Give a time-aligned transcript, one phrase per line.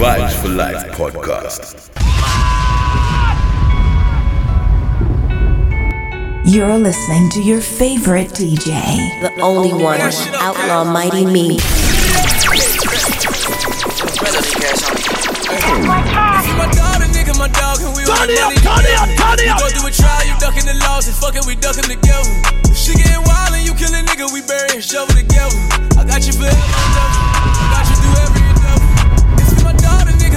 [0.00, 1.76] Vibes for Life podcast.
[6.46, 8.80] You're listening to your favorite DJ.
[9.20, 11.58] The only one, Outlaw Mighty Me.
[17.36, 19.60] my dog, and we turn it up, turn it up, turn it up.
[19.60, 22.32] You go through a trial, you ducking the laws, and fucking we ducking together.
[22.72, 25.52] She getting wild and you kill a nigga, we bury and shovel together.
[26.00, 28.29] I got you forever I got you through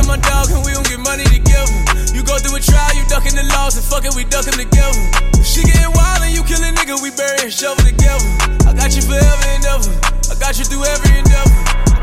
[0.09, 1.73] my dog, and we gon' get money together.
[2.13, 5.01] You go through a trial, you ducking the laws, and fucking we ducking together.
[5.45, 8.25] She getting wild and you kill a nigga, we bury and shovel together.
[8.65, 9.91] I got you forever and ever.
[10.31, 11.53] I got you through every endeavor.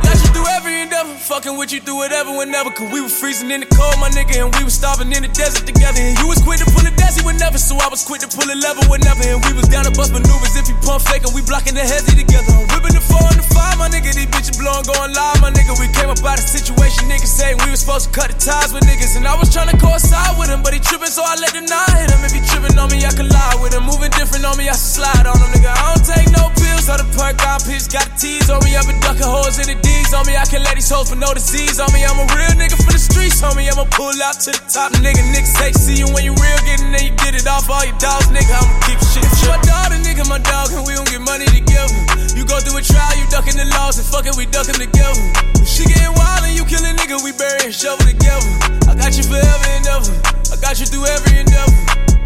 [0.06, 2.70] Got you through every endeavor, fucking with you through whatever, whenever.
[2.70, 5.32] Cause we were freezing in the cold, my nigga, and we was starving in the
[5.32, 5.98] desert together.
[5.98, 8.46] And you was quick to pull a desi whenever, so I was quick to pull
[8.46, 9.24] a lever whenever.
[9.24, 11.82] And we was down to bust maneuvers if you pump fake, and we blocking the
[11.86, 12.52] hezzy together.
[12.52, 12.68] I'm
[13.10, 14.14] four and the five, my nigga.
[14.14, 15.74] These bitches blowing, going live, my nigga.
[15.82, 18.70] We came up out of situation, niggas saying we was supposed to cut the ties
[18.70, 19.18] with niggas.
[19.18, 21.66] And I was trying to coincide with him, but he tripping, so I let him
[21.66, 22.22] not hit him.
[22.22, 23.84] If he tripping on me, I can lie with him.
[23.84, 25.74] Moving different on me, I slide on him, nigga.
[25.74, 28.78] I don't take no pills, so the perk got piss, got the tease on me.
[28.78, 30.38] I've been ducking holes in the D's on me.
[30.38, 32.06] I can let these hoes for no disease on me.
[32.06, 33.66] I'm a real nigga for the streets, homie.
[33.66, 35.20] I'ma pull out to the top, nigga.
[35.34, 37.96] Niggas say, see you when you real, getting there, you get it off all your
[37.98, 38.54] dogs, nigga.
[38.54, 39.24] I'ma keep shit.
[39.24, 41.94] If you my daughter, nigga, my dog, and we gon' get money together.
[42.38, 45.24] You go through a trial, you ducking the laws, and fucking we ducking together.
[45.64, 48.44] She getting wild and you kill a nigga, we bury and shovel together.
[48.84, 50.12] I got you forever and ever.
[50.52, 51.72] I got you through every endeavor.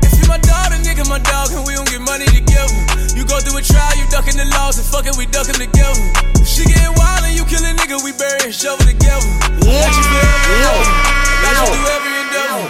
[0.03, 2.75] If you my daughter, nigga, my dog, and we gon' get money together.
[3.15, 6.03] You go through a trial, you ducking the laws, and fucking we ducking together.
[6.43, 9.29] She getting wild and you kill a nigga, we bury and shovel together.
[9.63, 9.87] Yeah.
[9.87, 10.85] Got you forever and ever.
[10.85, 12.67] I Got you through every endeavor.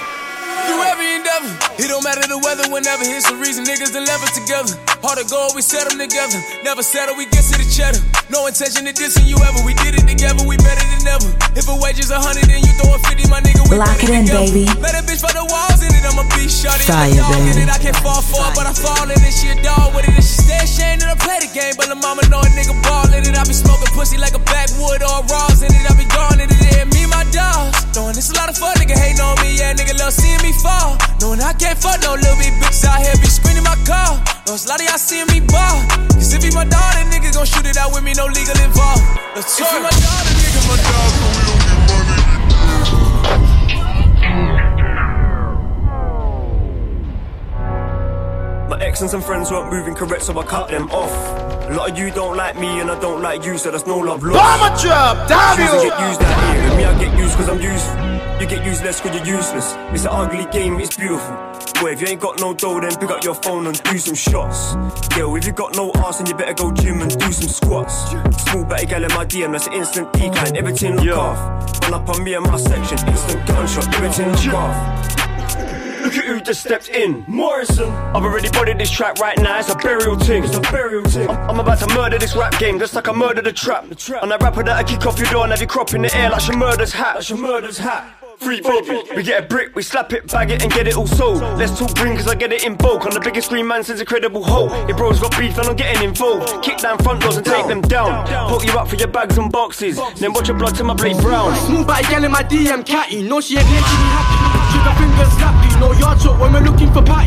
[0.65, 1.53] Through every endeavor.
[1.81, 4.77] It don't matter the weather, whenever here's the reason niggas left together.
[5.05, 6.41] Hard to go, we set them together.
[6.65, 7.99] Never settle, we get to the cheddar.
[8.31, 9.59] No intention of dissing you ever.
[9.67, 11.27] We did it together, we better than ever.
[11.59, 13.99] If a wage is a hundred and you throw a fifty, my nigga, we Lock
[13.99, 14.47] it in, together.
[14.47, 14.65] baby.
[14.79, 16.87] Let a bitch for the walls in it, I'm a beast shorty.
[16.87, 19.35] Fire, dog in it, I can't fall for it, but I fall in it.
[19.35, 21.75] She a dog with it, and she stay ashamed that I play the game.
[21.75, 23.35] But the mama know a nigga ball in it.
[23.35, 25.83] I be smoking pussy like a backwood or Ross in it.
[25.83, 27.75] I be gone in it, yeah, me, my dogs.
[27.99, 30.55] Knowing it's a lot of fun, nigga hating on me, yeah, nigga love seeing me
[30.63, 30.95] fall.
[31.19, 34.15] Knowing I can't fuck no little bit bitches out here be screaming my car.
[34.47, 35.83] Know it's a lot of y'all seeing me ball.
[36.15, 39.03] Cause if he my daughter, nigga gon' shoot it out with me, no legal involved.
[39.35, 42.25] Let's if he my daughter, nigga, my dog, we don't get money.
[48.71, 51.13] My ex and some friends weren't moving correct, so I cut them off.
[51.69, 53.99] A lot of you don't like me, and I don't like you, so there's no
[53.99, 54.37] love lost.
[54.37, 55.91] Bomber drop, damn you!
[55.91, 56.65] get used out here.
[56.69, 58.24] With me, I get used cause I'm useful.
[58.41, 59.75] You get useless cause you're useless.
[59.93, 61.35] It's an ugly game, it's beautiful.
[61.81, 64.15] Boy, if you ain't got no dough, then pick up your phone and do some
[64.15, 64.75] shots.
[65.17, 68.11] Yo, if you got no ass, then you better go gym and do some squats.
[68.43, 70.57] Small batty gal in my DM, that's an instant decline.
[70.57, 71.83] Everything look off.
[71.83, 73.95] Run up on me and my section, instant gunshot.
[73.95, 75.15] Everything look off.
[76.03, 77.25] Look at who just stepped in.
[77.27, 77.89] Morrison.
[77.89, 79.59] I've already bodied this track right now.
[79.59, 80.45] It's a burial thing.
[80.45, 81.31] It's a burial thing.
[81.31, 83.89] I'm, I'm about to murder this rap game, just like I murdered the trap.
[83.89, 84.23] The trap.
[84.23, 86.15] And that rapper that I kick off your door and have you crop in the
[86.15, 87.15] air like she murder's hat.
[87.15, 88.24] Like she murder's hat.
[88.45, 89.01] Free Bobby.
[89.17, 91.41] We get a brick, we slap it, bag it, and get it all sold.
[91.57, 93.07] Let's talk green, cause I get it in bulk.
[93.07, 94.71] On the biggest screen man since Incredible Hulk.
[94.87, 96.63] Your bros got beef, and I'm getting involved.
[96.63, 98.27] Kick down front doors and take them down.
[98.51, 99.99] Put you up for your bags and boxes.
[100.21, 101.57] Then watch your blood till my blade brown.
[101.57, 103.23] Small batty gal in my DM catty.
[103.23, 104.37] No, she ain't making me happy.
[104.77, 105.81] Trigger fingers slap you.
[105.81, 107.24] No yard shot when we're looking for patties.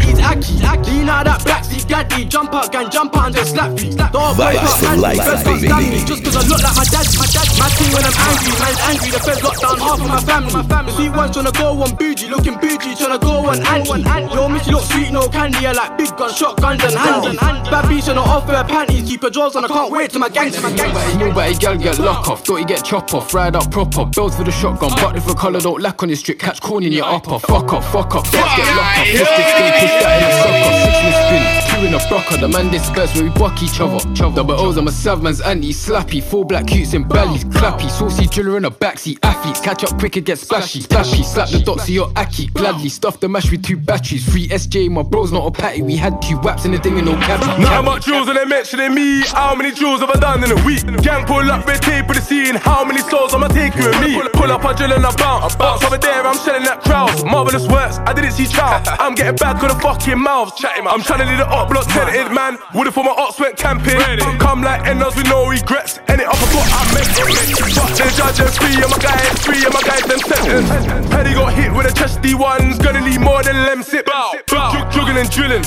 [2.18, 2.30] Gaddy.
[2.30, 3.92] Jump out, gang, jump out and just slap you.
[3.96, 5.02] Dog boy, Vibes got for handy.
[5.02, 6.06] life, Feds don't stab me.
[6.06, 7.08] Just cause I look like my dad.
[7.18, 8.52] My dad, my thing when I'm angry.
[8.58, 9.10] Man's angry.
[9.12, 10.54] The feds locked down half of my family.
[10.54, 10.92] My family.
[10.92, 12.30] The sweet ones tryna go on bougie.
[12.30, 13.98] Looking bougie, tryna go on anti.
[14.34, 15.68] Yo, miss you look sweet, no candy.
[15.68, 17.38] I like big guns, shotguns and handy.
[17.38, 19.08] Bad bitch tryna offer her panties.
[19.10, 19.66] Keep her drawers on.
[19.66, 20.64] I can't wait till my gangsters.
[20.64, 24.36] Small batty gal get lock off, thought he get chop off, ride up proper, bells
[24.36, 26.92] for the shotgun, but if a colour don't lack on your strip, catch corn in
[26.92, 30.24] your upper, fuck off, fuck up, gas get locked off, fist is spin, push that
[30.24, 33.80] in sock off, six spin, in a brocker, the man disperse where we buck each
[33.80, 38.26] other, double O's, I'm a savman's anti, slappy, four black cutes in bellies, clappy, saucy
[38.28, 41.90] driller in a backseat, athletes, catch up quicker, get splashy, splashy, slap the dots of
[41.90, 45.52] your aki, gladly, stuff the mash with two batteries, free SJ, my bro's not a
[45.52, 48.38] patty, we had two waps in the thing with no cabby, Not much jewels and
[48.38, 49.22] they mentioning me.
[49.28, 50.86] How many jewels have I done in a week?
[51.04, 52.56] Gang pull up red tape with the scene.
[52.56, 54.20] How many souls am I taking with me?
[54.34, 55.56] Pull up, I drill and I bounce.
[55.84, 57.26] Over there, I'm shelling that crowd.
[57.26, 58.82] Marvelous works, I didn't see trial.
[59.00, 60.54] I'm getting back on the fucking mouth.
[60.64, 62.58] I'm trying to lead it up block tenanted man.
[62.74, 64.00] Would've for my ops went camping.
[64.40, 66.00] Come like enders with no regrets.
[66.08, 67.76] End it up, I thought I meant it.
[67.76, 71.12] Fuck the judge and three, and my guy is three, and my guys them sentenced.
[71.12, 72.78] Paddy got hit with a chesty ones.
[72.80, 74.06] Gonna need more than Lemsip.
[74.48, 75.64] Jug- Jugging and drilling.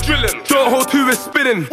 [0.49, 1.67] don't hold two is spinning.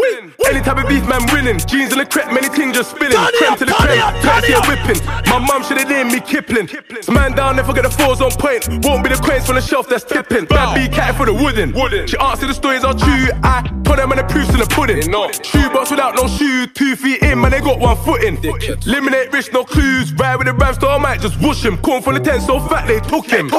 [0.48, 1.60] Any type of beef, man winning.
[1.68, 3.18] Jeans in the crep, many things just spinning.
[3.38, 5.00] Creme to the creme, fancy a whipping.
[5.28, 6.70] My mum should have named me Kipling.
[7.02, 8.68] So man down there, forget the fours on point.
[8.86, 10.46] Won't be the coins from the shelf that's tipping.
[10.46, 11.74] Bad B cat for the wooden.
[12.08, 13.28] She asked if the stories are true.
[13.44, 15.02] I put them in the proofs in the pudding.
[15.44, 18.38] Shoe box without no shoe, two feet in, man, they got one foot in.
[18.86, 20.14] Eliminate rich, no clues.
[20.14, 21.78] Ride with the rap star, I might just whoosh him.
[21.78, 23.52] Corn from the tent, so fat they took him.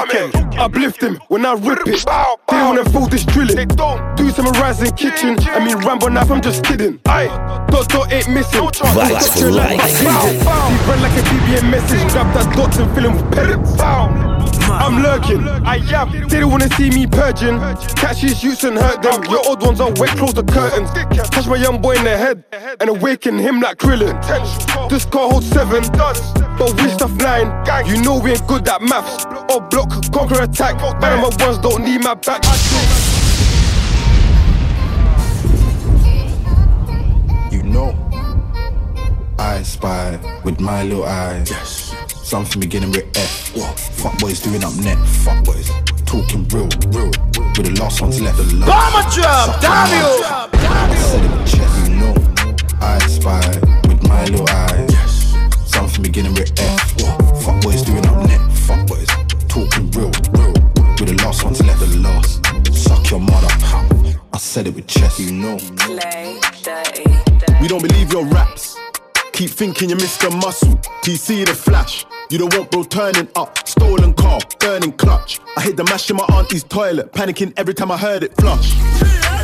[0.58, 2.05] Uplift him when I rip it.
[2.49, 3.69] They wanna fool this drilling.
[3.69, 5.38] Do some rising kitchen.
[5.49, 7.00] I mean Rambo knife, I'm just kidding.
[7.06, 7.28] Aye,
[7.70, 8.62] dot dot ain't missing.
[8.62, 9.81] Vibes for life.
[10.00, 12.12] He run like a BBM message.
[12.12, 14.38] Grab that dot and fill him with pellets.
[14.70, 16.29] I'm lurking, I am.
[16.29, 17.59] They don't wanna see me purging.
[17.97, 19.25] Catch these youths and hurt them.
[19.25, 20.91] Your old ones are wet, close the curtains.
[21.31, 22.44] Touch my young boy in the head
[22.81, 24.15] and awaken him like Krillin.
[24.88, 27.49] This car holds seven, but we stuff nine.
[27.87, 29.25] You know we ain't good at maths.
[29.53, 30.79] Or block, conquer, attack.
[31.00, 32.43] Panama ones don't need my back.
[37.50, 37.94] You know,
[39.38, 41.50] I spy with my little eyes.
[41.50, 41.88] Yes.
[42.29, 43.57] Something beginning with F.
[43.57, 43.81] What?
[43.81, 44.99] Fuck boys doing up net.
[45.25, 45.71] Fuck boys
[46.05, 47.09] talking real, real.
[47.57, 48.37] With the last ones left.
[48.37, 48.69] The last.
[48.69, 50.25] Bomber drop, damn you.
[50.61, 51.89] I said it with chest.
[51.89, 52.13] You know,
[52.83, 53.41] I spy
[53.89, 54.93] with my little eyes.
[54.93, 55.73] Yes.
[55.73, 57.01] Something beginning with F.
[57.01, 57.17] What?
[57.41, 58.53] Fuck boys doing up net.
[58.53, 59.09] Fuck boys
[59.49, 60.53] talking real, real.
[61.01, 61.81] With the last ones left.
[61.81, 62.45] The last.
[62.77, 63.49] Suck your mother.
[64.35, 65.19] I said it with chest.
[65.19, 65.57] You know.
[67.63, 68.77] We don't believe your raps.
[69.38, 70.32] Keep thinking you're Mr.
[70.43, 70.75] Muscle.
[71.05, 72.05] TC the flash.
[72.29, 73.69] You don't want bro turning up.
[73.69, 75.38] Stolen car, burning clutch.
[75.56, 77.12] I hit the mash in my auntie's toilet.
[77.12, 78.75] Panicking every time I heard it flush.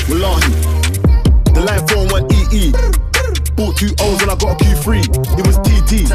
[0.09, 0.51] Wallahi.
[1.55, 2.73] The line phone went EE.
[3.55, 5.39] Bought two O's and I got a Q3.
[5.39, 6.09] It was TT.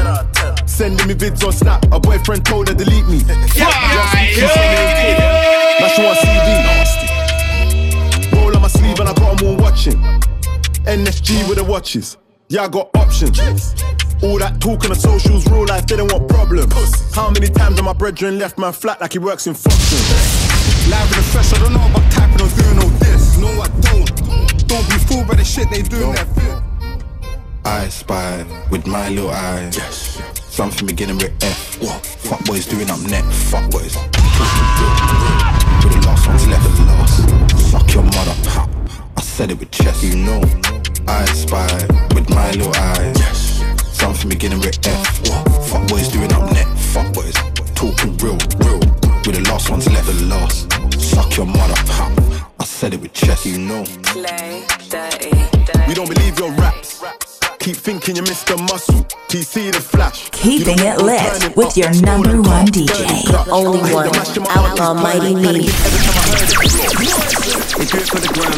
[0.68, 1.82] Sending me vids on Snap.
[1.90, 3.22] A boyfriend told her delete me.
[3.24, 3.46] Now
[5.88, 6.52] she want CD.
[8.36, 9.96] Roll on my sleeve and I got them all watching.
[10.84, 12.18] NSG with the watches.
[12.50, 13.38] Yeah, I got options.
[14.24, 16.74] All that talk on the socials, real life, they don't want problems.
[17.14, 19.98] How many times have my brethren left man flat like he works in function?
[20.90, 23.38] Live in the fresh, I don't know about typing or doing all this.
[23.38, 24.66] No, I don't.
[24.66, 26.58] Don't be fooled by the shit they doing that bit.
[27.64, 29.76] I spy with my little eyes.
[29.76, 30.20] Yes.
[30.42, 31.80] Something beginning with F.
[31.80, 32.04] What?
[32.04, 33.24] Fuck boys doing up net.
[33.46, 33.94] Fuck boys.
[33.94, 34.10] With
[35.94, 36.66] the last ones left.
[36.80, 37.70] Last.
[37.70, 38.34] Suck your mother.
[39.16, 40.02] I said it with chest.
[40.02, 40.69] You know.
[41.10, 41.66] I spy
[42.14, 43.18] with my little eyes.
[43.18, 43.64] Yes.
[43.98, 45.28] Something beginning with F.
[45.28, 45.42] What?
[45.68, 46.68] Fuck boys doing up net.
[46.94, 47.34] Fuck boys.
[47.74, 48.78] Talking real, real.
[49.26, 50.06] With the last ones left.
[50.06, 50.70] The last.
[51.02, 51.74] Suck your mother.
[51.98, 52.06] Ha.
[52.60, 53.44] I said it with chest.
[53.44, 53.82] You know.
[55.88, 57.02] We don't believe your raps.
[57.58, 58.56] Keep thinking you're Mr.
[58.70, 59.02] Muscle.
[59.28, 60.30] TC the flash.
[60.30, 63.26] Keeping You it lit with your number one DJ.
[63.26, 63.48] clutch.
[63.48, 64.06] Only one.
[64.06, 65.62] the mash Outlaw Mighty toilet.
[67.00, 67.59] Me.
[67.80, 67.88] Panicking every time I heard it.
[67.88, 68.52] They do it for the gram,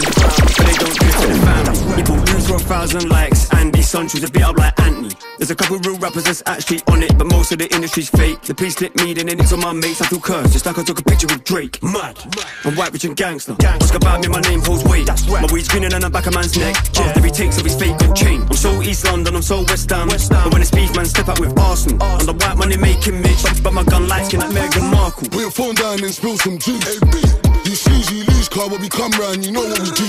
[0.53, 1.97] but they don't do it for the fam.
[1.97, 3.53] People lose for a thousand likes.
[3.55, 5.11] Andy Sancho's a bit up like Anthony.
[5.39, 8.41] There's a couple real rappers that's actually on it, but most of the industry's fake.
[8.43, 10.01] The police slip me, then it's on my mates.
[10.01, 11.83] I feel cursed, just like I took a picture with Drake.
[11.83, 12.19] Mad.
[12.65, 13.57] I'm white, rich, and gangster.
[13.63, 15.07] Ask about me, my name holds weight.
[15.07, 15.43] That's right.
[15.43, 16.77] My weed's greener than the back of man's neck.
[16.99, 18.43] After he takes off his fake gold chain.
[18.43, 20.09] I'm so East London, I'm so West Ham.
[20.09, 22.03] But when it's beef, man, step out with Arsenal.
[22.03, 25.29] I'm the white money making Mitch, but, my gun light skin like Meghan Markle.
[25.41, 27.52] Your phone down and spill some juice.
[27.73, 30.05] You snooze, you lose, car, when we come round, you know what we do.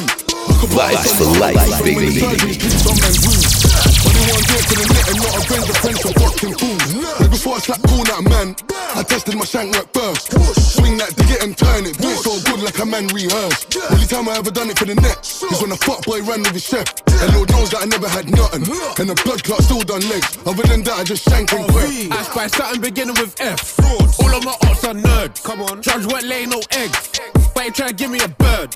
[0.76, 2.12] Vibes for life, baby.
[2.12, 3.56] Some men lose.
[4.04, 6.12] When they want to do it to the net and not avenge the friends from
[6.20, 7.33] fucking fools.
[7.44, 8.56] Like before I slap cool that man,
[8.96, 10.32] I tested my shank work first.
[10.80, 11.98] Swing that, dig it and turn it.
[12.00, 13.76] Do it so good like a man rehearsed.
[13.92, 16.40] Only time I ever done it for the net is when a fuck boy ran
[16.40, 16.88] with his chef.
[17.20, 18.64] And Lord knows that I never had nothing.
[18.96, 20.40] And the blood clot still done legs.
[20.48, 22.16] Other than that, I just shank and quit.
[22.16, 23.76] I spy something beginning with F.
[24.24, 25.44] All of my ops are nerds.
[25.44, 25.82] Come on.
[25.82, 27.20] Judge weren't laying no eggs.
[27.54, 28.72] But ain't trying to give me a bird.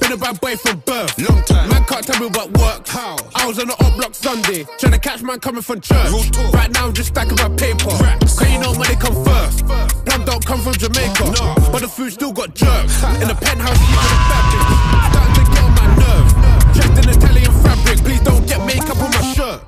[0.00, 1.18] Been a bad boy from birth.
[1.18, 1.68] Long time.
[1.70, 2.90] Man can't tell me what works.
[2.90, 3.16] How?
[3.34, 4.64] I was on the up block Sunday.
[4.78, 6.10] Trying to catch man coming from church.
[6.52, 7.90] Right now I'm just stacking my paper.
[8.20, 9.66] Cause you know money come first.
[10.06, 11.24] Plum don't come from Jamaica.
[11.72, 13.02] But the food still got jerks.
[13.20, 14.64] In the penthouse, you the fabric.
[15.10, 16.28] Starting to get on my nerve.
[16.74, 17.98] Dressed in Italian fabric.
[17.98, 19.60] Please don't get makeup on my shirt.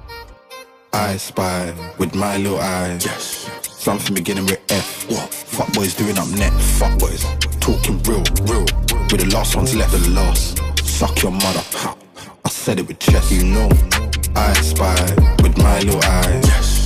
[0.93, 3.05] I spy with my little eyes.
[3.05, 3.51] Yes.
[3.63, 5.11] Something beginning with F.
[5.11, 5.33] What?
[5.35, 6.53] Fuck boys doing up net.
[6.79, 7.25] Fuck boys
[7.61, 8.67] talking real, real.
[9.11, 9.93] With the last ones left.
[9.93, 10.61] The last.
[10.85, 11.63] Suck your mother.
[12.45, 13.31] I said it with chest.
[13.31, 13.69] You know.
[14.37, 14.95] I spy
[15.43, 16.47] with my little eyes.
[16.47, 16.84] Yes.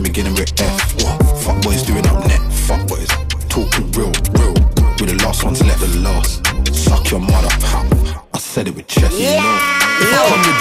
[0.00, 0.94] Something beginning with F.
[1.04, 1.42] What?
[1.42, 2.40] Fuck boys doing up net.
[2.50, 3.08] Fuck boys
[3.50, 4.54] talking real, real.
[4.96, 5.80] With the last ones left.
[5.80, 6.40] The last.
[6.74, 7.48] Suck your mother.
[8.32, 9.12] I said it with chest.
[9.12, 9.58] You know.
[10.00, 10.56] If I come with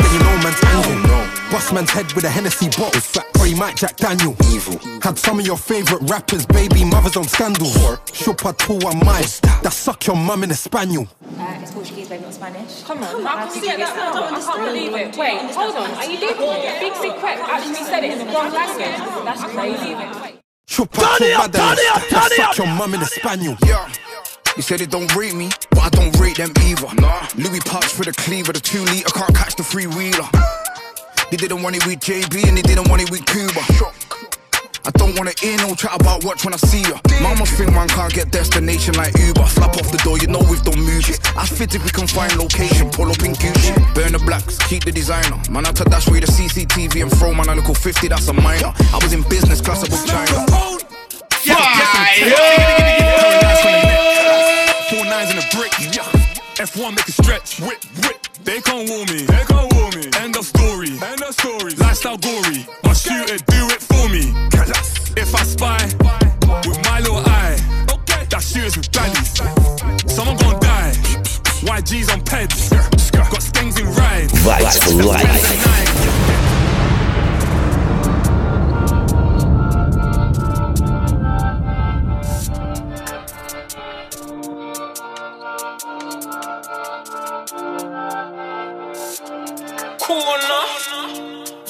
[0.00, 0.81] then you know man's angry.
[1.52, 3.22] Bust man's head with a Hennessy bottle.
[3.38, 4.34] Or he might Jack Daniel.
[4.50, 4.78] Evil.
[5.02, 7.66] Had some of your favorite rappers, baby mothers on scandal.
[8.08, 11.06] Chupa tu a mais, that suck your mum in a spaniel.
[11.38, 12.82] Uh, it's Portuguese, baby, not Spanish.
[12.84, 14.34] Come on, how can you get that now?
[14.34, 15.14] I can't believe it.
[15.18, 15.90] Wait, hold on.
[15.90, 16.80] Are you dickhead?
[16.80, 18.96] Big Sick Crack actually said it in the wrong language.
[19.26, 19.92] That's crazy.
[20.66, 23.58] Chupa tu madre, that suck your mum in a spaniel.
[23.66, 23.92] Yeah.
[24.56, 26.94] You said it don't rate me, but I don't rate them either.
[26.94, 27.28] Nah.
[27.36, 30.28] Louis parks for the cleaver, the two liter can't catch the three wheeler.
[31.32, 33.64] They didn't want it with JB and they didn't want it with Cuba.
[34.84, 37.00] I don't wanna hear no chat about watch when I see ya.
[37.22, 39.46] Mama think man can't get destination like Uber.
[39.46, 41.08] Flap off the door, you know we've done move.
[41.34, 43.72] I fit if we can find location, pull up in Gucci.
[43.94, 45.40] Burn the blacks, keep the designer.
[45.48, 48.34] Man, I to dash with the CCTV and throw man a little 50, that's a
[48.34, 48.74] minor.
[48.92, 50.36] I was in business class, I was China.
[54.92, 55.72] Four nines in a brick.
[56.60, 57.58] F1 make it stretch.
[57.60, 58.20] Whip, whip.
[58.44, 59.24] They can't warn me.
[59.24, 60.10] They can't warn me.
[60.20, 60.71] End of story.
[61.02, 61.74] End of story.
[61.74, 62.64] Lifestyle gory.
[62.84, 64.32] My shooter do it for me.
[65.16, 65.84] If I spy
[66.64, 67.58] with my little eye,
[67.90, 68.24] okay.
[68.30, 70.08] that shooters with baddies.
[70.08, 70.92] Someone gon' die.
[71.66, 72.70] YG's on peds.
[73.12, 74.28] Got skanks in ride.
[74.28, 76.21] Vibes for life.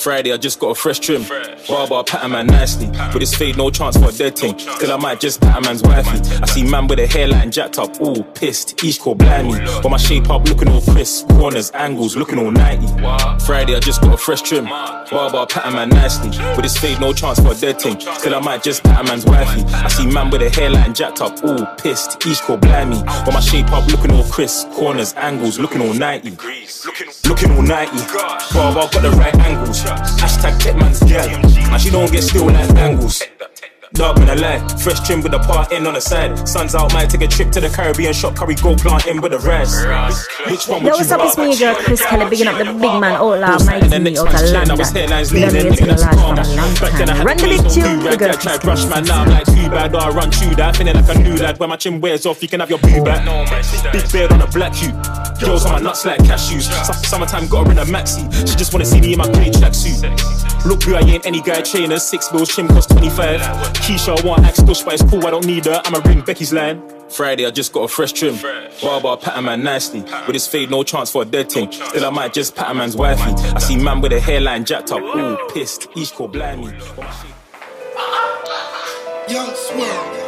[0.02, 1.25] Friday, I just got a fresh trim.
[1.73, 2.87] Barber, pattern man nicely.
[2.87, 4.55] With this fade, no chance for a dead thing.
[4.57, 6.21] Till I might just pattern man's wifey.
[6.43, 8.85] I see man with a hairline jacked up, all pissed.
[8.85, 9.59] Each call blimey.
[9.83, 11.31] But my shape up looking all crisp.
[11.31, 12.87] Corners, angles, looking all 90.
[13.47, 14.67] Friday, I just got a fresh trim.
[14.67, 16.29] Barber, pattern man nicely.
[16.29, 17.97] With this fade, no chance for a dead thing.
[17.97, 19.62] Till I might just pattern man's wifey.
[19.73, 22.26] I see man with a hairline jacked up, all pissed.
[22.26, 23.02] Each call blimey.
[23.25, 24.71] But my shape up looking all crisp.
[24.73, 26.33] Corners, angles, looking all 90.
[27.26, 27.97] Looking all 90.
[28.52, 29.83] Barber got the right angles.
[29.85, 31.62] Hashtag tech man's gal.
[31.71, 33.23] And she don't get still like bangles.
[33.94, 34.68] Dog man, I lie.
[34.78, 36.49] Fresh trim with the part in on the side.
[36.49, 39.32] Sun's out, might take a trip to the Caribbean shop, curry gold plant in with
[39.32, 39.84] the rice.
[40.50, 41.20] Which one Yo, what's up?
[41.22, 44.02] It's me, your girl Chris Kelly, bigging up the big man, Outlaw, And Mighty then
[44.02, 44.78] Me, next out of man's chain, I London.
[44.78, 46.37] was headlines You know me, leaning, it's been a niggas large calm.
[46.37, 47.16] for a long Back then I time.
[47.16, 48.64] had Run the the big place on tune, do the rag, girl I tried Chris
[48.64, 50.76] brush man, now I'm like too bad, or I run through that.
[50.76, 53.04] Feeling like a new lad, when my chin wears off, you can have your boo
[53.04, 53.20] back.
[53.92, 54.92] Big beard on a black hue.
[55.38, 56.64] Girls on my nuts like cashews.
[56.87, 58.25] Su- Summertime got her in a maxi.
[58.49, 60.00] She just wanna see me in my grey tracksuit.
[60.64, 62.04] Look who I ain't, any guy trainers.
[62.04, 63.40] Six bills, trim cost 25.
[63.82, 65.82] Keisha I want axe push, but it's cool, I don't need her.
[65.84, 66.80] I'ma ring Becky's line.
[67.08, 68.38] Friday, I just got a fresh trim.
[68.80, 70.02] Barber, pattern man nicely.
[70.02, 71.70] With his fade, no chance for a dead thing.
[71.72, 73.22] Still, I might just pattern man's wifey.
[73.22, 75.88] I see man with a hairline jacked up, all pissed.
[75.96, 76.72] Each call blind me.
[79.28, 80.22] Young Smurf.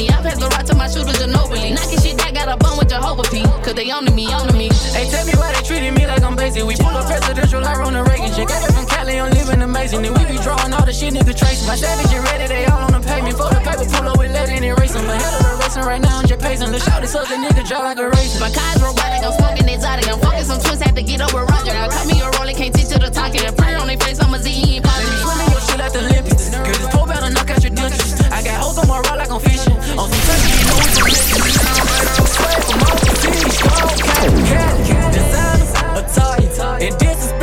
[0.00, 0.08] Me.
[0.08, 1.74] I pass the rock to my shooter, Ginobili.
[1.74, 3.42] Knocking shit that got a bun with Jehovah P.
[3.62, 4.79] Cause they on to me, on to me.
[5.00, 6.60] Hey, tell me why they treating me like I'm basic.
[6.60, 8.28] We pull up presidential like Ronald Reagan.
[8.36, 10.04] Shit, got it from Cali, I'm living amazing.
[10.04, 11.64] And we be drawing all the shit nigga tracing.
[11.64, 13.32] My savage and ready, they all on the pavement.
[13.40, 15.08] For the paper, pull up with lead and erase them.
[15.08, 16.68] Ahead of the racing right now, I'm just pacing.
[16.84, 18.44] Shout this up, the nigga draw like a racing.
[18.44, 20.04] My car's robotic, I'm smoking exotic.
[20.04, 21.72] I'm fucking some twins, had to get over Roger.
[21.72, 23.40] Now cut me a rolling, can't teach you to the talking.
[23.48, 25.96] A print on their face, I'm a Z, he ain't Baby, swimming your shit at
[25.96, 26.52] the Olympics.
[26.52, 28.20] Cause this pole better knock out your dentures.
[28.28, 29.80] I got hoes on my rod like I'm fishing.
[29.96, 32.36] On some country, you know we from Memphis.
[32.36, 35.12] Swag from overseas, strong, Cali, Cali.
[35.12, 36.82] Designer, Italian.
[36.82, 37.39] And this is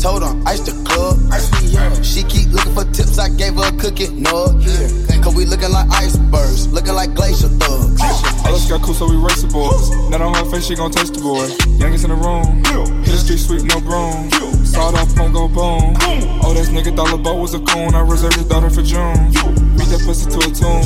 [0.00, 1.20] told him ice the club.
[2.02, 4.48] She keep looking for tips, I gave her a cookie, no.
[5.20, 8.00] Cause we looking like icebergs, looking like glacier thugs.
[8.00, 9.90] All those got cool, so we race the boys.
[10.08, 11.46] Not on her face, she gon' taste the boy.
[11.76, 12.64] Youngest in the room.
[13.04, 14.30] Hit the street sweep, no broom.
[14.64, 15.92] Sawed off, won't go boom.
[16.50, 17.94] Oh, this nigga thought LeBeau was a coon.
[17.94, 19.30] I reserved his daughter for June.
[19.78, 20.82] Beat that pussy to a tune.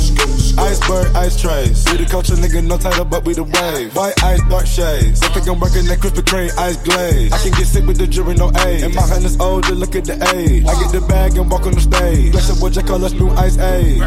[0.61, 1.83] Iceberg, ice trays.
[1.89, 3.95] We the culture, nigga, no title, but we the wave.
[3.95, 5.23] White ice, dark shades.
[5.23, 7.33] I think I'm working that Krispy Kreme ice glaze.
[7.33, 8.83] I can get sick with the jury, no age.
[8.83, 10.65] And my hand is older, look at the age.
[10.67, 12.31] I get the bag and walk on the stage.
[12.31, 14.05] Bless it, what you call new ice age.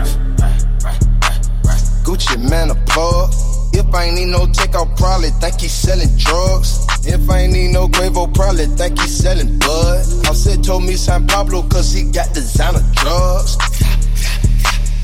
[2.07, 3.48] Gucci Mane a plug.
[3.79, 6.85] If I ain't need no take, I'll probably think he's selling drugs.
[7.07, 10.03] If I ain't need no Quavo, probably think he's selling bud.
[10.35, 13.57] said told me San Pablo, cause he got designer drugs.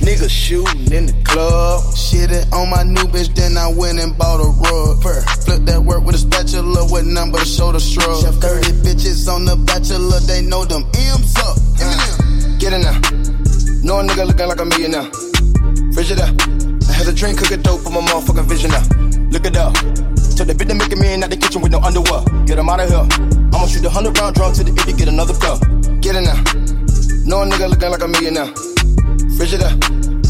[0.03, 1.85] Niggas shooting in the club.
[1.95, 5.01] Shitting on my new bitch, then I went and bought a rug.
[5.45, 8.25] Flip that work with a spatula with none but a shoulder shrug.
[8.43, 11.57] 30 bitches on the bachelor, they know them M's up.
[11.81, 13.01] Uh, Get in there.
[13.87, 15.09] No nigga looking like a millionaire.
[15.95, 16.54] Frigidaire.
[16.89, 18.83] I had a drink, cook a dope for my motherfucking vision now.
[19.31, 19.75] Look it up.
[20.35, 22.23] Told the bitch to make a million out the kitchen with no underwear.
[22.45, 23.07] Get him out of here.
[23.55, 25.61] I'ma shoot a hundred round drum to the to get another cup.
[26.01, 26.43] Get it there.
[27.25, 28.51] No a nigga looking like a millionaire.
[29.39, 29.79] Frigidaire.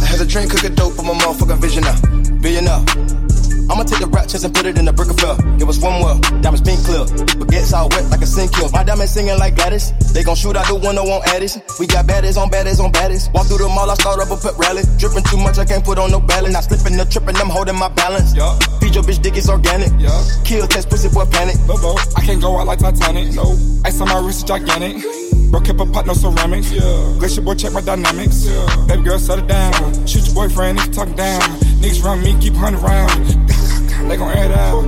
[0.01, 1.97] I had a drink, cook a dope for my motherfucking vision now.
[2.41, 3.24] Billionaire.
[3.71, 5.37] I'ma take the rat chest and put it in the brick of fell.
[5.57, 7.05] Give us one well, diamonds pink clear.
[7.41, 8.69] Baguettes all wet like a sink kill.
[8.71, 9.93] My diamonds singing like Gladys.
[10.13, 11.59] They gon' shoot out the window on Addis.
[11.81, 13.33] We got baddies on baddies on baddies.
[13.33, 14.83] Walk through the mall, I start up a pep rally.
[14.99, 16.53] Dripping too much, I can't put on no balance.
[16.53, 18.35] Not slipping or tripping, and I'm holding my balance.
[18.37, 18.53] Yeah.
[18.81, 19.91] Feed your bitch dick, it's organic.
[19.99, 20.13] Yeah.
[20.45, 21.57] Kill test pussy boy panic.
[21.67, 23.35] Bobo, I can't go out like Titanic.
[23.35, 25.24] No, ice on my wrist is gigantic.
[25.55, 26.73] Bro, kept a pot, no ceramics.
[26.73, 27.15] Yeah.
[27.17, 28.45] Glacier boy, check my dynamics.
[28.45, 28.87] Yeah.
[28.89, 29.73] Baby girl, settle down.
[30.05, 31.43] Shoot your boyfriend, nigga, talk down.
[31.79, 33.13] Niggas run me, keep hunting round.
[34.09, 34.83] They gon' air it out.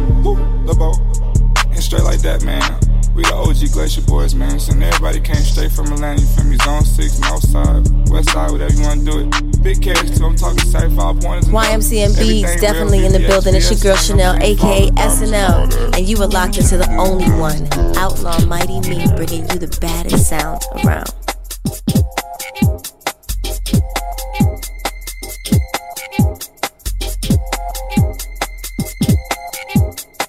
[0.67, 0.99] The boat.
[1.71, 2.61] And straight like that, man.
[3.15, 4.59] We the OG Glacier Boys, man.
[4.59, 6.57] So everybody came straight from Atlanta, you feel me?
[6.57, 9.56] Zone 6, North Side, West Side, whatever you wanna do it.
[9.67, 10.25] Big cash, too.
[10.25, 11.51] I'm talking 75 pointers.
[11.51, 13.53] YMCM Beats definitely in the building.
[13.53, 15.97] It's your girl Chanel, aka SNL.
[15.97, 20.29] And you are locked into the only one, Outlaw Mighty Me, bringing you the baddest
[20.29, 21.11] sounds around.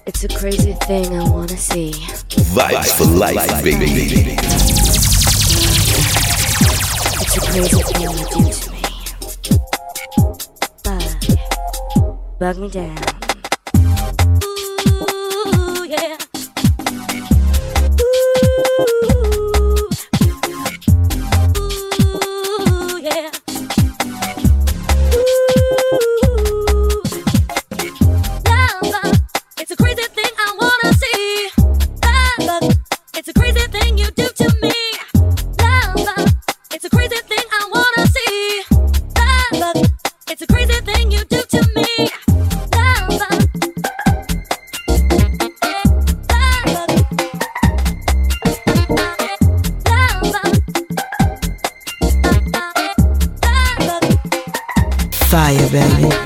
[0.04, 1.92] It's a crazy thing I wanna see.
[1.92, 4.34] Vibes for life, baby.
[7.20, 8.67] It's a crazy thing you do
[12.38, 12.96] bug me down.
[15.02, 16.16] Ooh, yeah.
[18.00, 19.17] Ooh,
[55.70, 56.17] baby.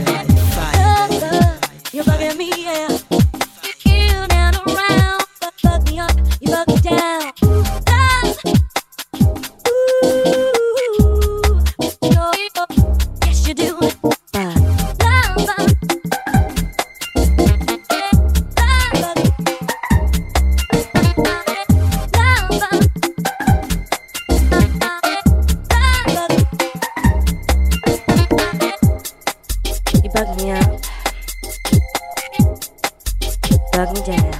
[34.17, 34.33] Down.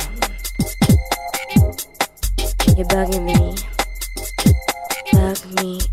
[2.77, 3.57] You're bugging me.
[5.13, 5.92] Bug me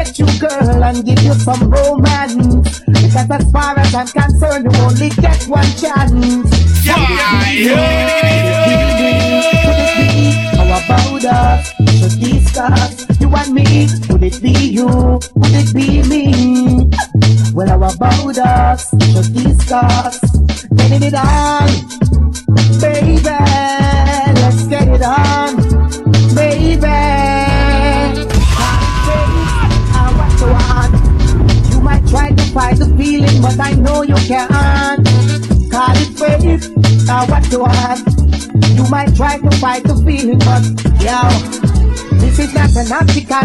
[0.00, 0.49] Get you, girl,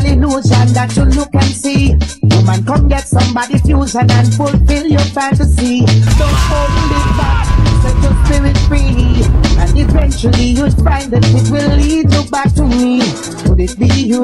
[0.06, 1.98] illusion that you look and see.
[2.24, 5.86] Woman, come get somebody fusion and fulfill your fantasy.
[6.15, 7.46] Don't hold it back,
[7.82, 9.26] set your spirit free.
[9.58, 13.02] And eventually you'll find that it will lead you back to me.
[13.44, 14.24] Could it be you?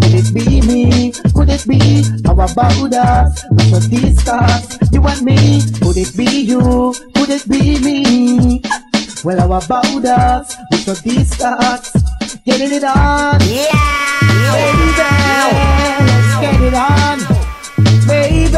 [0.00, 1.12] Could it be me?
[1.34, 1.78] Could it be
[2.24, 3.44] how about us?
[3.50, 4.04] We
[4.92, 5.60] you and me.
[5.80, 6.94] Could it be you?
[7.14, 8.62] Could it be me?
[9.24, 10.56] Well, how about us?
[10.70, 10.78] We
[12.48, 13.38] getting it on.
[13.42, 13.68] Yeah,
[14.54, 14.86] baby,
[16.08, 17.18] let's get it on,
[18.06, 18.48] baby.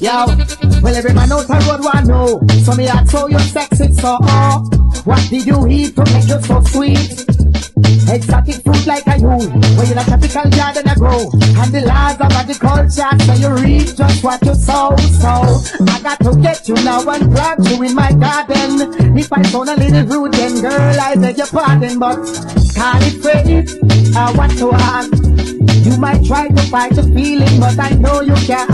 [0.00, 0.24] Yo,
[0.80, 2.40] well every man out the road want know.
[2.64, 4.64] So me I how you sex sexy so oh.
[5.04, 7.27] What did you eat to make you so sweet?
[8.10, 9.28] Exotic fruit like a you
[9.76, 11.28] Where in a tropical garden I grow.
[11.60, 16.18] And the laws of agriculture So you reap just what you sow So I got
[16.24, 19.16] to get you now and plant you in my garden.
[19.18, 22.16] If I sound a little rude then girl I beg your pardon But
[22.72, 23.76] call it faith
[24.16, 25.12] I want to ask.
[25.84, 28.70] You might try to fight the feeling But I know you can't.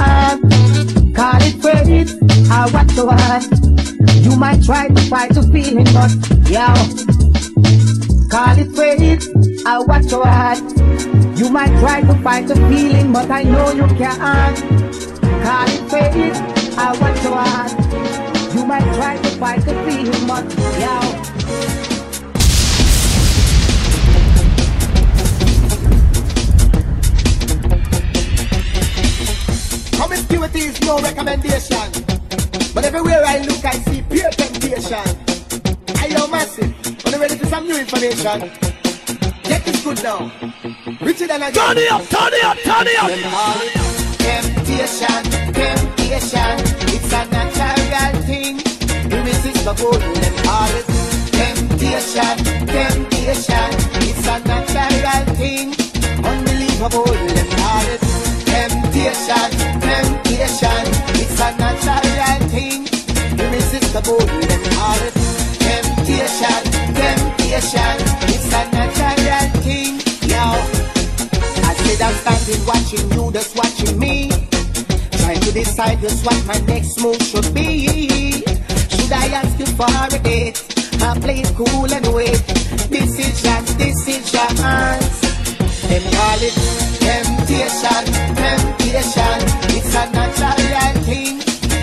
[1.15, 2.15] Call it faith
[2.53, 3.51] I want to ask.
[4.23, 6.15] You might try to fight the feeling But
[6.49, 7.05] yo
[8.35, 9.31] Call it faith,
[9.65, 10.59] I watch your heart.
[11.39, 14.59] You might try to fight the feeling, but I know you can't.
[15.45, 17.71] Call it faith, I watch your heart.
[18.53, 20.51] You might try to fight the feeling, but
[20.83, 20.99] yo.
[29.97, 32.05] Promiscuity is no recommendation,
[32.75, 35.34] but everywhere I look, I see pure temptation.
[36.05, 37.07] I am massive.
[37.07, 38.53] Are you ready for some new information?
[39.45, 40.31] Get this good now.
[41.01, 43.09] Richer than I Turn it up, turn it up, turn it up.
[43.09, 43.73] Them call it
[44.21, 45.25] Temptation,
[45.57, 46.57] temptation.
[46.93, 48.61] It's a natural thing.
[49.17, 49.97] Irresistible.
[50.45, 50.85] Call it
[51.33, 52.37] temptation,
[52.69, 53.71] temptation.
[54.05, 55.73] It's a natural thing.
[56.21, 57.17] Unbelievable.
[57.57, 58.05] Call it
[58.45, 59.49] temptation,
[59.81, 60.85] temptation.
[61.17, 62.85] It's a natural thing.
[63.41, 64.21] Irresistible.
[64.21, 65.14] It temptation,
[67.65, 67.97] temptation.
[68.29, 69.95] It's a natural thing,
[70.29, 70.45] yo.
[71.65, 74.29] I said I'm standing watching you, just watching me.
[75.19, 78.43] Trying to decide just what my next move should be.
[78.89, 80.63] Should I ask you for a date?
[81.01, 82.43] I play it cool and wait.
[82.91, 85.21] Decisions, decisions.
[85.89, 86.57] Them call it
[87.01, 88.05] temptation,
[88.37, 89.39] temptation.
[89.77, 91.41] It's a natural thing.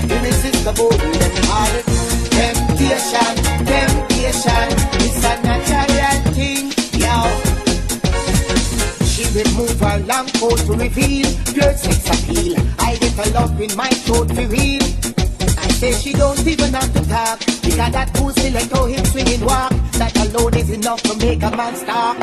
[0.10, 0.90] Irresistible.
[0.90, 1.86] Them call it
[2.30, 4.81] temptation, temptation.
[9.42, 12.56] Her long coat oh, to reveal pure sex appeal.
[12.78, 14.84] I get a love in my throat for real.
[15.58, 17.40] I say she don't even have to talk.
[17.40, 19.72] Because that pussy like how him swinging walk?
[19.98, 22.18] That alone is enough to make a man stop.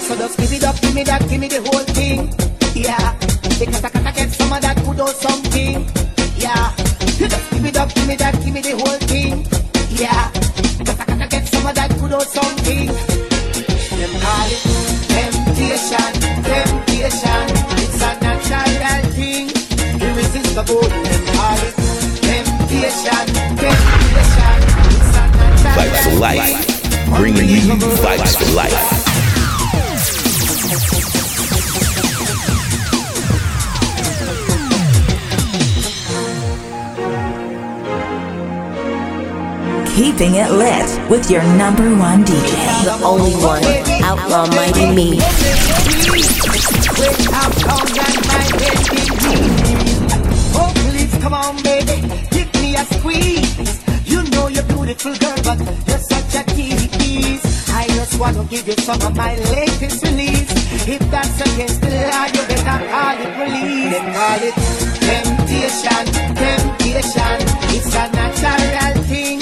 [0.00, 2.28] So just give it up, give me that, give me the whole thing.
[2.74, 3.16] Yeah,
[3.58, 5.88] because I gotta get some of that good or something.
[6.36, 6.76] Yeah,
[7.16, 9.46] just give it up, give me that, give me the whole thing.
[9.96, 10.30] Yeah,
[10.76, 12.61] because I gotta get some of that good or something
[26.22, 27.08] life.
[27.16, 28.78] Bringing you new vibes for life.
[39.96, 42.54] Keeping it lit with your number one DJ.
[42.84, 43.64] The only one,
[44.04, 45.18] Outlaw Mighty Me.
[58.22, 60.50] want to give you some of my latest release.
[60.86, 63.90] If that's against the law, you better call it release.
[63.90, 64.54] Then call it
[65.02, 66.04] temptation,
[66.38, 67.38] temptation.
[67.74, 69.38] It's a natural thing.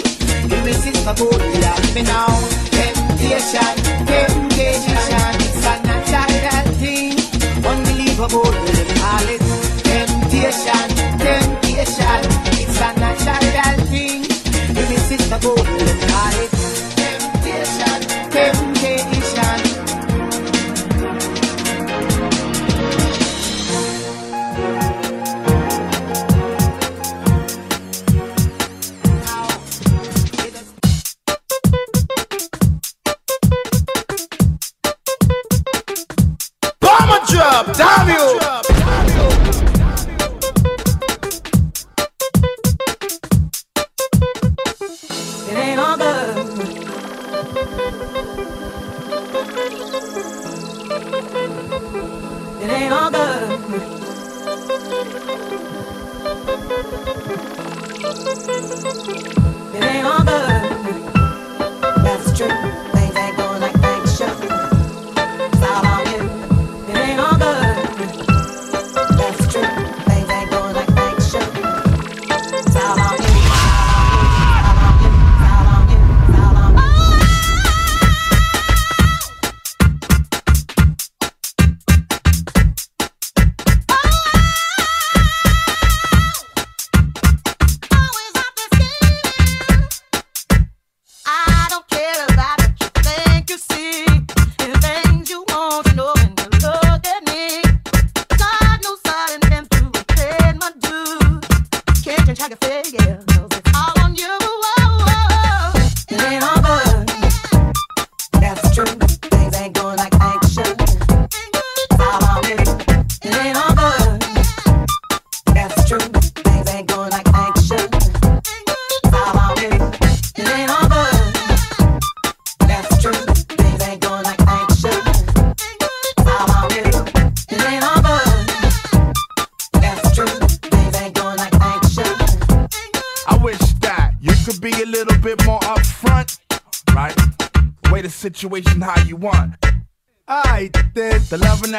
[0.48, 2.32] Irresistible, love me now.
[2.72, 3.74] Temptation,
[4.08, 5.32] temptation.
[5.44, 7.16] It's a natural thing.
[7.62, 8.59] Unbelievable.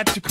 [0.04, 0.22] got you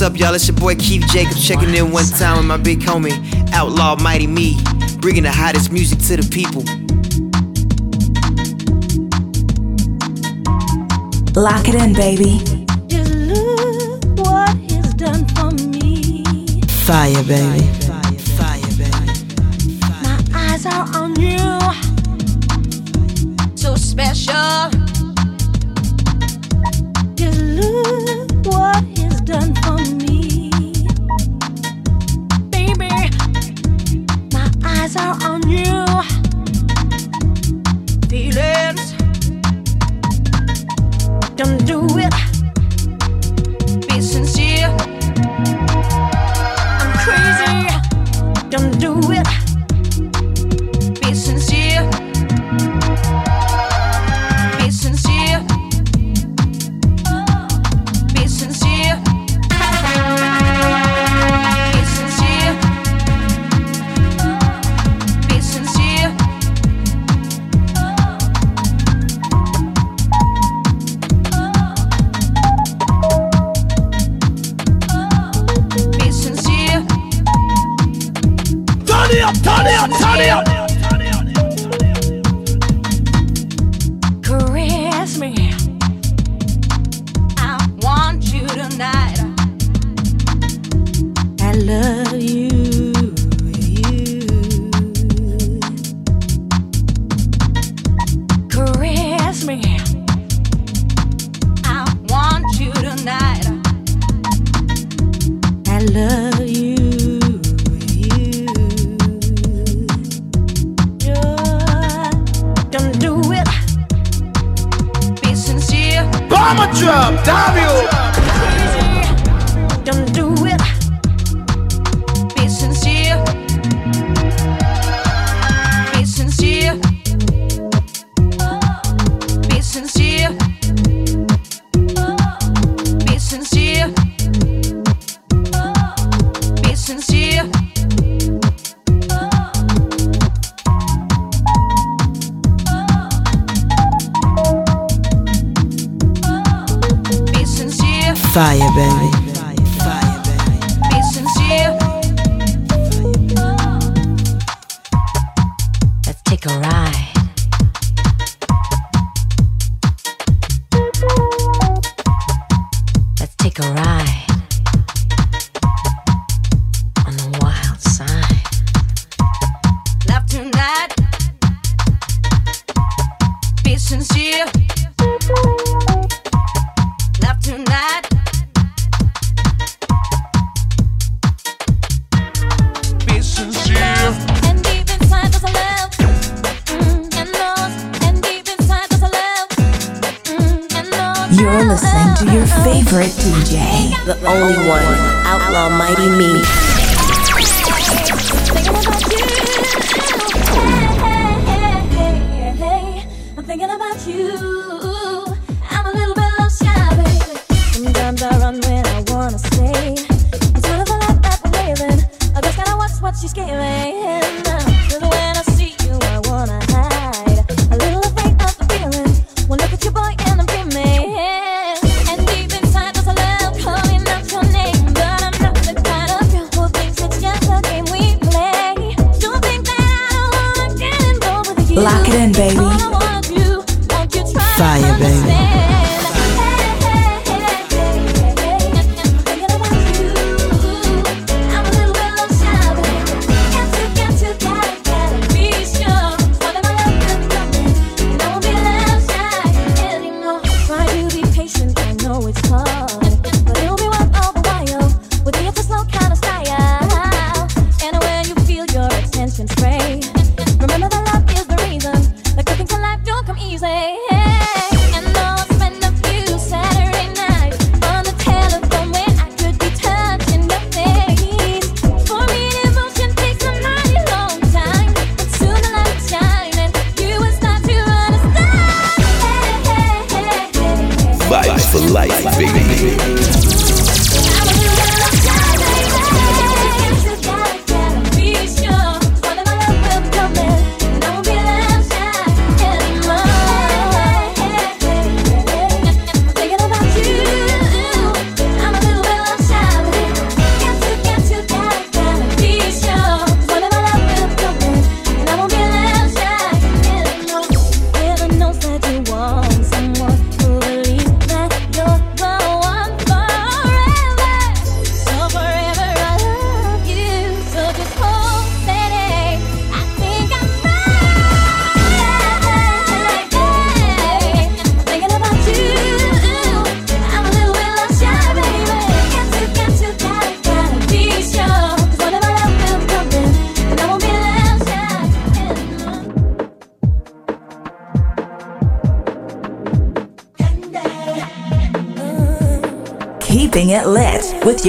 [0.00, 0.32] What's up, y'all?
[0.32, 3.12] It's your boy Keith Jacobs checking in one time with my big homie,
[3.52, 4.56] Outlaw Mighty Me,
[4.98, 6.62] bringing the hottest music to the people.
[11.38, 12.38] Lock it in, baby.
[16.86, 17.89] Fire, baby.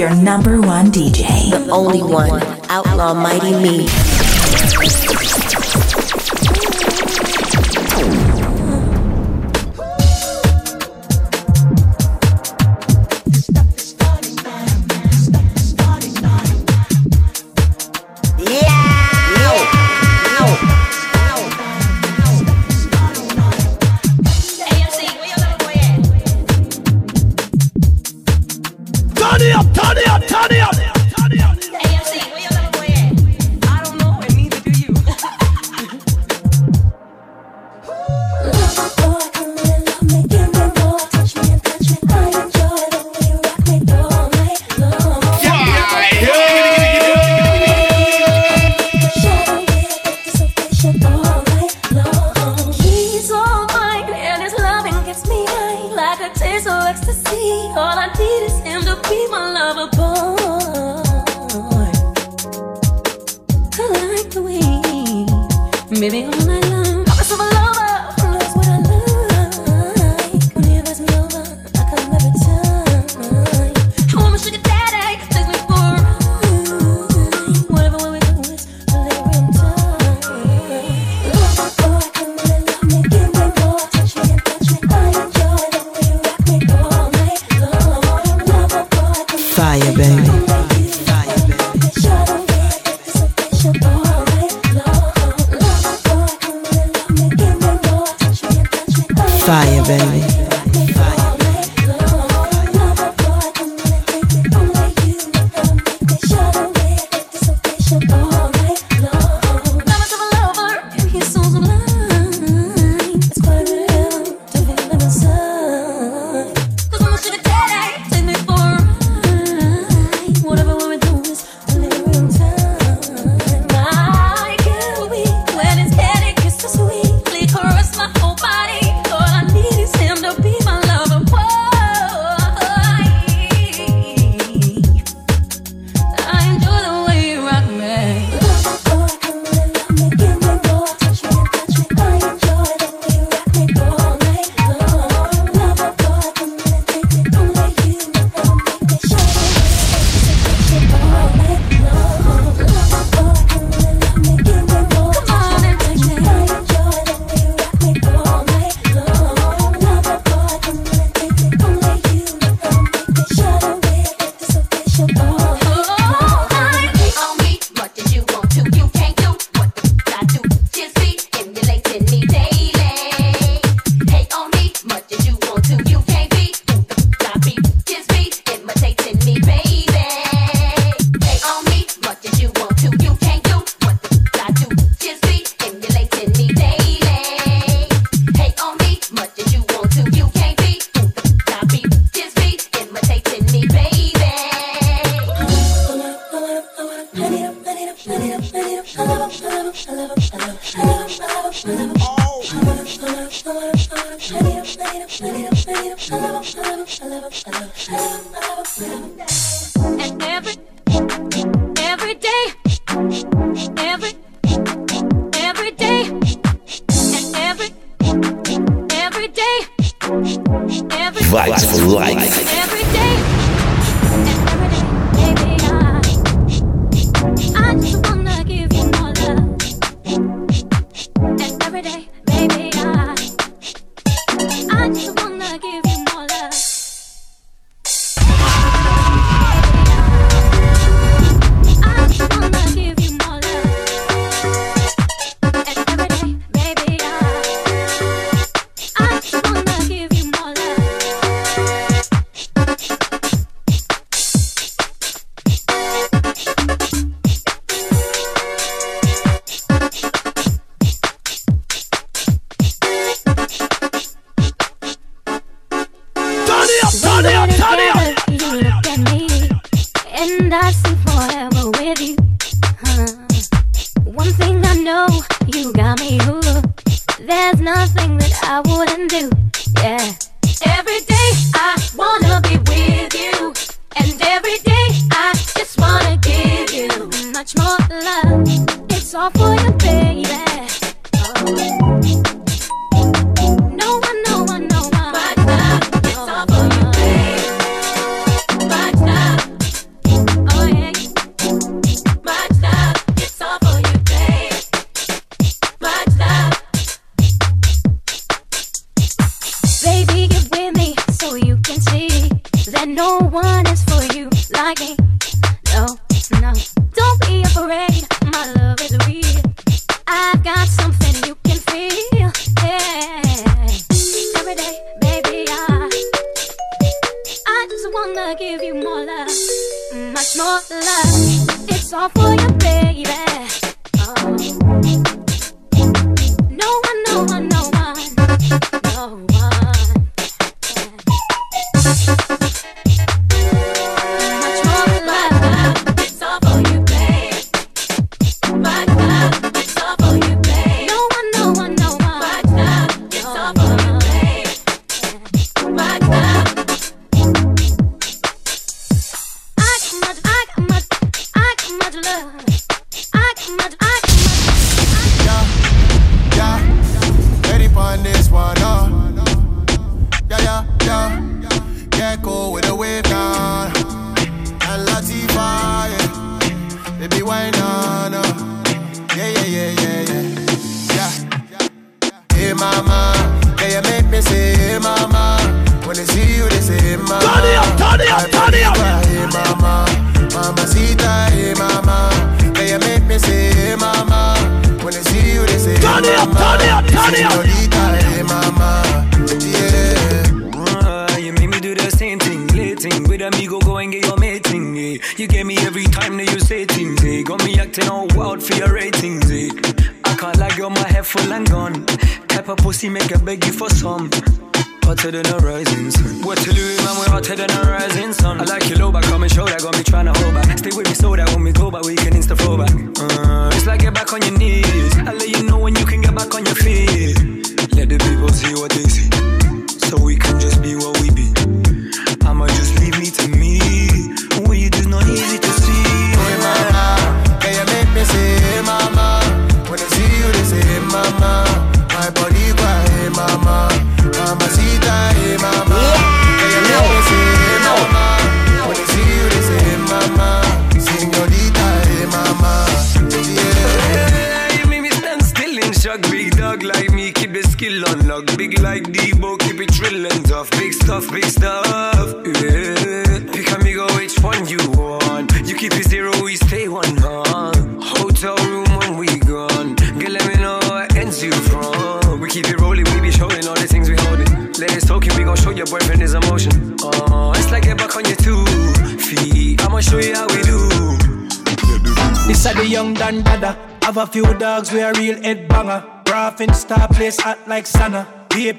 [0.02, 1.50] your number one DJ.
[1.50, 2.42] The only one.
[2.68, 4.11] Outlaw Mighty Me.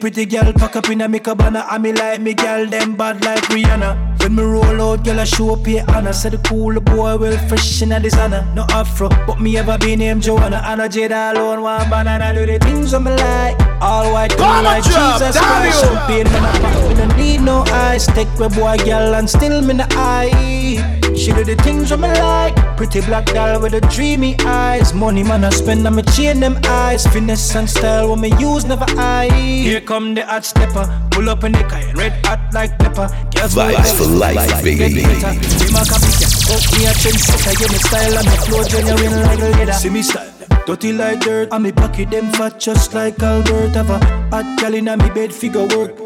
[0.04, 1.64] Pretty girl, pack up in a make banner.
[1.66, 4.20] I me like me girl, them bad like Rihanna.
[4.20, 6.12] When me roll out, girl, I show up here honor.
[6.12, 8.46] Say the cool boy, well fresh in a designer.
[8.54, 10.62] No afro, but me ever be named Joanna.
[10.66, 12.34] And a Jada alone, one banana.
[12.34, 13.58] Do the things on me like.
[13.82, 15.86] All white, Come like job, Jesus Christ.
[15.86, 16.90] Champagne, man, I pop.
[16.90, 18.06] Me don't need no ice.
[18.08, 21.00] Take a boy, girl, and still me the eye.
[21.16, 22.63] She do the things on me like.
[22.78, 24.94] Pretty black girl with the dreamy eyes.
[24.94, 27.06] Money man I spend on me chain them eyes.
[27.08, 29.30] Finesse and style when me use never eye.
[29.32, 30.86] Here come the hot stepper.
[31.12, 33.08] Pull up in the car, red hot like pepper.
[33.36, 35.02] Girls Vibes want for it, life, like baby.
[35.02, 35.34] get better.
[35.64, 36.32] Be my copycat.
[36.50, 37.60] Fuck me a trendsetter.
[37.60, 39.74] Give me style and me flow genuine like leather.
[39.74, 40.34] See me style.
[40.66, 43.76] Dirty like dirt, and me pocket them fat just like Albert.
[43.76, 44.00] Have a
[44.32, 46.03] hot gal inna me bed, figure work.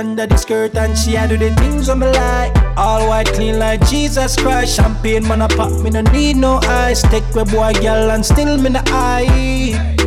[0.00, 3.58] Under the skirt and she a do the things on me like All white clean
[3.58, 7.72] like Jesus Christ Champagne man a pop, me no need no ice Take a boy
[7.74, 9.26] girl and still me no eye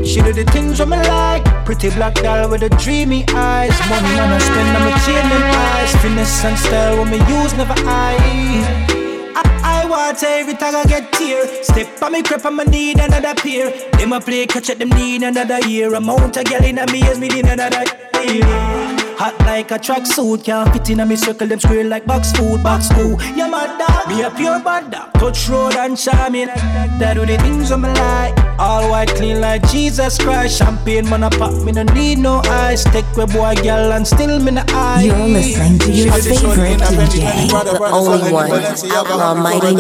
[0.04, 4.16] She do the things on me like Pretty black girl with the dreamy eyes Money
[4.16, 7.76] man I spend on me chain them eyes Finesse and style when me use never
[7.86, 9.02] eye
[9.36, 11.64] I, I want every time I get tear.
[11.64, 13.72] Step on me crep and me need another pair.
[13.94, 15.94] Them a play catch up, them need another year.
[15.96, 17.84] Amount of girl in a me as me need another
[18.24, 19.03] year.
[19.24, 22.34] Hot like a track suit, can't fit in a me circle, them square like box
[22.34, 23.18] food, box school.
[23.38, 25.14] Yeah, my dog, me a pure bad dog.
[25.14, 28.38] Touch road and charming, that do the things on my like.
[28.60, 30.58] All white clean like Jesus Christ.
[30.58, 32.84] Champagne man a pop, me no need no ice.
[32.84, 35.04] Take a boy girl and still me no eye.
[35.04, 38.52] You're listening to your favorite DJ, The only one,
[38.92, 39.74] Outlaw Mighty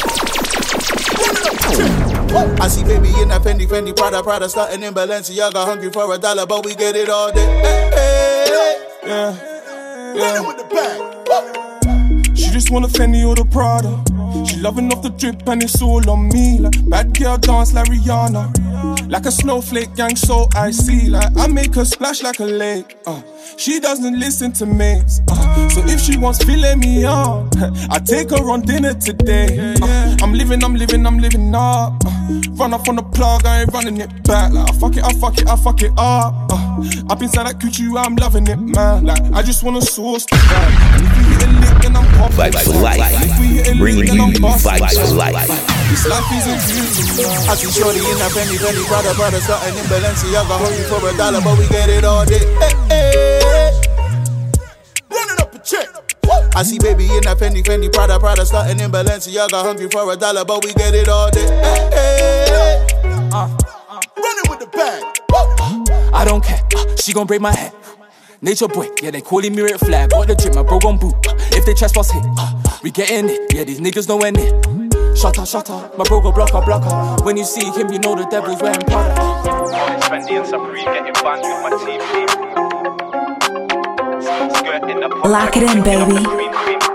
[0.00, 0.10] Me.
[2.36, 6.18] I see baby in a Fendi, Fendi, Prada, Prada, starting in Balenciaga, hungry for a
[6.18, 7.46] dollar, but we get it all day.
[7.46, 10.40] Hey, hey, Yeah, yeah.
[10.46, 12.36] with the bag.
[12.36, 14.02] She just wanna Fendi or the Prada.
[14.46, 16.58] She loving off the drip and it's all on me.
[16.58, 19.08] Like bad girl dance like Rihanna.
[19.08, 21.08] Like a snowflake gang, so icy.
[21.08, 22.96] Like I make her splash like a lake.
[23.06, 23.22] Uh,
[23.56, 25.02] she doesn't listen to me.
[25.28, 27.48] Uh, so if she wants filet me on,
[27.90, 29.74] I take her on dinner today.
[29.80, 31.94] Uh, I'm living, I'm living, I'm living up.
[32.04, 34.52] Uh, run up on the plug, I ain't running it back.
[34.52, 36.34] Like I fuck it, I fuck it, I fuck it up.
[36.50, 39.04] Uh, up inside that coochie, I'm loving it, man.
[39.04, 41.33] Like I just wanna source the vibe.
[41.44, 42.04] And if we hit a lick, then I'm.
[42.32, 43.78] Vibes for And if we hit a life.
[43.78, 45.74] Bringing you I'm vibes for life.
[45.92, 47.28] This life is a beautiful.
[47.44, 51.16] I see Shorty in a Fendi, Fendi, Prada, Prada, starting in Balenciaga, hungry for a
[51.16, 52.40] dollar, but we get it all day.
[52.40, 53.80] Eh, hey, hey.
[55.10, 55.88] Running up a check.
[56.56, 60.16] I see baby in a Fendi, Fendi, Prada, Prada, starting in Balenciaga, hungry for a
[60.16, 61.44] dollar, but we get it all day.
[61.44, 63.28] Eh, eh.
[63.32, 63.48] uh, uh.
[63.48, 63.58] Hey,
[63.90, 64.04] hey.
[64.16, 65.04] Running with the bag.
[66.14, 67.72] I don't care, uh, she gon' break my head.
[68.44, 70.10] Nature boy, yeah, they calling me red flag.
[70.10, 71.14] Got the drip, my bro gon' boot.
[71.56, 73.40] If they trespass hit, uh, we getting it.
[73.54, 74.60] Yeah, these niggas nowhere near.
[75.16, 75.96] Shut up, shut up.
[75.96, 77.24] My bro go block up, block up.
[77.24, 79.14] When you see him, you know the devil's wearing Prada.
[80.10, 81.70] Fendi and Supreme getting banned with my
[84.90, 86.93] the Lock it in, baby.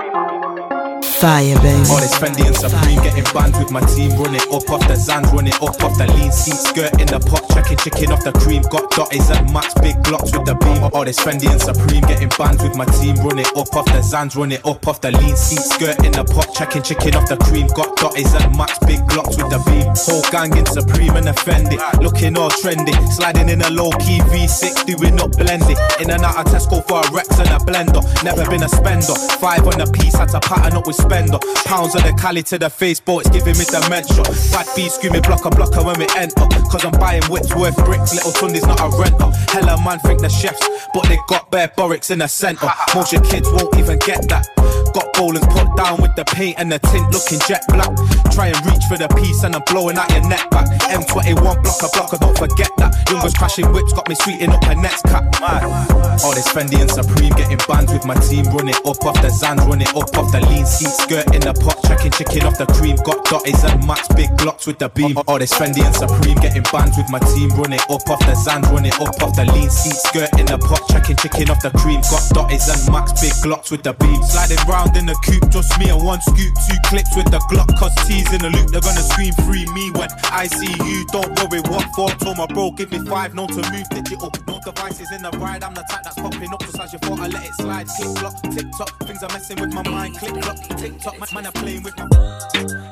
[1.20, 1.84] Fire, baby.
[1.92, 4.16] All this Fendi and Supreme getting banned with my team.
[4.16, 6.56] Run it up off the Zans, run it up off the lean seat.
[6.56, 8.64] Skirt in the pot, checking chicken off the cream.
[8.72, 10.80] Got dotties and max big blocks with the beam.
[10.96, 13.20] All this Fendi and Supreme getting banned with my team.
[13.20, 15.60] Run it up off the Zans, run it up off the lean seat.
[15.60, 17.68] Skirt in the pot, checking chicken off the cream.
[17.76, 19.92] Got dotties and max big blocks with the beam.
[20.08, 21.84] Whole gang in Supreme and offended.
[22.00, 22.96] Looking all trendy.
[23.12, 25.76] Sliding in a low key V6, doing up blended.
[26.00, 28.00] In and out of Tesco for a Rex and a blender.
[28.24, 29.20] Never been a spender.
[29.44, 32.70] Five on the piece, had to pattern up with Pounds on the Cali to the
[32.70, 34.24] face, but it's giving me dementia.
[34.52, 36.46] Bad beat screaming blocker blocker when we enter.
[36.70, 38.14] Cause I'm buying whips worth bricks.
[38.14, 39.30] Little Tundi's not a renter.
[39.50, 40.62] Hella man think the chefs,
[40.94, 42.70] but they got bare Boricks in the center.
[42.94, 44.46] Most your kids won't even get that.
[44.94, 47.92] Got bowlers put down with the paint and the tint looking jet black.
[48.32, 50.68] Try and reach for the piece and I'm blowing out your neck back.
[50.90, 52.96] M21 blocker blocker, don't forget that.
[53.10, 55.24] Youngers crashing whips got me sweeting up her next cut.
[55.42, 58.46] All this Fendi and Supreme getting banned with my team.
[58.52, 60.92] Run it up off the Zans, run it up off the lean seat.
[60.92, 62.98] Skirt in the pot, checking chicken off the cream.
[63.08, 65.18] Got dotties and max big blocks with the beam.
[65.28, 67.50] All this Fendi and Supreme getting banned with my team.
[67.56, 69.96] Run it up off the Zans, run it up off the lean seat.
[69.96, 72.02] Skirt in the pot, checking chicken off the cream.
[72.12, 74.22] Got dotties and max big glocks with the beam.
[74.24, 76.54] Sliding round in the coupe, just me and one scoop.
[76.68, 78.72] Two clips with the Glock, cause T's in the loop.
[78.72, 81.06] They're gonna scream free me when I see you.
[81.12, 82.10] Don't worry, what for?
[82.24, 84.32] Told my bro, give me five, known to move digital.
[84.48, 86.62] No devices in the ride, I'm the type that's popping up.
[86.62, 87.88] Just as you thought, I let it slide.
[87.88, 90.18] Click block, tick tock, things are messing with my mind.
[90.18, 92.08] Click clock, tick tock, man, man are playing with my.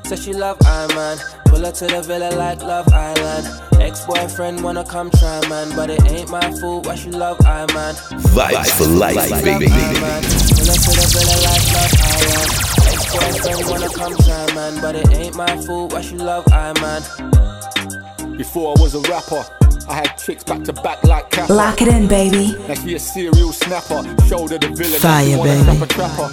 [0.05, 1.17] Said she love I man.
[1.47, 3.47] Pull her to the villa like Love Island.
[3.81, 7.93] Ex-boyfriend wanna come try man, but it ain't my fault why she love I man.
[8.31, 9.67] Vibes for life, baby.
[9.67, 12.49] Pull her to the villa like Love Island.
[12.89, 17.01] Ex-boyfriend wanna come try man, but it ain't my fault why she love I man.
[18.35, 19.45] Before I was a rapper,
[19.87, 21.53] I had chicks back to back like Kappa.
[21.53, 22.55] Lock it in, baby.
[22.67, 24.99] Now she a serial snapper, shoulder the villain.
[24.99, 25.65] Fire, now she wanna baby.
[25.65, 26.29] trap a trapper.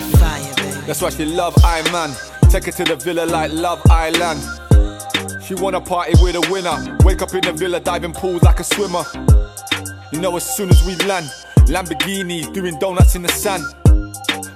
[0.86, 2.10] That's why she love I man.
[2.50, 4.40] Take her to the villa like Love Island.
[5.44, 6.96] She wanna party with a winner.
[7.04, 9.04] Wake up in the villa, diving pools like a swimmer.
[10.10, 11.26] You know, as soon as we land,
[11.68, 13.62] Lamborghinis doing donuts in the sand.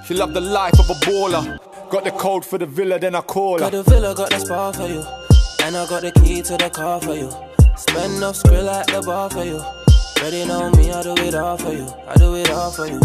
[0.09, 1.59] She love the life of a baller.
[1.91, 3.59] Got the code for the villa, then I call her.
[3.59, 5.03] Got the villa, got the spa for you.
[5.61, 7.29] And I got the key to the car for you.
[7.77, 9.61] Spend no skrill at the bar for you.
[10.19, 11.85] Ready know me, I do it all for you.
[12.07, 12.99] I do it all for you.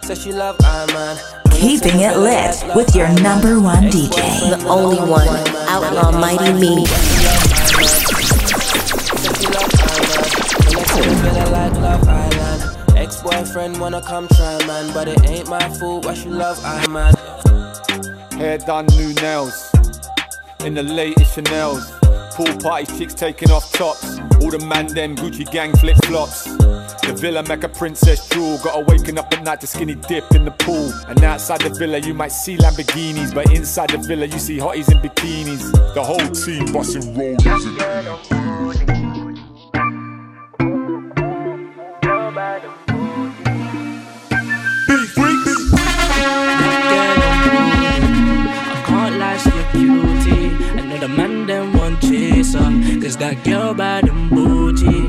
[0.00, 1.18] Said she love I man.
[1.50, 4.16] Keeping it lit with your number one DJ.
[4.48, 5.28] The only one,
[5.68, 6.86] Outlaw Mighty Me.
[11.20, 12.43] Villa like Love
[13.22, 13.36] Island.
[13.36, 17.14] Ex-boyfriend wanna come try man, but it ain't my fault why she love I man.
[18.38, 19.70] Hair done, new nails.
[20.64, 21.90] In the latest Chanels.
[22.34, 24.18] Pool party chicks taking off tops.
[24.40, 26.44] All the man them Gucci gang flip flops.
[26.44, 28.58] The villa make a princess jewel.
[28.64, 30.92] Gotta waking up at night to skinny dip in the pool.
[31.06, 34.90] And outside the villa you might see Lamborghinis, but inside the villa you see hotties
[34.90, 35.70] in bikinis.
[35.94, 39.03] The whole team busting rollers
[52.54, 53.02] chase.
[53.02, 55.02] Cause that girl bad and bougie.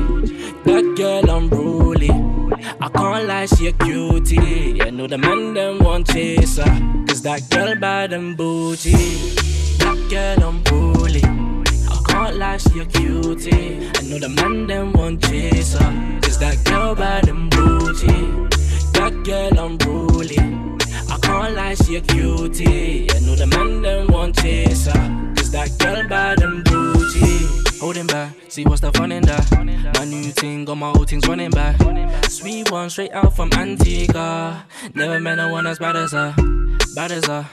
[0.64, 2.10] That girl unruly.
[2.80, 4.82] I can't lie, she a cutie.
[4.82, 7.04] I know the man them want chase her.
[7.06, 8.94] Cause that girl bad and bougie.
[9.78, 11.22] That girl unruly.
[11.24, 13.90] I can't lie, she a cutie.
[13.94, 16.20] I know the man them want chase her.
[16.22, 18.48] Cause that girl bad and bougie.
[18.92, 20.38] That girl unruly.
[21.08, 23.10] I can't lie, she a cutie.
[23.10, 25.35] I know the man them want chase her.
[25.50, 27.65] That girl bad and bougie.
[27.80, 29.94] Holding back, see what's the fun in that?
[29.94, 31.76] My new thing, got my old things running back.
[32.28, 34.64] Sweet one straight out from Antigua.
[34.94, 36.34] Never met no one as bad as her.
[36.94, 37.46] Bad as her.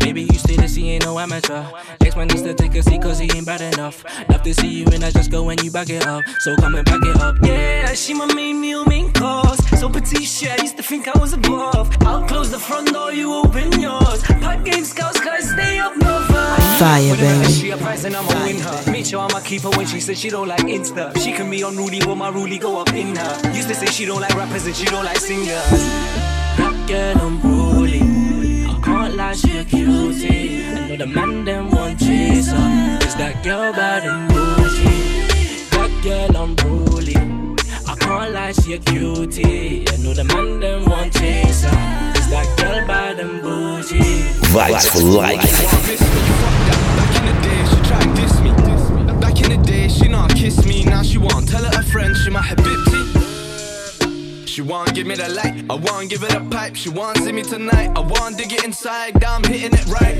[0.00, 1.64] Maybe you stay to see ain't no amateur.
[2.00, 4.04] Next man needs to take a seat cause he ain't bad enough.
[4.30, 6.24] Love to see you and I just go when you back it up.
[6.40, 7.36] So come and back it up.
[7.42, 9.58] Yeah, she my main meal, main course.
[9.78, 11.94] So petite shit, I used to think I was above.
[12.00, 14.22] I'll close the front door, you open yours.
[14.22, 16.28] Pipe game scouts, guys, stay up north.
[16.78, 17.52] Fire, baby.
[17.52, 18.92] She a prize and I'ma win her.
[18.92, 21.16] Make sure I'ma keep her when she said she don't like Insta.
[21.18, 23.52] She can be unruly, but my ruly go up in her.
[23.54, 25.70] Used to say she don't like rappers and she don't like singers.
[26.58, 28.00] That girl unruly.
[28.66, 30.64] I can't lie, she a cutie.
[30.64, 32.98] I know the man them want chase her.
[33.00, 35.68] Cause that girl bad and bougie.
[35.70, 37.16] That girl unruly.
[37.86, 39.88] I can't lie, she a cutie.
[39.88, 42.12] I know the man them want chase her.
[42.14, 44.22] Cause that girl bad and bougie.
[44.52, 45.42] Vibes for life.
[45.42, 46.27] Back
[50.48, 50.84] kiss me.
[50.84, 53.02] Now she want tell her a friend she my habibti.
[54.46, 55.64] She want give me the light.
[55.70, 56.74] I want give it a pipe.
[56.74, 57.90] She want see me tonight.
[57.96, 59.22] I want dig it inside.
[59.24, 60.16] I'm hitting it right.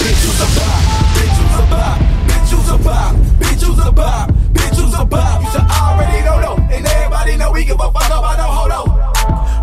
[0.00, 0.82] Bitch, who's a bop?
[1.16, 1.98] Bitch, who's a bop?
[2.28, 3.14] Bitch, who's a bop?
[3.40, 4.30] Bitch, who's a bop?
[4.56, 5.42] Bitch, who's a bop?
[5.42, 6.58] You should already know though.
[6.74, 8.88] And everybody know we give a fuck about no hold on.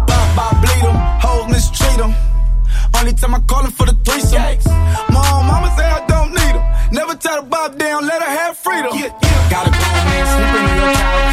[0.08, 0.96] Bop, bop, bleed them.
[1.24, 2.14] Hoes mistreat them.
[2.98, 4.42] Only time I call him for the threesome.
[5.14, 6.64] Mom, mama say I don't need him.
[6.92, 8.92] Never tell the bob down, let her have freedom.
[8.98, 9.29] Got
[9.68, 11.28] a grown man sleeping on your couch.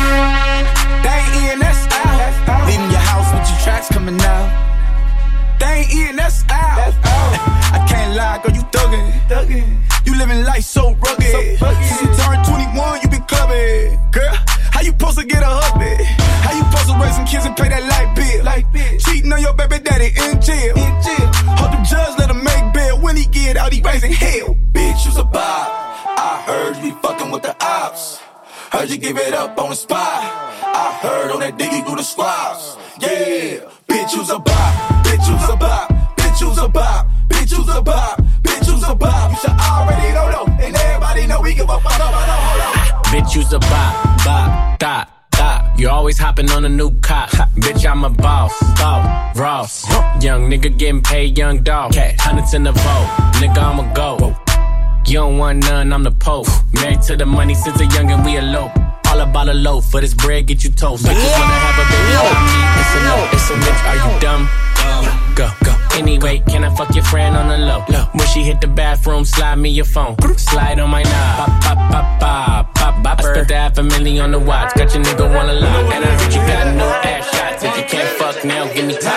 [1.04, 2.66] They ain't in, that's out.
[2.66, 4.48] Leaving your house with your tracks coming out.
[5.60, 6.94] They ain't in, that's out.
[7.76, 9.06] I can't lie, girl, you thuggin'.
[10.06, 11.58] You living life so rugged.
[11.58, 13.98] Since you turned 21, you been clubbing.
[14.12, 14.34] Girl,
[14.70, 16.04] how you supposed to get a hubby?
[16.44, 18.36] How you supposed to raise some kids and pay that light bill?
[18.98, 20.74] Cheating on your baby daddy in jail.
[21.58, 23.00] Hope the judge let him make bail.
[23.00, 24.56] When he get out, he raising hell.
[24.72, 25.85] Bitch, you's a bob.
[26.16, 28.18] I heard you be fucking with the ops.
[28.72, 30.22] Heard you give it up on the spot.
[30.62, 32.76] I heard on that diggy through the squads.
[32.98, 35.04] Yeah, bitch, you's a bop.
[35.04, 35.90] Bitch, you's a bop.
[36.16, 37.06] Bitch, you's a bop.
[37.28, 38.20] Bitch, you's a bop.
[38.42, 39.30] Bitch, you's a bop.
[39.30, 40.64] You should already know though.
[40.64, 43.04] And everybody know we give a fuck about no hold on.
[43.12, 45.12] Bitch, you's a bop, bop, dot.
[45.78, 47.28] You always hopping on a new cop.
[47.28, 49.84] Bitch, I'm a boss, boss, Ross.
[50.22, 51.94] Young nigga getting paid, young dog.
[51.94, 54.34] Hundreds in the vote, nigga, I'ma go.
[55.06, 56.48] You don't want none, I'm the Pope.
[56.74, 58.72] Married to the money since a youngin', we elope.
[59.08, 61.04] All about a loaf, for this bread, get you toast.
[61.04, 62.58] Bitches wanna have a baby on me.
[62.80, 64.48] It's a no, it's a bitch, are you dumb?
[65.36, 65.72] Go, go.
[65.96, 67.84] Anyway, can I fuck your friend on the low?
[68.14, 70.16] When she hit the bathroom, slide me your phone.
[70.36, 71.62] Slide on my knob.
[71.62, 73.20] Pop, pop, pop, pop, pop, pop.
[73.20, 74.74] I spent the half a million on the watch.
[74.74, 75.94] Got your nigga wanna lie.
[75.94, 77.62] And I heard you got no ass shots.
[77.62, 79.12] If you can't fuck now, give me top.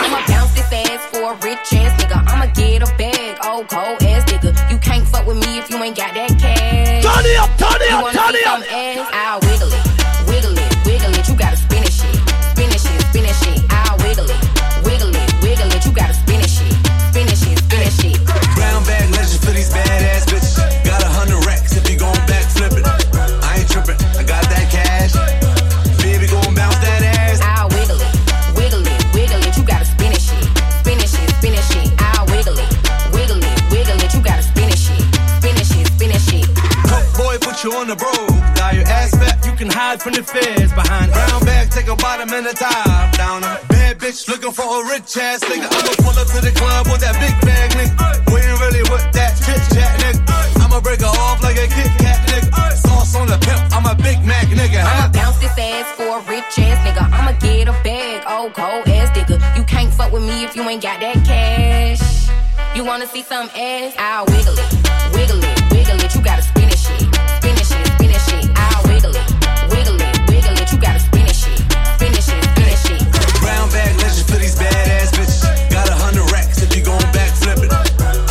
[0.00, 2.18] I'ma bounce this ass for a rich ass nigga.
[2.26, 4.03] I'ma get a bag, oh, old cold
[5.26, 5.32] ass nigga.
[5.32, 7.04] You can't fuck with me if you ain't got that cash.
[7.04, 8.62] Turn it up, turn it up, turn it up.
[8.72, 9.43] ass?
[37.64, 38.28] You on the road.
[38.54, 41.10] Got your ass fat, you can hide from the feds behind.
[41.10, 43.42] Brown bag, take a bottom and a top down.
[43.42, 45.64] A bad bitch looking for a rich ass nigga.
[45.64, 47.96] I'ma pull up to the club with that big bag nigga.
[48.28, 50.20] We ain't really with that chit chat nigga.
[50.60, 52.52] I'ma break her off like a Kit Kat nigga.
[52.84, 54.84] Sauce on the pimp, I'm a Big Mac nigga.
[54.84, 57.08] I'ma bounce this ass for a rich ass nigga.
[57.08, 59.40] I'ma get a bag, old cold ass nigga.
[59.56, 62.28] You can't fuck with me if you ain't got that cash.
[62.76, 63.94] You wanna see some ass?
[63.96, 64.68] I'll wiggle it,
[65.16, 66.14] wiggle it, wiggle it.
[66.14, 66.63] You gotta spin
[73.44, 75.44] Brown bag legends for these badass bitches.
[75.68, 77.70] Got a hundred racks if you gon' back flip it.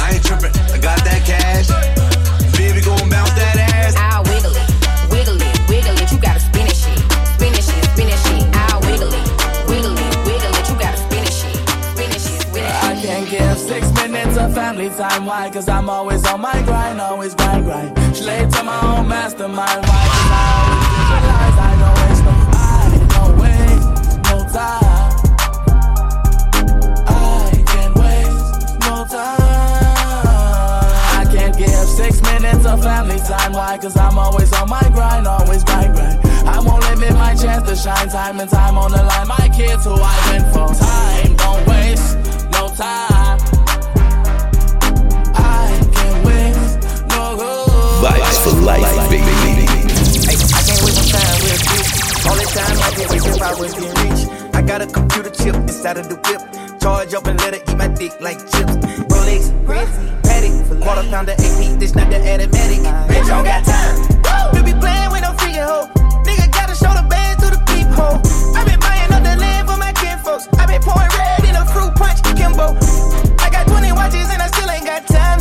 [0.02, 1.70] I ain't trippin', I got that cash.
[2.58, 3.94] Baby, gon' bounce that ass.
[3.94, 4.68] I'll wiggle it,
[5.14, 6.10] wiggle it, wiggle it.
[6.10, 6.98] You gotta spin it shit,
[7.38, 8.42] spin it shit, spin it shit.
[8.58, 9.26] I'll wiggle it,
[9.70, 10.66] wiggle it, wiggle it.
[10.66, 11.56] You gotta spin it shit,
[11.94, 12.90] spin it shit, spin it shit.
[12.90, 15.30] I can't give six minutes of family time.
[15.30, 15.50] Why?
[15.54, 17.94] Cause I'm always on my grind, always grind, grind.
[18.18, 19.86] Slave to my own mastermind.
[19.86, 20.04] Why?
[20.10, 20.63] Cause I
[32.76, 33.54] minutes of family time.
[33.54, 33.78] Why?
[33.78, 36.20] Cause I'm always on my grind, always grind, grind.
[36.48, 39.28] I won't limit my chance to shine time and time on the line.
[39.28, 41.36] My kids who I went for time.
[41.36, 42.18] Don't waste
[42.52, 43.40] no time.
[45.36, 48.04] I can't waste no good.
[48.04, 49.24] Vibes for life, baby.
[50.26, 51.90] Hey, I can't waste no time with a bitch.
[52.30, 54.54] Only time I get waste if I was getting rich.
[54.54, 56.42] I got a computer chip inside of the whip.
[56.82, 58.76] Charge up and let her eat my dick like chips.
[59.08, 62.80] Rolex, Grizzly, Patty, quarter pounder AP, this not the automatic.
[63.08, 64.56] Bitch, I don't got time.
[64.56, 65.88] You be playing with no freaking hoe.
[66.26, 68.20] Nigga gotta show the band to the peephole.
[68.56, 70.48] I been buying up the land for my kinfolks.
[70.60, 72.76] I been pouring red in a fruit punch, Kimbo.
[73.40, 75.40] I got 20 watches and I still ain't got time.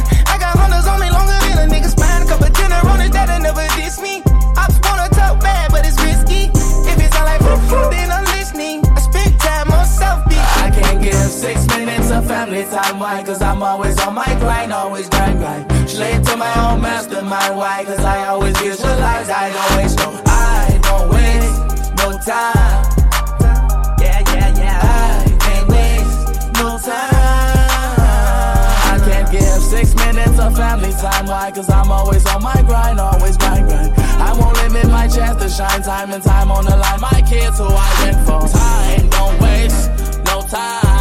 [12.60, 12.98] Time.
[12.98, 13.22] Why?
[13.24, 15.88] Cause I'm always on my grind, always grind, grind.
[15.88, 17.56] Slave to my own mastermind.
[17.56, 17.84] Why?
[17.84, 19.30] Cause I always visualize.
[19.30, 22.84] I don't waste no, I don't waste no time.
[24.00, 24.80] Yeah, yeah, yeah.
[24.82, 27.16] I can't waste no time.
[28.92, 31.26] I can't give six minutes of family time.
[31.26, 31.50] Why?
[31.52, 33.94] Cause I'm always on my grind, always grind, grind.
[33.96, 37.00] I won't limit my chance to shine time and time on the line.
[37.00, 38.46] My kids who I went for.
[38.46, 39.88] Time, don't waste
[40.26, 40.91] no time.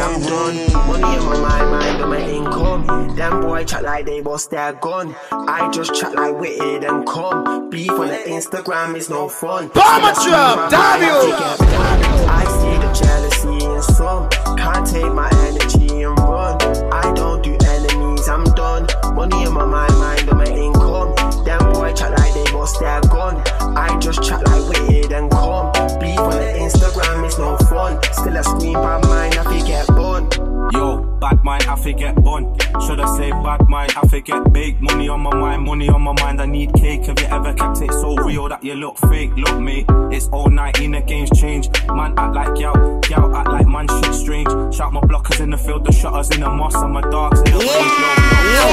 [0.00, 0.56] I'm done.
[0.86, 3.16] Money in my mind, on my income.
[3.16, 5.14] Them boy chat like they bust their gun.
[5.32, 7.68] I just chat like witted and come.
[7.70, 9.68] Beef on the Instagram is no fun.
[9.68, 11.06] Bomber trap, damn I you.
[11.06, 12.28] have to get done.
[12.28, 14.28] I see the jealousy in some.
[14.56, 16.56] Can't take my energy and run.
[16.92, 18.86] I don't do enemies, I'm done.
[19.14, 21.14] Money in my mind, mind on my income.
[21.44, 23.42] Them boy chat like they bust their gun.
[23.76, 25.72] I just chat like witted and come.
[26.18, 28.02] The Instagram is no fun.
[28.12, 30.28] Still a scream by mine, I fi get bun.
[30.72, 32.56] Yo, bad mind, I forget bun.
[32.84, 34.80] Should I say bad mind, I forget bake.
[34.80, 37.06] Money on my mind, money on my mind, I need cake.
[37.06, 39.30] Have you ever kept it so real that you look fake?
[39.36, 41.70] Look, mate, it's all 19, the game's change.
[41.86, 44.48] Man act like yow, yow act like man shit strange.
[44.74, 47.46] Shout my blockers in the field, the shutters in the moss, and my dogs in
[47.46, 47.70] the range.
[47.70, 48.66] Yo, yo,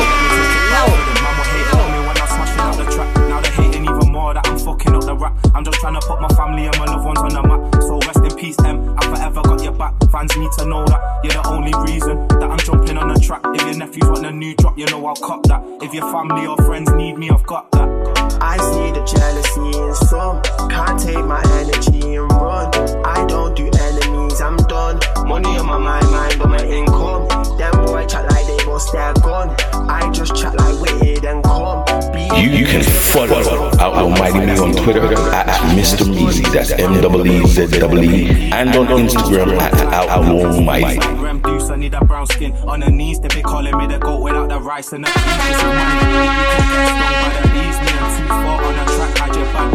[0.74, 3.25] yo, will hate on me when I'm smashing track.
[4.26, 5.38] That I'm fucking up the rap.
[5.54, 7.82] I'm just trying to put my family and my loved ones on the map.
[7.84, 8.98] So rest in peace, M.
[8.98, 9.94] I forever got your back.
[10.12, 13.42] Fans need to know that you're the only reason that I'm jumping on the track.
[13.54, 15.62] If your nephews want a new drop, you know I'll cop that.
[15.82, 17.88] If your family or friends need me, I've got that.
[18.42, 20.42] I see the jealousy in some.
[20.70, 22.74] Can't take my energy and run.
[23.06, 25.00] I don't do enemies, I'm done.
[25.28, 27.28] Money on my mind, mind on my income.
[27.58, 29.56] Them boy chat like they bust their gun.
[29.88, 31.86] I just chat like witted and come.
[32.34, 35.48] You, you can follow Outlaw Mighty Me on Twitter at
[35.78, 36.08] Mr.
[36.16, 41.00] Easy, that's M E E Z E, and on Instagram at Outlaw Mighty.
[41.18, 42.54] Gram deuce, I need a brown skin.
[42.68, 45.24] On the knees, they be calling me the goat without the rice and the cheese.
[45.24, 45.96] This is money.
[45.96, 47.78] You can get stung by the bees.
[47.80, 49.36] Me and two four on a track, beat.
[49.56, 49.75] After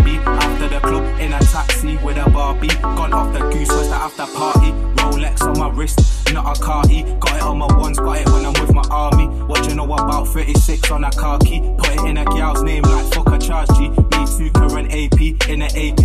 [0.80, 2.68] the club, in a taxi with a Barbie.
[2.68, 4.72] Gone off the goose, was the after party.
[5.00, 5.98] Rolex on my wrist,
[6.32, 7.02] not a car E.
[7.20, 9.26] Got it on my ones, got it when I'm with my army.
[9.44, 11.60] What you know about 36 on a car key?
[11.78, 13.88] Put it in a gal's name like fuck a charge G.
[13.88, 16.04] Me too, current AP in an AP.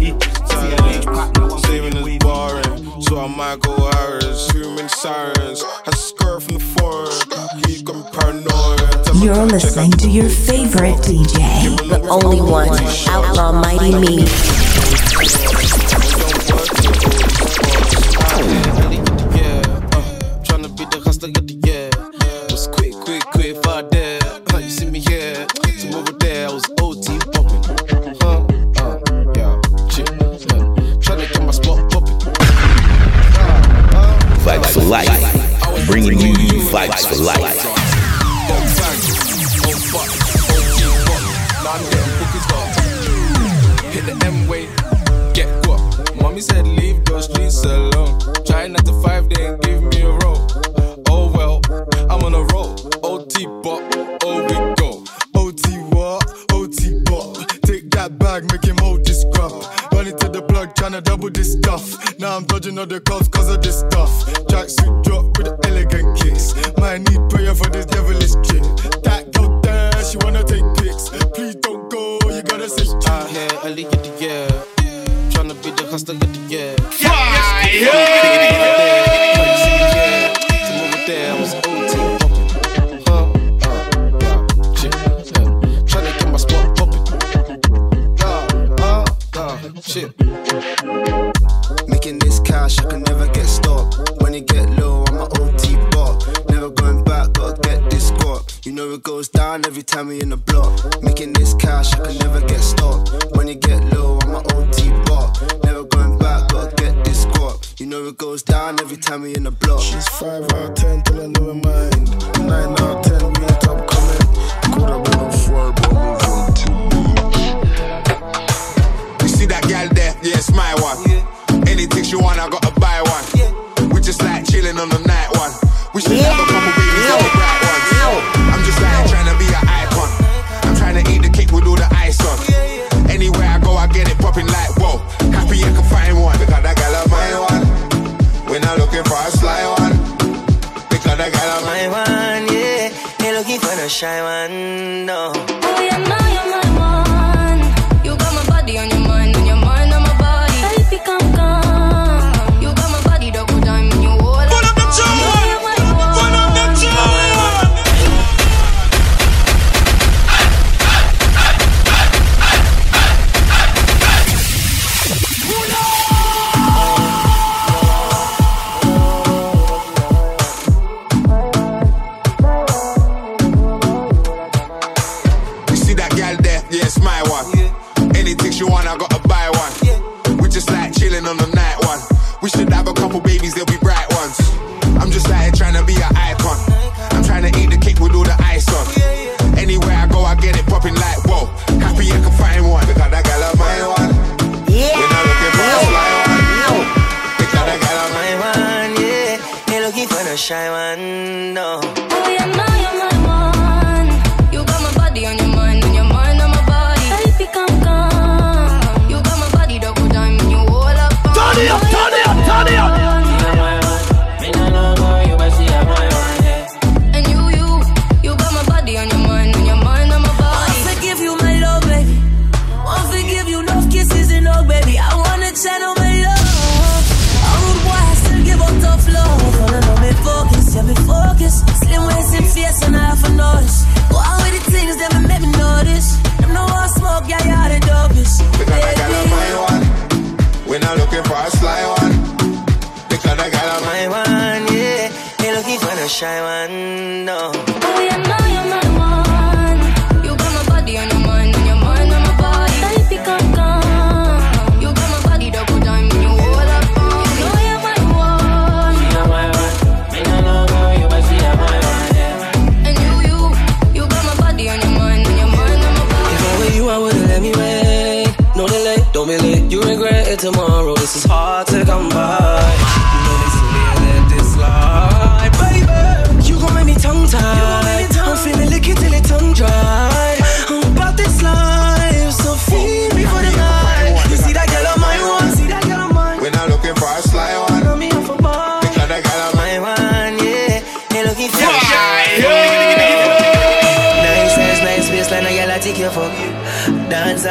[0.49, 4.49] CLH pack, now I'm Saving is boring, so I might go Harris.
[4.51, 7.65] Human sirens, I skirt from the foreign.
[7.67, 8.55] He got me paranoid.
[9.22, 11.78] You're listening to your favorite DJ.
[11.89, 12.70] The only one,
[13.07, 15.85] Outlaw Mighty Me.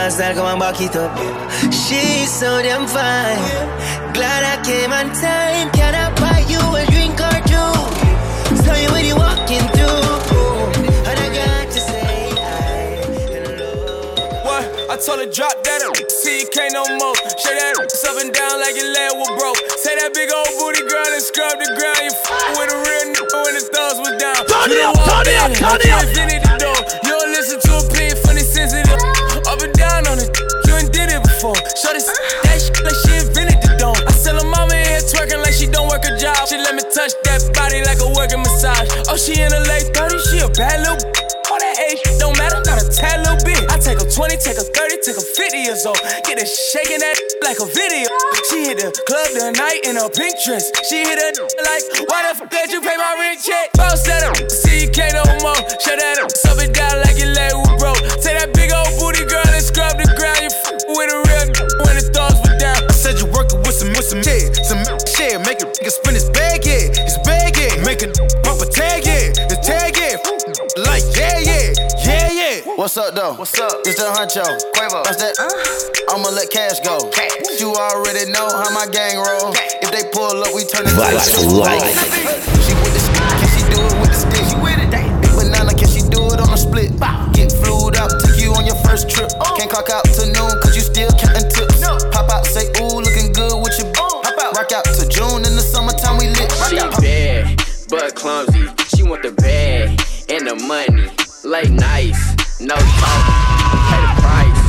[0.05, 1.17] Dance and style, come and back it up
[1.73, 3.41] She's so damn fine
[4.13, 7.73] Glad I came on time Can I buy you a drink or two?
[8.69, 10.05] Tell you when you walking through
[11.09, 12.37] And I got to say
[14.45, 14.93] What?
[14.93, 17.17] I told her drop that up, see you can't no more.
[17.41, 17.89] Shake that up
[18.21, 19.57] and down like your leg was broke.
[19.81, 22.05] Say that big old booty girl and scrub the ground.
[22.05, 24.37] You f- with a real nigga when the thugs was down.
[24.53, 26.44] Turn it up, turn it up, turn it up.
[32.01, 32.11] S-
[32.45, 33.99] that shit like she invented the dome.
[34.07, 36.37] I sell her mama in here twerking like she don't work a job.
[36.49, 38.89] She let me touch that body like a working massage.
[39.11, 40.99] Oh, she in her late 30s, she a bad little.
[41.53, 43.63] All that age don't matter, not a tad little bit.
[43.71, 46.01] I take a 20, take a 30, take a 50 years old.
[46.27, 47.15] Get her shaking that
[47.47, 48.11] like a video.
[48.51, 50.73] She hit the club tonight in a pink dress.
[50.89, 51.31] She hit her
[51.63, 53.71] like, why the fuck did you pay my rent check?
[53.79, 55.55] Bounce that up, see you can't no more.
[55.79, 57.55] Shut that up, sub it down like your leg
[65.55, 68.11] make a nigga spin his bag, yeah, his bag, yeah, make a
[68.43, 70.19] pump a tag, yeah, his tag, yeah,
[70.83, 71.73] like yeah, yeah,
[72.03, 72.75] yeah, yeah.
[72.77, 73.35] What's up, though?
[73.35, 73.71] What's up?
[73.87, 74.43] It's the Huncho.
[74.75, 75.05] Quavo.
[75.05, 75.39] That's that.
[75.39, 76.15] Uh-huh.
[76.15, 76.99] I'ma let cash go.
[77.59, 79.55] You already know how my gang roll.
[79.79, 81.87] If they pull up, we turn it Vibes for life.
[82.67, 84.43] She with the stick, can she do it with the stick?
[84.51, 84.91] She with it.
[84.91, 86.91] Big banana, can she do it on a split?
[87.31, 89.31] Get flued up, take you on your first trip.
[89.39, 89.55] Oh.
[89.55, 91.47] Can't clock out to noon, cause you still counting
[97.89, 98.67] but clumsy.
[98.95, 101.11] She want the bag and the money.
[101.45, 103.23] Late nights, no talk.
[103.91, 104.61] Pay the price.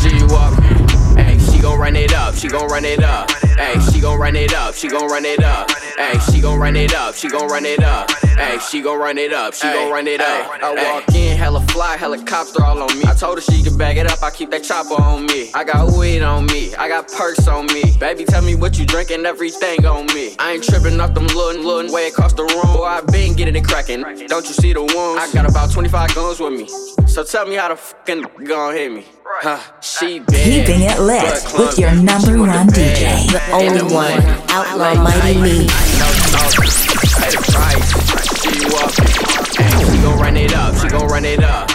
[0.00, 1.16] She walking.
[1.16, 2.34] Hey, she gon' run it up.
[2.34, 3.30] She gon' run it up.
[3.56, 4.74] Hey, she gon' run it up.
[4.74, 5.70] She gon' run it up.
[5.96, 7.14] Hey, she gon' run it up.
[7.14, 8.10] She gon' run it up.
[8.10, 9.54] Hey, she gon' run it up.
[9.54, 10.50] She gon' run it up.
[10.62, 13.04] I walk in, hella fly, helicopter all on me.
[13.04, 14.22] I told her she could bag it up.
[14.22, 15.50] I keep that chopper on me.
[15.54, 16.74] I got weed on me.
[16.74, 17.96] I got perks on me.
[17.98, 19.24] Baby, tell me what you drinking.
[19.24, 20.34] Everything on me.
[20.38, 22.76] I ain't tripping off them little, little way across the room.
[22.76, 24.02] Boy, I been getting it cracking.
[24.26, 25.22] Don't you see the wounds?
[25.22, 26.68] I got about 25 guns with me.
[27.06, 29.04] So tell me how the fucking gon' hit me.
[29.26, 30.20] Huh, she.
[30.20, 33.26] Keeping it lit with your number one DJ.
[33.32, 34.20] The only one,
[34.50, 35.66] Outlaw Mighty Me.
[35.66, 36.68] No talking.
[37.16, 37.88] Pay the price.
[38.42, 39.64] She walking.
[39.64, 40.76] Hey, she gon' run it up.
[40.76, 41.73] She gon' run it up.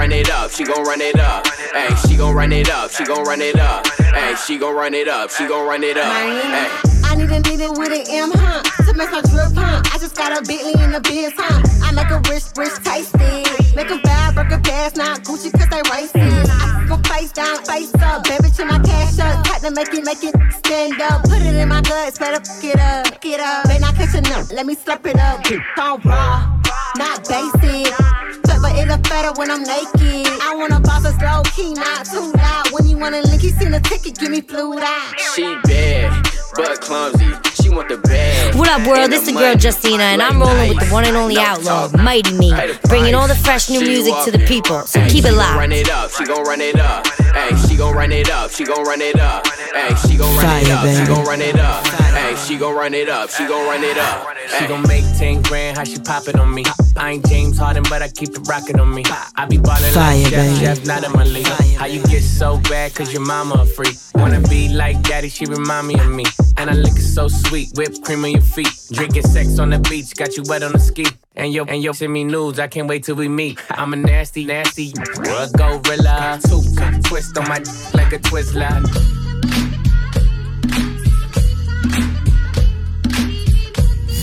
[0.00, 0.50] Hey, she gon' run it up.
[0.50, 1.46] She gon' run it up.
[1.46, 2.90] Hey, she gon' run it up.
[2.90, 3.86] She gon' run it up.
[3.86, 5.30] Hey, she gon' run it up.
[5.30, 6.10] She gon' run it up.
[6.10, 6.70] Hey.
[7.04, 8.62] I need a need it with an M, huh?
[8.86, 9.82] To make my drip, huh?
[9.84, 11.60] I just got a Bentley in the biz, huh?
[11.84, 13.44] I make a rich, rich tasty.
[13.76, 16.48] Make a bad burger pass, not Gucci, cause they racist.
[16.48, 18.24] I go face down, face up.
[18.24, 19.46] Baby, to my cash up.
[19.46, 21.24] Had to make it, make it stand up.
[21.24, 23.06] Put it in my guts, better fuck it up.
[23.06, 23.64] Fuck it up.
[23.66, 25.44] They not catching up, let me slap it up.
[25.76, 26.58] On raw,
[26.96, 28.39] not basic.
[28.60, 30.26] But, but it look better when I'm naked.
[30.42, 32.70] I wanna boss a slow key, not too loud.
[32.72, 35.14] When you wanna link, you send a ticket, give me flued out.
[35.34, 37.26] She bad, but clumsy.
[37.62, 38.54] She want the bag.
[38.54, 39.00] What up, world?
[39.00, 39.56] and This the the girl.
[39.56, 42.52] Justina, and I'm rolling with the one and only outlaw, Mighty Me,
[42.84, 44.80] bringing all the fresh new music to the people.
[44.82, 45.72] So keep it She gon' run locked.
[45.72, 47.06] it up, she gon' run it up.
[47.06, 49.46] Hey, she gon' run it up, she gon' run it up.
[49.46, 51.86] Hey, she gon' run it up, she gon' run it up.
[51.86, 54.26] Hey, she gon' run it up, she gon' run it up.
[54.58, 56.64] She gon' make 10 grand, how she pop it on me.
[56.96, 59.04] I ain't James Harden, but I keep the rocket on me.
[59.36, 60.88] I be ballin' Fire, like Chef, baby.
[60.88, 61.46] Not in my league.
[61.78, 63.96] How you get so bad, cause your mama a freak.
[64.16, 66.24] Wanna be like daddy, she remind me of me.
[66.56, 68.74] And I lick it so sweet, whipped cream on your feet.
[68.90, 71.06] Drinking sex on the beach, got you wet on the ski.
[71.36, 73.58] And yo, and yo, send me news, I can't wait till we meet.
[73.70, 76.40] I'm a nasty, nasty, a gorilla.
[76.42, 76.60] Two
[77.04, 77.58] twist on my
[77.94, 78.82] like a Twizzler.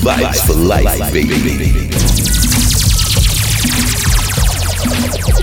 [0.04, 2.17] Vibes for life, baby.
[4.90, 5.37] I've been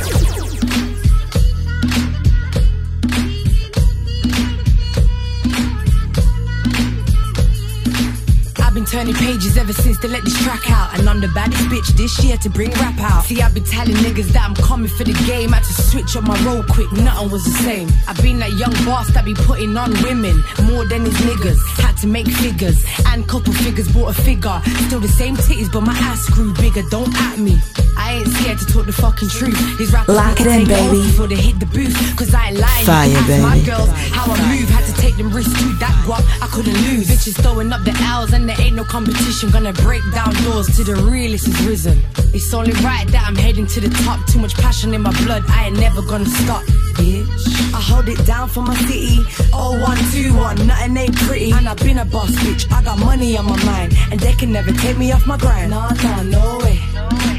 [8.94, 10.96] turning pages ever since they let this track out.
[10.96, 13.24] And I'm the baddest bitch this year to bring rap out.
[13.24, 15.50] See, I've been telling niggas that I'm coming for the game.
[15.50, 17.88] Had to switch up my role quick, nothing was the same.
[18.06, 20.36] I've been that young boss that be putting on women
[20.70, 21.58] more than his niggas.
[21.82, 24.60] Had to make figures, and couple figures bought a figure.
[24.86, 26.82] Still the same titties, but my ass grew bigger.
[26.90, 27.58] Don't at me.
[27.96, 29.58] I ain't scared to talk the fucking truth.
[29.78, 31.02] These rappers Lock it in, baby.
[31.02, 32.86] Before they hit the booth, cause I ain't lying.
[32.86, 36.22] Fire, My girls how I move, had to take them risks to that guap.
[36.42, 37.08] I couldn't lose.
[37.08, 39.50] Bitches throwing up the L's and there ain't no competition.
[39.50, 42.02] Gonna break down doors till the realest is risen.
[42.32, 44.24] It's only right that I'm heading to the top.
[44.26, 46.62] Too much passion in my blood, I ain't never gonna stop.
[46.94, 47.28] Bitch,
[47.74, 49.18] I hold it down for my city.
[49.52, 51.50] Oh one two one, nothing ain't pretty.
[51.52, 52.70] And I've been a boss, bitch.
[52.72, 55.70] I got money on my mind, and they can never take me off my grind.
[55.70, 56.78] Nah, nah, no way.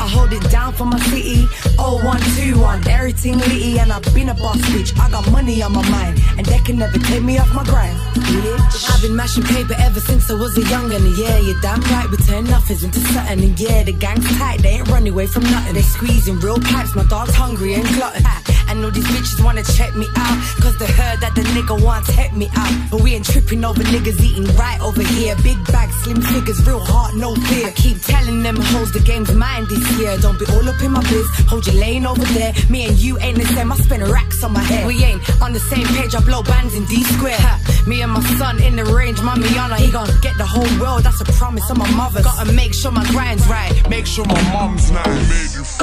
[0.05, 1.47] I hold it down for my city.
[1.80, 4.97] Oh one two one, everything litty, and I've been a boss, bitch.
[4.99, 7.97] I got money on my mind, and they can never take me off my grind.
[8.27, 11.17] Bitch, I've been mashing paper ever since I was a youngin'.
[11.17, 12.10] Yeah, you're damn right.
[12.10, 14.62] We turn nothings into something, and yeah, the gang's tight.
[14.62, 15.74] They ain't running away from nothing.
[15.74, 16.95] They squeezing real pipes.
[16.95, 18.26] My dog's hungry and glutton.
[18.68, 22.10] And all these bitches wanna check me out, cause they heard that the nigga wants
[22.10, 22.74] help me out.
[22.90, 25.36] But we ain't tripping over niggas eating right over here.
[25.44, 27.68] Big bag, slim figures, real heart, no fear.
[27.68, 30.18] I keep telling them hoes the game's mine this year.
[30.18, 32.53] Don't be all up in my biz, hold your lane over there.
[32.70, 34.88] Me and you ain't the same, I spend racks on my head.
[34.88, 37.38] We ain't on the same page, I blow bands in D square.
[37.86, 41.03] Me and my son in the range, mommy on he gon' get the whole world,
[41.03, 42.21] that's a promise on my mother.
[42.21, 43.73] Gotta make sure my grind's right.
[43.89, 45.79] Make sure my mom's nice.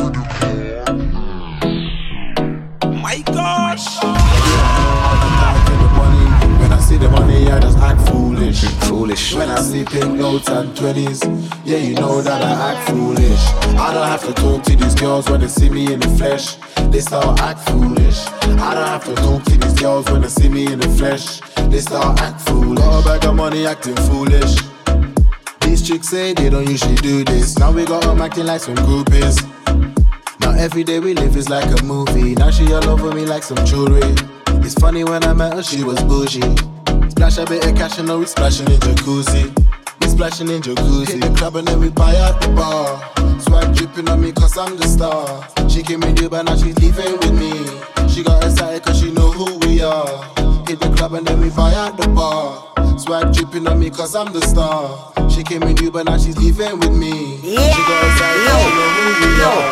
[3.03, 3.87] My gosh.
[5.73, 6.25] In the money.
[6.61, 8.65] When I see the money, I just act foolish.
[8.89, 9.35] Foolish.
[9.35, 11.23] When I see pink notes and twenties,
[11.65, 13.41] yeah, you know that I act foolish.
[13.79, 16.57] I don't have to talk to these girls when they see me in the flesh.
[16.91, 18.27] They start act foolish.
[18.43, 21.41] I don't have to talk to these girls when they see me in the flesh.
[21.71, 22.79] They start act foolish.
[22.79, 24.57] Got a bag of money acting foolish.
[25.73, 27.59] These chicks say they don't usually do this.
[27.59, 29.37] Now we got 'em acting like some groupies.
[30.41, 32.35] Now every day we live is like a movie.
[32.35, 34.15] Now she all over me like some jewelry.
[34.67, 36.45] It's funny when I met her, she was bougie.
[37.09, 39.45] Splash a bit of cash and now we splashing in jacuzzi.
[40.03, 41.13] We splashing in jacuzzi.
[41.13, 43.01] Hit the club and then we buy out the bar.
[43.41, 45.25] Swag dripping on me cause I'm the star.
[45.71, 47.53] She came in Dubai, now she's leaving with me.
[48.13, 50.21] She got excited cause she know who we are.
[50.69, 52.72] Hit the club and then we buy out the bar.
[52.99, 55.13] Swag dripping on me cause I'm the star.
[55.31, 57.39] She came in Dubai, now she's leaving with me.
[57.43, 59.71] She got excited cause she know who we are.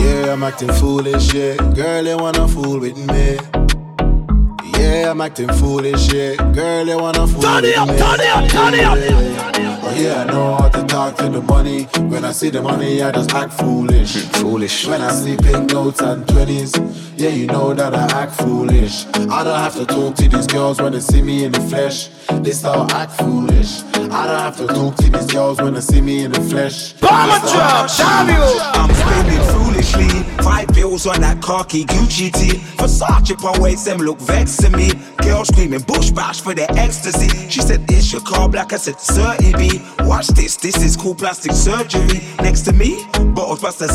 [0.00, 1.56] Yeah, I'm acting foolish, yeah.
[1.74, 3.38] Girl, you wanna fool with me.
[4.78, 6.36] Yeah, I'm acting foolish, yeah.
[6.52, 7.96] Girl, you wanna fool Turn with it up, me.
[7.98, 8.98] turn it up, turn it up.
[8.98, 11.84] But yeah, I know how to talk to the money.
[12.08, 14.16] When I see the money, I just act foolish.
[14.40, 14.86] Foolish.
[14.86, 16.72] When I see pink notes and twenties,
[17.16, 19.06] yeah, you know that I act foolish.
[19.14, 22.08] I don't have to talk to these girls when they see me in the flesh.
[22.42, 23.82] They start act foolish.
[23.94, 26.92] I don't have to talk to these girls when they see me in the flesh.
[26.94, 28.60] Bomber They start drop, act foolish.
[28.74, 30.22] I'm spending foolishly.
[30.42, 32.58] Five bills on that khaki Gucci tee.
[32.76, 34.90] Versace on waist, them look vexing me.
[35.18, 37.28] Girl screaming bush bash for the ecstasy.
[37.48, 38.72] She said, Is your car black?
[38.72, 39.83] I said, Certainly.
[40.00, 42.20] Watch this, this is cool plastic surgery.
[42.40, 43.04] Next to me,
[43.34, 43.88] bottles past the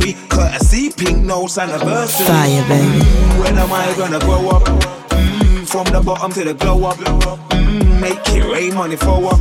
[0.00, 2.26] pre Courtesy, pink nose anniversary.
[2.26, 2.98] Fire, baby.
[3.04, 4.64] Mm, When am I gonna grow up?
[5.10, 6.96] Mm, From the bottom to the glow up.
[6.98, 9.40] Mm, Make it rain money for up.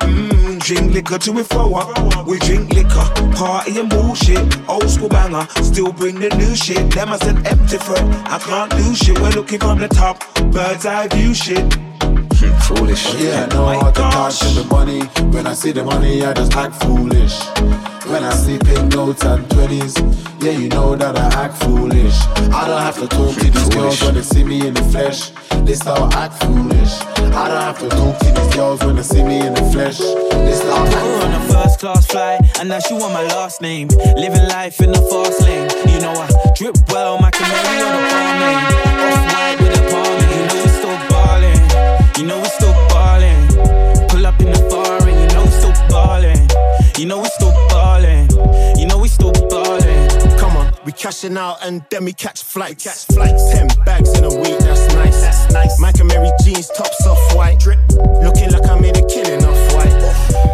[0.00, 2.26] Mm, Drink liquor till we throw up.
[2.26, 3.06] We drink liquor,
[3.36, 4.38] party and bullshit.
[4.68, 6.90] Old school banger, still bring the new shit.
[6.92, 9.18] Them as an empty threat, I can't do shit.
[9.20, 11.64] We're looking from the top, bird's eye view shit.
[12.66, 13.06] Foolish.
[13.06, 15.00] Oh, yeah, I know how to touch the money.
[15.32, 17.38] When I see the money, I just act foolish.
[18.06, 19.96] When I see pink notes and twenties,
[20.40, 22.14] yeah, you know that I act foolish.
[22.54, 25.30] I don't have to talk to these girls when they see me in the flesh.
[25.64, 26.92] They start act foolish.
[27.34, 29.98] I don't have to talk to these girls when they see me in the flesh.
[29.98, 33.60] They start act We're on a first class flight, and now she want my last
[33.60, 33.88] name.
[34.16, 35.68] Living life in the fast lane.
[35.92, 38.62] You know I drip well, my canary on the palm lane.
[39.02, 41.75] Off white with a palm You know we still ballin'.
[42.18, 43.46] You know we still ballin'.
[44.08, 46.48] Pull up in the foreign, you know we still ballin'.
[46.98, 48.28] You know we still ballin'.
[48.78, 50.15] You know we still ballin'.
[50.86, 52.84] We cashing out and then we catch flights.
[52.84, 53.50] Catch flights.
[53.50, 55.20] Ten bags in a week, that's nice.
[55.20, 55.80] That's nice.
[55.80, 57.58] Mike Amiri jeans, tops off white.
[57.58, 57.80] Drip,
[58.22, 59.90] looking like I made a killing off white.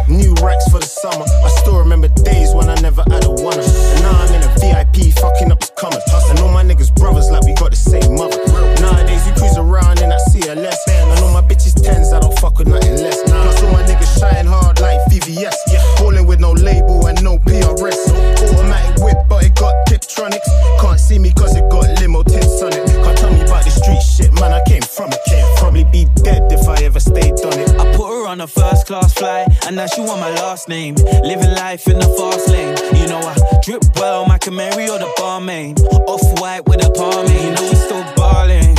[0.09, 1.21] New racks for the summer.
[1.21, 3.61] I still remember days when I never had a one.
[3.61, 6.01] And now I'm in a VIP, fucking up the commas.
[6.31, 8.41] And all my niggas brothers like we got the same mother.
[8.81, 10.81] Nowadays you cruise around in that CLS.
[10.89, 13.21] And all my bitches tens, I don't fuck with nothing less.
[13.21, 15.53] Plus all my niggas shine hard like VVS.
[16.01, 18.09] Calling with no label and no PRS.
[18.49, 19.75] Automatic whip, but it got
[20.23, 20.79] Tiptronics.
[20.81, 22.85] Can't see me cause it got limo tips on it.
[22.87, 24.53] Can't tell me about the street shit, man.
[24.53, 25.19] I came from it.
[25.57, 27.69] Probably be dead if I ever stayed on it.
[27.71, 30.95] I put her on a first class flight, and now she want my last name.
[31.23, 32.75] Living life in the fast lane.
[32.99, 35.79] You know I drip well, my canary or the barmaid.
[35.81, 38.75] Off white with a palm You know we still ballin'.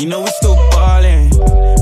[0.00, 1.28] You know we still ballin'.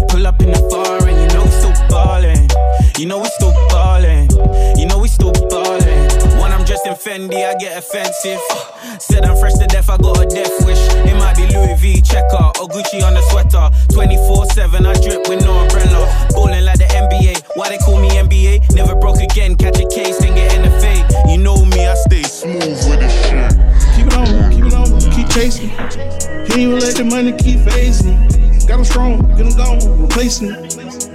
[0.09, 2.49] Pull up in the foreign, you know we still ballin'.
[2.97, 4.33] You know we still ballin'.
[4.79, 6.41] You know we still ballin'.
[6.41, 8.41] When I'm dressed in Fendi, I get offensive.
[8.99, 10.81] Said I'm fresh to death, I got a death wish.
[11.05, 13.69] It might be Louis V checker or Gucci on the sweater.
[13.93, 16.09] 24 7, I drip with no umbrella.
[16.33, 17.45] Ballin' like the NBA.
[17.57, 18.73] Why they call me NBA?
[18.75, 21.31] Never broke again, catch a case, then get NFA.
[21.31, 23.56] You know me, I stay smooth with the shit.
[25.37, 25.69] Chasing.
[25.69, 28.17] Can't even let the money keep phasing.
[28.67, 30.49] Got 'em strong, get 'em gone, replacing.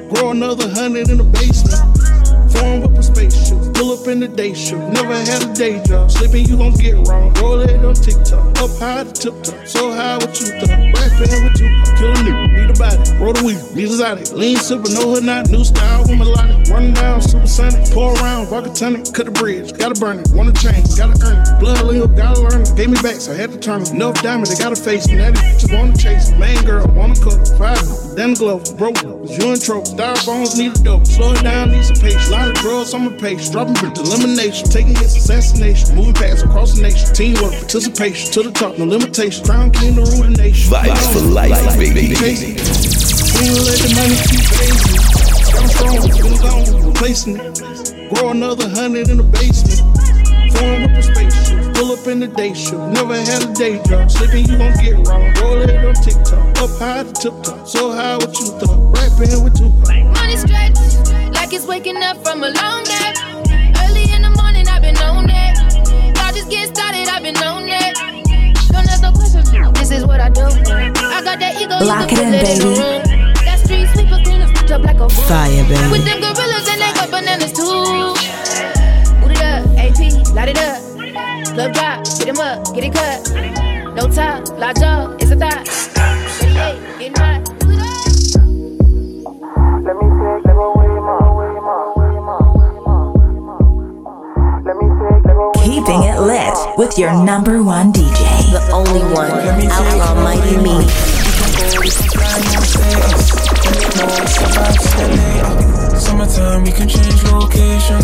[0.09, 2.10] Grow another hundred in the basement.
[2.53, 4.81] Form up a spaceship, pull up in the day shift.
[4.93, 7.33] Never had a day job, sleeping you gon' get wrong.
[7.35, 9.67] Roll it on TikTok, up high to tip top.
[9.67, 11.69] So high what you thought, rapping with you.
[11.97, 14.31] Kill a nigga, need a body, roll the weed, need exotic.
[14.33, 16.67] Lean super, no hood not, new style with melodic.
[16.69, 20.27] Running down, supersonic, pour around, Rock vodka tonic, cut the bridge, gotta burn it.
[20.33, 21.59] Wanna change, gotta earn it.
[21.59, 22.75] Blood legal, gotta learn it.
[22.75, 23.91] Gave me back, so I had to turn it.
[23.91, 25.15] Enough diamonds, they gotta face me.
[25.15, 26.39] Now these bitches wanna chase me.
[26.39, 27.79] Main girl, wanna cook, five,
[28.15, 29.01] then glove, broke.
[29.01, 31.05] You in trouble, styrofoams need a dope.
[31.05, 32.29] Slow it down, need some patience.
[32.41, 33.51] Lot of drugs, I'm a patient.
[33.51, 35.95] Dropping with elimination, taking hits, assassination.
[35.95, 37.13] Moving past across the nation.
[37.13, 39.45] Teamwork, participation, to the top, no limitation.
[39.45, 40.73] Crown king, the rule the nation.
[40.73, 42.15] Vibes for life, baby.
[42.15, 42.57] Chasing.
[42.57, 44.97] We ain't let the money keep phasing.
[45.53, 48.09] Got 'em strong, get 'em gone, replacing it.
[48.09, 49.85] Grow another hundred in the basement.
[50.57, 52.81] Form up a spaceship, pull up in the day shift.
[52.89, 55.29] Never had a day job, sleeping you gon' get wrong.
[55.37, 57.67] Roll it on TikTok, up high to tip top.
[57.67, 59.69] So high what you thought, rapping with two.
[60.17, 60.77] Money stretch,
[61.51, 63.15] like it's waking up from a long nap.
[63.83, 65.57] Early in the morning, I've been on that.
[66.15, 67.93] Y'all just get started, I've been on that.
[68.71, 70.43] Don't ask no questions, this is what I do.
[70.43, 72.63] I got that ego, Lock it in, put it in the baby.
[72.63, 73.03] room.
[73.43, 75.27] That street sweeper clean us up like a broom.
[75.27, 75.91] Fire, baby.
[75.91, 78.15] With them gorillas and they got bananas too.
[79.19, 79.99] Boot it up, AP,
[80.31, 80.79] light it up.
[81.51, 83.19] Club drop, hit him up, get it cut.
[83.91, 85.67] No time, lock jaw, it's a thought.
[85.67, 87.41] 38, getting hot.
[94.71, 98.23] Keeping it lit with your number one DJ.
[98.53, 99.29] The only one,
[99.69, 100.87] Outlaw Mighty Me.
[105.99, 107.99] Summertime, we can change location.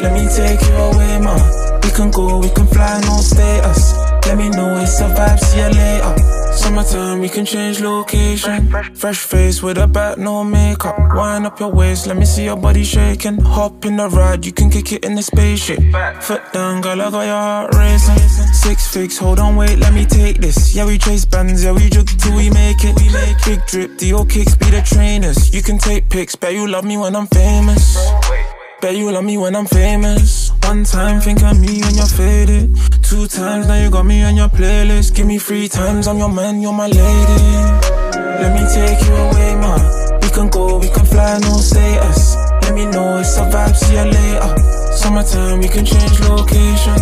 [0.00, 1.36] Let me take you away, ma.
[1.84, 4.07] We can go, we can fly, no status.
[4.26, 6.14] Let me know it's a vibe, see you later.
[6.52, 8.68] Summertime, we can change location.
[8.94, 10.96] Fresh face with a back, no makeup.
[11.14, 13.40] Wind up your waist, let me see your body shaking.
[13.40, 15.78] Hop in the ride, you can kick it in the spaceship.
[16.20, 18.18] Foot down, girl, I got your heart racing.
[18.52, 20.74] Six figs, hold on, wait, let me take this.
[20.74, 22.96] Yeah, we chase bands, yeah, we jug till we make it.
[22.96, 25.54] We make big drip, the old kicks be the trainers.
[25.54, 27.96] You can take pics, bet you love me when I'm famous.
[28.80, 30.52] Bet you love me when I'm famous.
[30.62, 32.76] One time, think of me when you're faded.
[33.02, 35.16] Two times, now you got me on your playlist.
[35.16, 37.42] Give me three times, I'm your man, you're my lady.
[38.38, 39.74] Let me take you away, ma.
[40.22, 42.36] We can go, we can fly, no status.
[42.62, 44.58] Let me know it's a vibe, see you later.
[44.92, 46.98] Summertime, we can change location.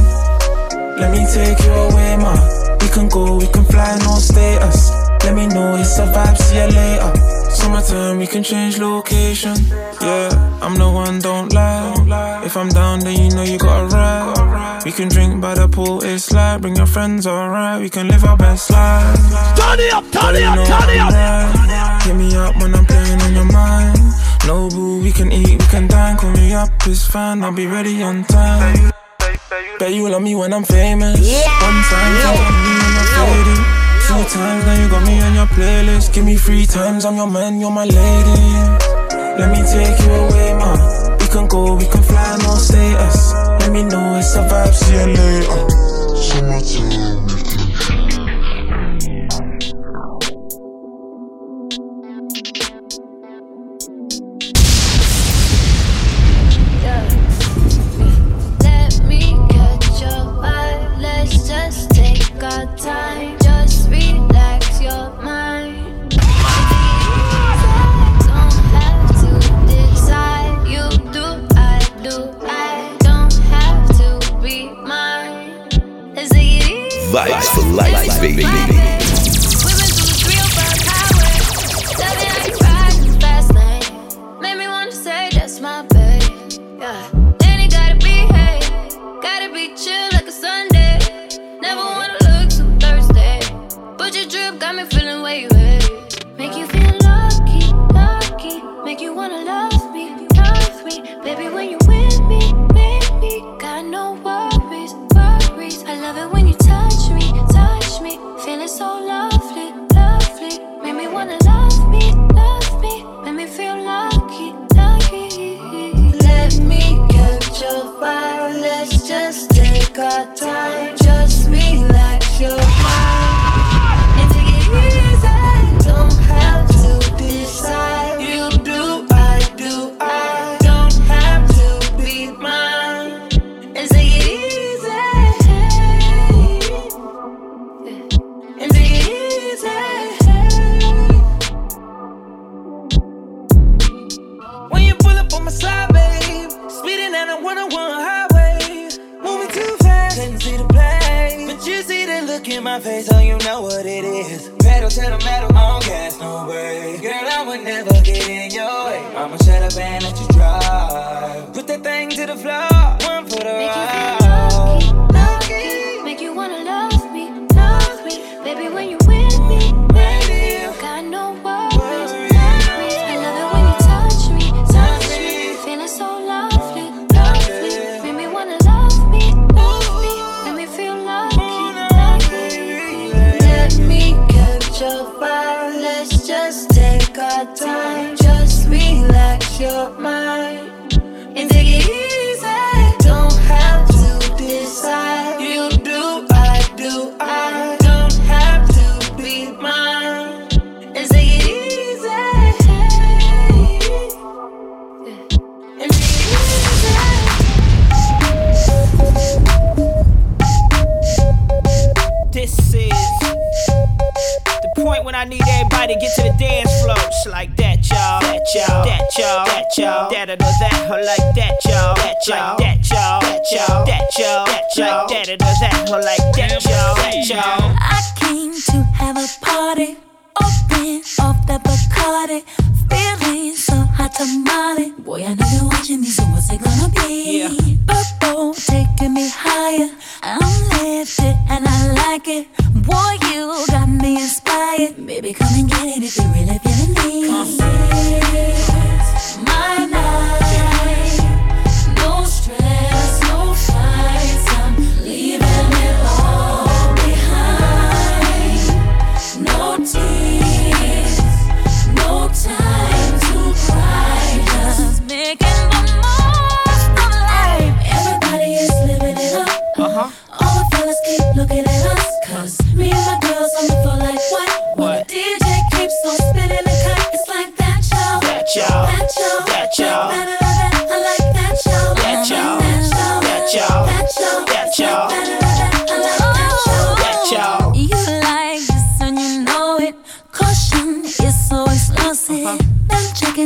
[0.96, 2.32] Let me take you away, ma.
[2.80, 5.05] We can go, we can fly, no status.
[5.26, 6.38] Let me know it's a vibe.
[6.38, 7.50] see ya later.
[7.50, 9.56] Summertime, we can change location.
[10.00, 10.30] Yeah,
[10.62, 12.44] I'm the one, don't lie.
[12.44, 14.84] If I'm down, then you know you gotta ride.
[14.84, 16.58] We can drink by the pool, it's light.
[16.58, 17.80] Bring your friends, alright.
[17.82, 19.18] We can live our best life.
[19.58, 22.02] Turn it up, turn it up, turn it up.
[22.04, 23.98] Hit me up when I'm playing on your mind.
[24.46, 26.16] No boo, we can eat, we can dine.
[26.18, 27.42] Call me up, it's fine.
[27.42, 28.92] I'll be ready on time.
[29.80, 31.18] Bet you love me when I'm famous.
[31.18, 31.50] Yeah.
[31.66, 32.36] One time, yeah.
[32.38, 33.85] I'm fading.
[34.06, 36.14] Two times now you got me on your playlist.
[36.14, 38.40] Give me three times, I'm your man, you're my lady.
[39.38, 41.16] Let me take you away, ma.
[41.18, 43.32] We can go, we can fly, no status.
[43.60, 44.74] Let me know it's a vibe.
[44.74, 45.66] See you later.
[46.22, 47.25] Summertime.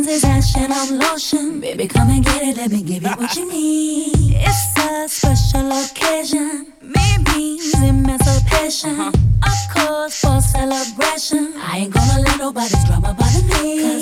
[0.00, 1.60] Feelings is ash on lotion.
[1.60, 4.34] Baby, come and get it, let me give you what you need.
[4.34, 6.72] It's a special occasion.
[6.80, 8.98] Maybe emancipation.
[8.98, 9.12] Uh-huh.
[9.44, 11.52] Of course, for celebration.
[11.56, 13.99] I ain't gonna let nobody's drama bother me.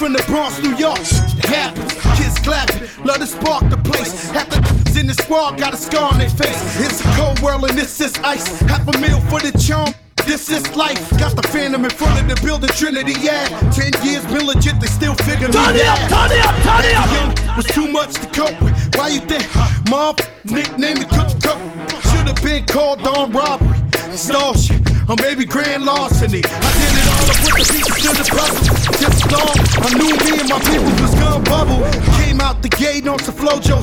[0.00, 0.98] From the Bronx, New York.
[0.98, 1.92] It happens.
[2.16, 4.30] Kids clapping, love to spark the place.
[4.30, 6.56] Half the in the squad got a scar on their face.
[6.80, 8.60] It's a cold world and this is ice.
[8.60, 9.94] Half a meal for the chump.
[10.24, 10.98] This is life.
[11.18, 13.44] Got the phantom in front of the building, Trinity, yeah.
[13.76, 16.08] Ten years been legit, they still figure me Turn it up, out.
[16.08, 17.08] turn it up, turn it up.
[17.12, 18.72] Young was too much to cope with.
[18.96, 19.44] Why you think?
[19.90, 21.60] Mom, nickname the cook cook.
[22.08, 23.76] Should've been called on robbery,
[24.08, 24.80] extortion,
[25.10, 26.38] or maybe grand larceny.
[26.46, 28.62] I did it all up with the pieces to the puzzle.
[29.02, 31.82] Just long, I knew me and my people was gonna bubble.
[32.22, 33.82] Came out the gate on some flojo.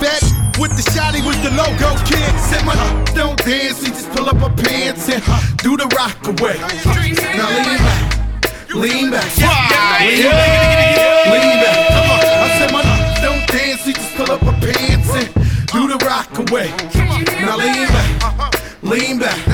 [0.00, 0.24] Fat
[0.56, 2.32] with the shotty was the logo kid.
[2.40, 2.72] Said my
[3.14, 5.20] don't dance, we just pull up our pants and
[5.60, 6.56] do the rock away.
[7.36, 8.00] Now lean back,
[8.72, 10.56] lean back, lean back,
[11.28, 11.80] lean back.
[11.92, 12.82] Come on, I said my
[13.20, 15.28] don't dance, we just pull up our pants and
[15.68, 16.72] do the rock away.
[17.44, 18.11] Now lean back,
[18.92, 19.46] lean back,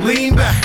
[0.00, 0.56] lean back,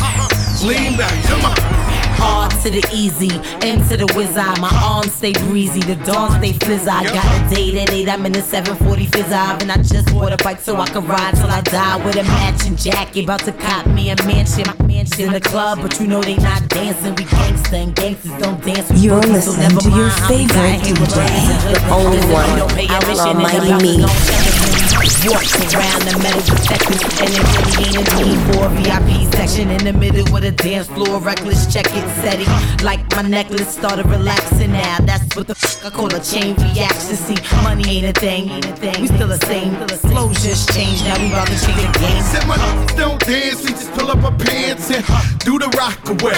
[0.63, 1.23] lean back.
[1.25, 1.77] Come on.
[2.19, 3.29] R to the easy,
[3.61, 4.57] M to the whiz eye.
[4.59, 6.87] My arms stay breezy, the dawn stay fizz.
[6.87, 10.33] I got a date at 8, I'm in the 740 fizz and I just bought
[10.33, 13.25] a bike so I can ride till I die with a matching jacket.
[13.25, 16.37] About to cop me a mansion, my mansion in the club, but you know they
[16.37, 17.13] not dancing.
[17.13, 18.89] We gangsta and gangsters don't dance.
[18.89, 21.13] We You're boogie, so listening never to your mind how we favorite got here with
[21.13, 24.66] DJ, the only one, Don't pay Outlaw admission Mighty Me.
[24.97, 30.25] Walks around the metal detectors, and a need for a VIP section in the middle
[30.33, 31.19] with a dance floor.
[31.19, 32.47] Reckless check it, setting
[32.83, 34.97] like my necklace started relaxing now.
[35.01, 37.15] That's what the fuck I call a chain reaction.
[37.15, 39.01] See, money ain't a thing, ain't a thing.
[39.01, 41.03] We still the same, flow just changed.
[41.03, 42.23] Now we about to change the game.
[42.23, 42.57] Said my
[42.95, 45.05] don't dance, we just pull up our pants and
[45.39, 46.33] do the rock away.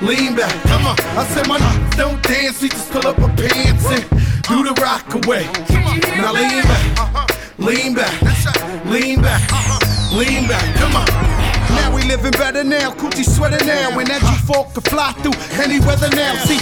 [0.01, 0.51] lean back.
[0.63, 1.57] Come on, I said my
[1.95, 4.03] don't dance, we just pull up our pants and
[4.49, 5.45] do the rock away.
[6.17, 7.27] Now lean back, uh-huh.
[7.57, 8.21] lean back,
[8.85, 10.17] lean back, uh-huh.
[10.17, 10.75] lean back.
[10.75, 11.05] Come on.
[11.75, 15.79] Now we living better now, coochie sweater now, and that G4 can fly through any
[15.79, 16.35] weather now.
[16.45, 16.59] See,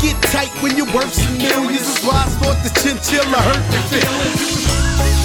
[0.00, 2.00] get tight when you're worth some millions.
[2.04, 5.15] Why I thought the chinchilla hurt the feelings.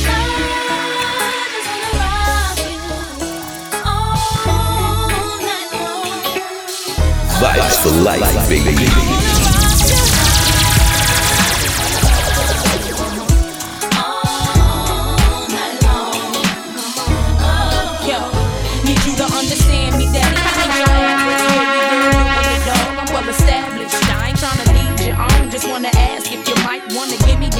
[24.41, 24.97] Tryna leave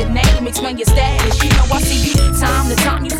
[0.01, 1.43] your name, explain your status.
[1.43, 3.05] You know I see you time to time.
[3.05, 3.11] You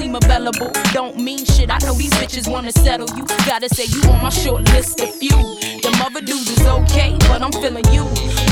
[0.94, 1.70] Don't mean shit.
[1.70, 3.26] I know these bitches wanna settle you.
[3.46, 5.36] Gotta say you on my short list of few.
[5.82, 8.04] Them other dudes is okay, but I'm feeling you.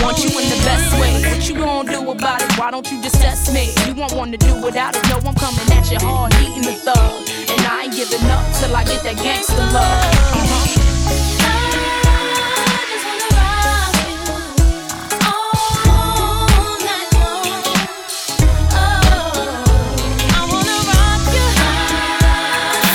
[0.04, 1.22] Want you in the best way.
[1.24, 2.58] What you gonna do about it?
[2.58, 3.74] Why don't you just test me?
[3.88, 5.04] You won't want to do without it.
[5.10, 7.30] No, I'm coming at you hard, eating the thug.
[7.50, 9.76] And I ain't giving up till I get that gangster love.
[9.76, 10.79] Uh-huh.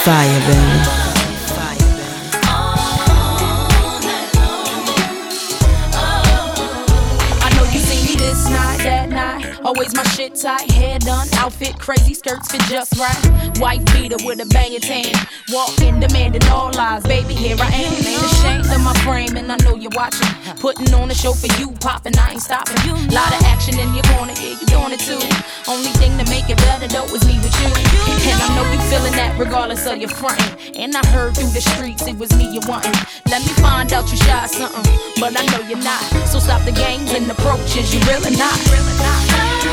[0.04, 0.73] Fire, baby.
[9.74, 13.58] Always my shit tight, hair done, outfit crazy, skirts fit just right.
[13.58, 15.10] White beater with a banging tan.
[15.50, 17.02] Walking, demanding all lies.
[17.02, 17.90] Baby, here I am.
[17.90, 20.30] Ain't ashamed of my frame, and I know you're watching.
[20.60, 22.78] Putting on a show for you, popping, I ain't stopping.
[22.86, 22.94] You.
[23.10, 25.18] Lot of action in your corner, yeah, you doing it too.
[25.66, 27.74] Only thing to make it better though is me with you.
[28.30, 30.78] And I know you feeling that regardless of your frontin'.
[30.78, 32.94] And I heard through the streets it was me you wantin'.
[33.26, 34.86] Let me find out you shy something,
[35.18, 36.00] but I know you're not.
[36.30, 38.54] So stop the games and approaches, you really not.
[38.70, 39.63] Really not.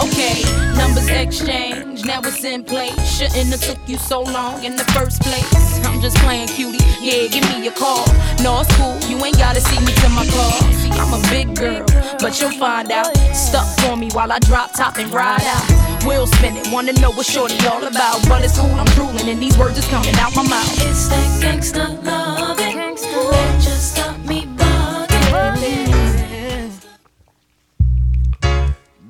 [0.00, 0.42] Okay,
[0.76, 3.07] numbers exchange, now it's in place.
[3.18, 5.84] Shouldn't have took you so long in the first place.
[5.84, 8.06] I'm just playing cutie, yeah, give me a call.
[8.44, 10.54] No, it's cool, you ain't gotta see me to my car.
[11.02, 11.84] I'm a big girl,
[12.20, 13.10] but you'll find out.
[13.34, 16.04] Stuck for me while I drop top and ride out.
[16.06, 18.24] Wheel spinning, wanna know what shorty all about.
[18.28, 20.70] But it's cool, I'm drooling, and these words is coming out my mouth.
[20.86, 25.90] It's that gangsta loving that just got me bugging.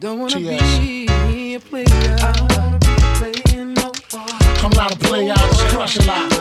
[0.01, 2.78] Don't wanna be a player
[4.79, 6.33] lot of play out, just crush a lot.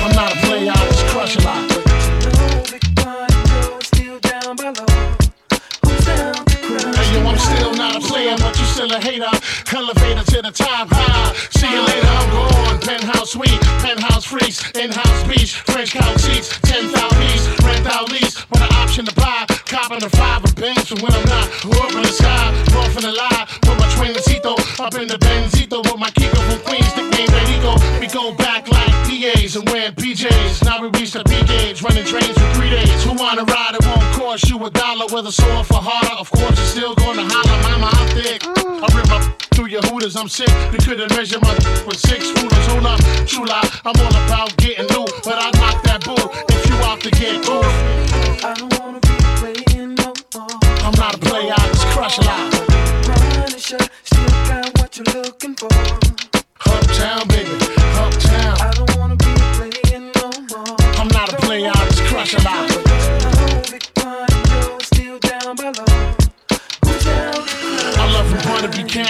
[0.00, 0.40] I'm not a
[0.70, 1.70] out, just crush a lot.
[6.96, 9.30] Hey, yo, I'm still not a player, but you still a hater.
[10.20, 10.88] To the top.
[11.56, 12.80] See you later, I'm gone.
[12.80, 16.99] Penthouse suite, penthouse freaks, in-house beach, French couch seats, 10,000
[20.00, 23.02] copping a five of Benz for when I'm not, up in the sky, off in
[23.02, 27.28] the lie, with my twincito, up in the Benzito, with my Kiko from Queens, nickname
[27.28, 31.82] Benito, we go back like PAs and wearing PJs, now we reach the P gauge,
[31.82, 35.30] running trains for three days, who wanna ride, it won't cost you a dollar, whether
[35.30, 39.20] sore for harder, of course you're still gonna holler, mama, I'm thick, I rip my
[39.52, 41.54] through your hooters, I'm sick, you couldn't measure my
[41.86, 46.04] with six rulers, hold up, lie, I'm all about getting loot, but I knock that
[46.04, 47.64] bull if you out to get cool.
[48.42, 49.09] I don't wanna
[51.00, 52.52] not a player, I just crush a lot.
[53.06, 55.72] Punisher, still got what you're looking for.
[56.66, 57.39] Uptown, baby,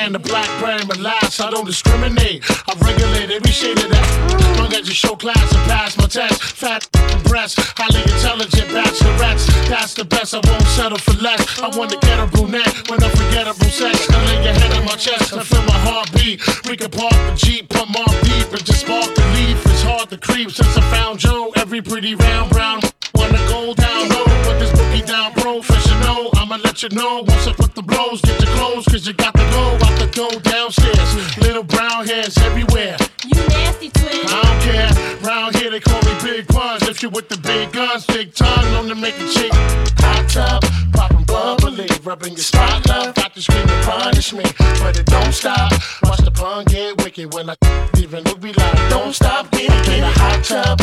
[0.06, 0.48] of the black
[0.86, 2.42] but last I don't discriminate.
[2.68, 4.56] I regulate every shade of that.
[4.58, 6.42] Long as you show class and pass my test.
[6.42, 6.88] Fat
[7.24, 9.46] breasts, highly intelligent bachelorettes.
[9.68, 11.60] That's the best, I won't settle for less.
[11.60, 14.08] I want to get a brunette with unforgettable sex.
[14.10, 16.40] I lay your head on my chest and feel my heartbeat.
[16.68, 19.58] We can park the Jeep, pump off deep, and just spark the leaf.
[19.66, 21.52] It's hard to creep since I found Joe.
[21.56, 22.80] Every pretty round brown
[23.14, 26.39] wanna go down low, put this bookie down professional.
[26.50, 29.32] I'ma let you know once I put the blows, get your clothes, cause you got
[29.34, 31.38] to go out the door downstairs.
[31.38, 32.96] Little brown hairs everywhere.
[33.24, 34.26] You nasty twin.
[34.26, 35.28] I don't care.
[35.30, 36.82] Round here they call me Big Puns.
[36.88, 39.52] If you with the big guns, big tongue, known to make a chick
[40.00, 43.14] hot tub, popping bubbly, rubbing your spot love.
[43.14, 44.42] Got to scream and punish me,
[44.82, 45.70] but it don't stop.
[46.02, 47.54] Watch the pun get wicked when I
[47.96, 50.80] even look be like, don't stop, get it, get a hot tub,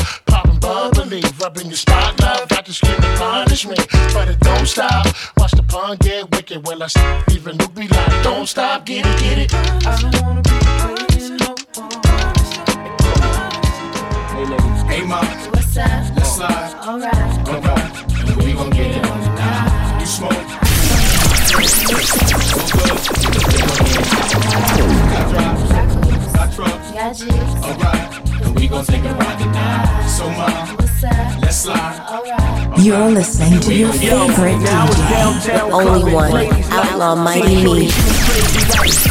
[0.60, 2.48] popping bubbly, rubbing your spot love.
[2.50, 3.76] Got to scream and punish me,
[4.14, 5.06] but it don't stop.
[5.38, 6.88] Watch the pun get wicked when I
[7.32, 9.54] even look be like, don't stop, get it, get it.
[9.54, 11.56] I don't wanna be playing no
[14.34, 14.82] Hey, ladies.
[14.84, 15.22] Hey, ma.
[15.52, 16.16] What's up?
[16.16, 16.76] Let's slide.
[16.86, 17.48] Alright.
[17.48, 18.30] Alright.
[18.30, 20.00] And we gon' get it on tonight.
[20.00, 20.32] You smoke.
[25.12, 26.07] Got drops.
[26.34, 26.92] Got trucks.
[26.92, 27.32] Got G's.
[27.32, 28.46] Alright.
[28.46, 30.08] And we gon' take a ride tonight.
[30.08, 30.66] So, ma.
[30.76, 31.42] What's up?
[31.42, 32.00] Let's slide.
[32.10, 32.58] Alright.
[32.80, 36.32] You're listening to your favorite DJ, the only one,
[36.72, 37.90] Outlaw Mighty Me.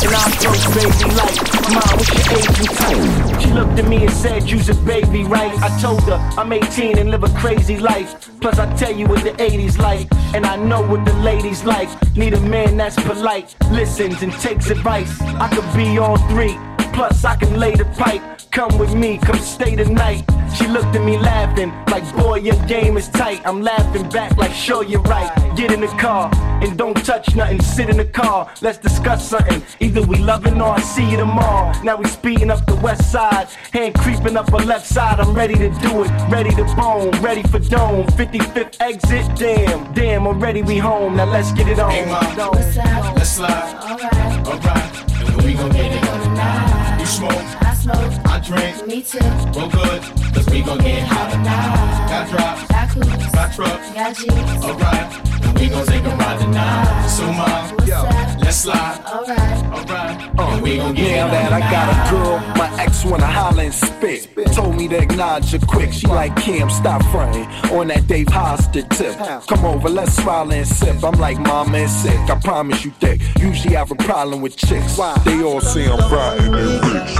[0.03, 1.35] And I'm broke, baby, like,
[1.73, 3.41] Mom, what's your age and type?
[3.43, 5.53] She looked at me and said, you's a baby, right?
[5.61, 8.31] I told her, I'm 18 and live a crazy life.
[8.41, 11.89] Plus, I tell you what the 80s like, and I know what the ladies like.
[12.17, 15.21] Need a man that's polite, listens and takes advice.
[15.21, 16.57] I could be all three,
[16.97, 18.23] plus I can lay the pipe.
[18.51, 20.25] Come with me, come stay the night.
[20.57, 23.43] She looked at me laughing, like, boy, your game is tight.
[23.45, 25.31] I'm laughing back, like, sure, you're right.
[25.55, 26.31] Get in the car
[26.63, 27.61] and don't touch nothing.
[27.61, 29.63] Sit in the car, let's discuss something.
[29.79, 31.71] Either we loving or I see you tomorrow.
[31.83, 35.21] Now we speeding up the west side, hand creeping up her left side.
[35.21, 38.07] I'm ready to do it, ready to bone, ready for dome.
[38.21, 41.17] 55th exit, damn, damn, already we home.
[41.17, 41.91] Now let's get it on.
[41.91, 42.55] Hey, up?
[42.55, 43.75] Let's slide.
[43.85, 44.49] Alright.
[44.49, 45.07] Alright.
[45.29, 46.76] And we gon' get it on tonight.
[47.07, 47.33] You smoke.
[47.63, 48.27] I smoke.
[48.27, 48.87] I drink.
[48.89, 49.21] Me too.
[49.55, 50.03] Well, good.
[50.35, 52.09] Cause we gon' get hot tonight.
[52.11, 52.67] Got drops.
[52.67, 53.33] Got coops.
[53.33, 53.93] Got trucks.
[53.95, 54.65] Got G's.
[54.65, 55.45] Alright.
[55.45, 57.07] And we gon' take a ride tonight.
[57.07, 57.71] So, ma.
[57.71, 58.41] What's up?
[58.41, 59.05] Let's slide.
[59.07, 59.89] Alright.
[59.89, 60.41] Alright.
[60.57, 63.75] And we gon' get Now that I got a girl, my ex wanna holler and
[63.75, 64.29] spit.
[64.53, 65.93] Told me to acknowledge her quick.
[65.93, 69.17] She like Kim, stop fronting on that Dave Hosted tip.
[69.47, 71.05] Come over, let's smile and sip.
[71.05, 72.19] I'm like mama and sick.
[72.31, 73.21] I promise you thick.
[73.39, 74.97] Usually I have a problem with chicks.
[75.25, 77.15] They all say I'm rotten and rich.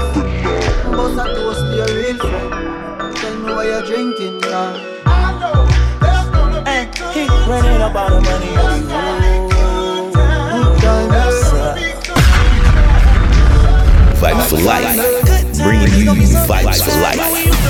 [0.85, 3.15] Boss a toast to your real friend.
[3.17, 4.73] Tell me what you're drinking, now.
[6.65, 6.83] Hey,
[7.13, 9.01] he running up all the money on you.
[10.53, 11.67] Good time, sir.
[14.19, 14.95] Vibes for life.
[15.63, 16.13] Bringing you
[16.49, 17.21] vibes for life.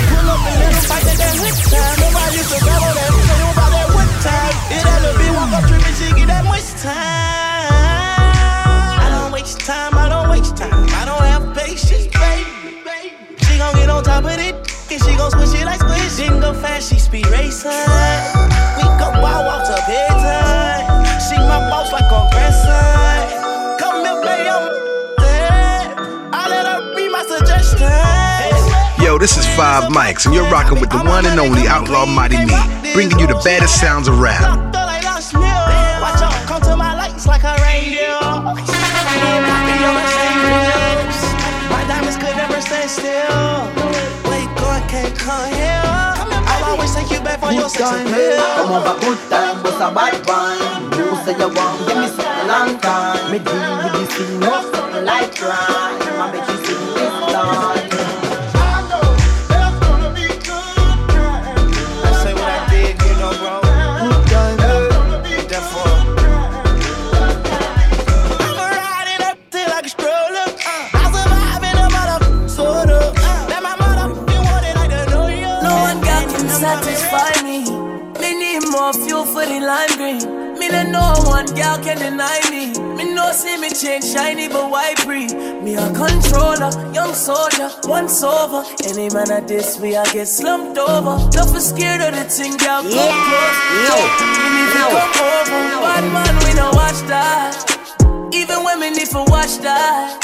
[0.07, 1.95] Pull up and let him fight that damn hit time.
[1.99, 3.11] Nobody used to battle that.
[3.27, 4.55] Say about that one time.
[4.71, 7.26] It had to be walk up tripping, she get that much time.
[13.57, 16.17] She gon' get on top of it, and she gon' switch it like squish.
[16.17, 17.71] Didn't go fast, she speed racing.
[18.77, 20.85] We go ball walks up every time.
[21.25, 23.79] She my boss like a grandson.
[23.79, 24.69] Come here, baby, I'm
[25.17, 25.97] dead.
[26.37, 27.89] I let her be my suggestion.
[29.03, 32.37] Yo, this is Five Mics, and you're rocking with the one and only Outlaw Mighty
[32.37, 32.53] Me,
[32.93, 34.71] bringing you the baddest sounds around.
[34.71, 35.43] Feel like lost milk.
[35.43, 38.21] Watch out, come to my lights like a reindeer.
[42.87, 43.67] Could still.
[44.27, 45.81] Where you going, can't come here.
[45.83, 48.37] I'll always take you back for your sex Time, appeal.
[48.55, 50.91] come over, good time, but a bad wine.
[50.97, 53.31] You say you want, give me something long time.
[53.31, 55.99] Me deal with this thing, no something like crime.
[56.23, 57.86] I make you sing this line.
[81.57, 82.71] Girl can deny me.
[82.95, 85.27] Me no see me change shiny, but why pre?
[85.61, 88.63] Me a controller, young soldier, once over.
[88.85, 91.17] Any man at this, we I get slumped over.
[91.31, 92.81] Don't be scared of the thing, girl.
[92.81, 93.27] Come Yeah.
[93.29, 93.59] close.
[93.87, 93.97] Yo.
[94.41, 95.59] You need to come over.
[95.85, 97.51] Bad man, we no watch that.
[98.33, 100.19] Even when me need to watch that,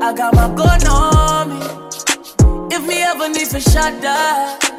[0.00, 2.74] I got my gun on me.
[2.74, 4.77] If me ever need to shot that.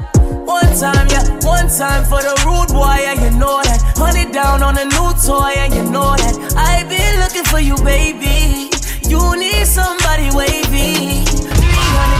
[0.49, 3.77] One time, yeah, one time for the rude boy, and you know that.
[3.95, 6.34] Honey down on a new toy, and you know that.
[6.57, 8.73] I been looking for you, baby.
[9.05, 11.21] You need somebody wavy.
[11.21, 11.53] 300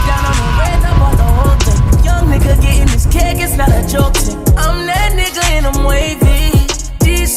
[0.06, 2.06] down on the red, I bought the whole thing.
[2.06, 4.38] Young nigga getting this cake, it's not a joke thing.
[4.56, 6.59] I'm that nigga and I'm wavy.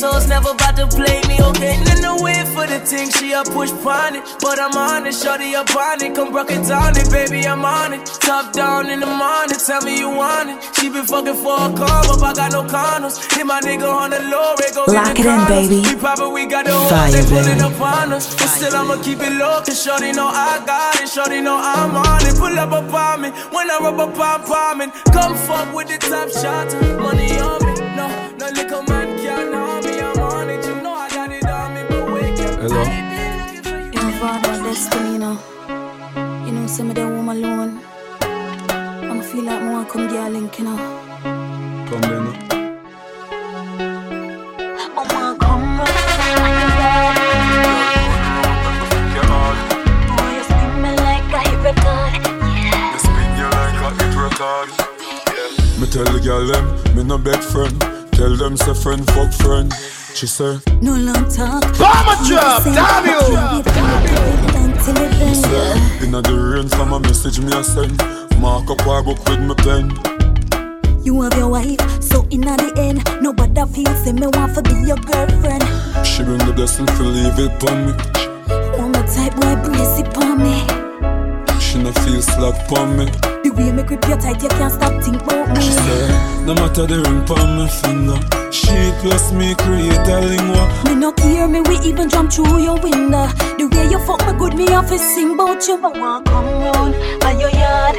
[0.02, 1.78] Souls never about to play me, okay?
[1.78, 4.24] In the way for the thing, she a push pon it.
[4.42, 6.16] But I'm on it, shorty up on it.
[6.16, 8.04] Come broke it down it, baby, I'm on it.
[8.18, 10.58] Top down in the morning, tell me you want it.
[10.74, 13.22] She been fucking for a come up, I got no condoms.
[13.30, 15.78] Hit my nigga on the low, it goes Lock it in, baby.
[15.86, 17.70] We probably we got the Fire, thing pulling baby.
[17.70, 18.26] up on us.
[18.34, 21.14] But still, I'ma keep it low, cause shorty know I got it.
[21.14, 22.34] Shorty know I'm on it.
[22.42, 24.90] Pull up upon me when I rub up on palming.
[25.14, 26.74] Come fuck with the top shot.
[26.98, 27.61] Money on
[34.74, 35.38] father, destiny, you know.
[36.46, 37.80] You know, some of them home alone.
[38.20, 40.76] I'ma feel like more come get a link, you know.
[41.88, 42.24] Come then.
[42.24, 42.32] no.
[44.96, 45.78] I'ma come
[50.08, 52.12] Boy, you spin me like a hit record.
[55.80, 57.80] Me tell the girl them, me no bed friend.
[58.12, 59.72] Tell them say friend fuck friend.
[60.14, 61.62] She say, No long talk.
[61.78, 64.61] Bomber drop, Say, damn you.
[64.84, 66.04] Till it bend, yeah.
[66.04, 67.96] inna the rain from a message me a send.
[68.40, 69.90] Mark up our book with me pen.
[71.04, 74.74] You have your wife, so in the end, nobody feels say me want to be
[74.86, 75.62] your girlfriend.
[76.06, 77.92] She bring the blessing for leave it pon me.
[78.78, 80.81] One more type boy brace it on me.
[81.72, 83.06] She no feel slack pon me.
[83.44, 85.62] The way me grip you tight, you can't stop think about me.
[85.64, 88.20] She say, no matter the ring pon me finger.
[88.52, 90.68] She plus me create a lingua.
[90.84, 93.24] Me no care me, we even jump through your window.
[93.56, 95.80] The way you fuck me good, me have to sing about you.
[95.80, 96.92] I want come round
[97.24, 97.96] by your yard.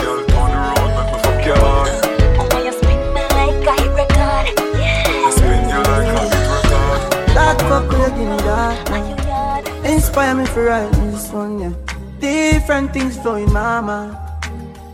[0.00, 1.92] Girl turn around, make me fuck your heart.
[2.40, 4.48] Oh, why you spin me like a hit record?
[4.48, 7.36] I spin you like a hit record.
[7.36, 9.84] That fuck you, give me that.
[9.84, 11.99] Inspire me for writing this one, yeah.
[12.20, 14.16] Different things flowing my mind.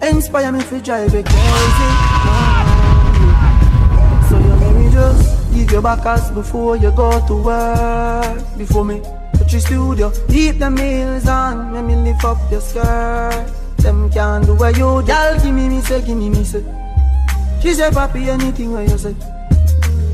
[0.00, 1.90] Inspire me for drive it crazy.
[4.28, 8.56] So you may just give your back us before you go to work.
[8.56, 11.74] Before me put your studio, keep the meals on.
[11.74, 13.50] Let me lift up your skirt.
[13.78, 15.02] Them can't do what you.
[15.02, 16.64] Y'all give me me say, give me me say.
[17.60, 19.35] She say, papi, anything what you say.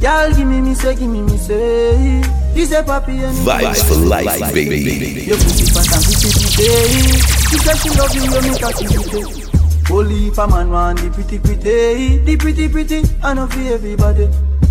[0.03, 2.23] Y'all give me me say, give me me say.
[2.57, 4.79] She say, papi, what Vibes for life, baby.
[5.23, 7.23] You put it fast and pretty pretty.
[7.49, 9.31] She said she love you, you make her pretty pretty.
[9.31, 9.95] Eh.
[9.95, 14.29] Only if a man want the pretty pretty, the pretty pretty, I know for everybody.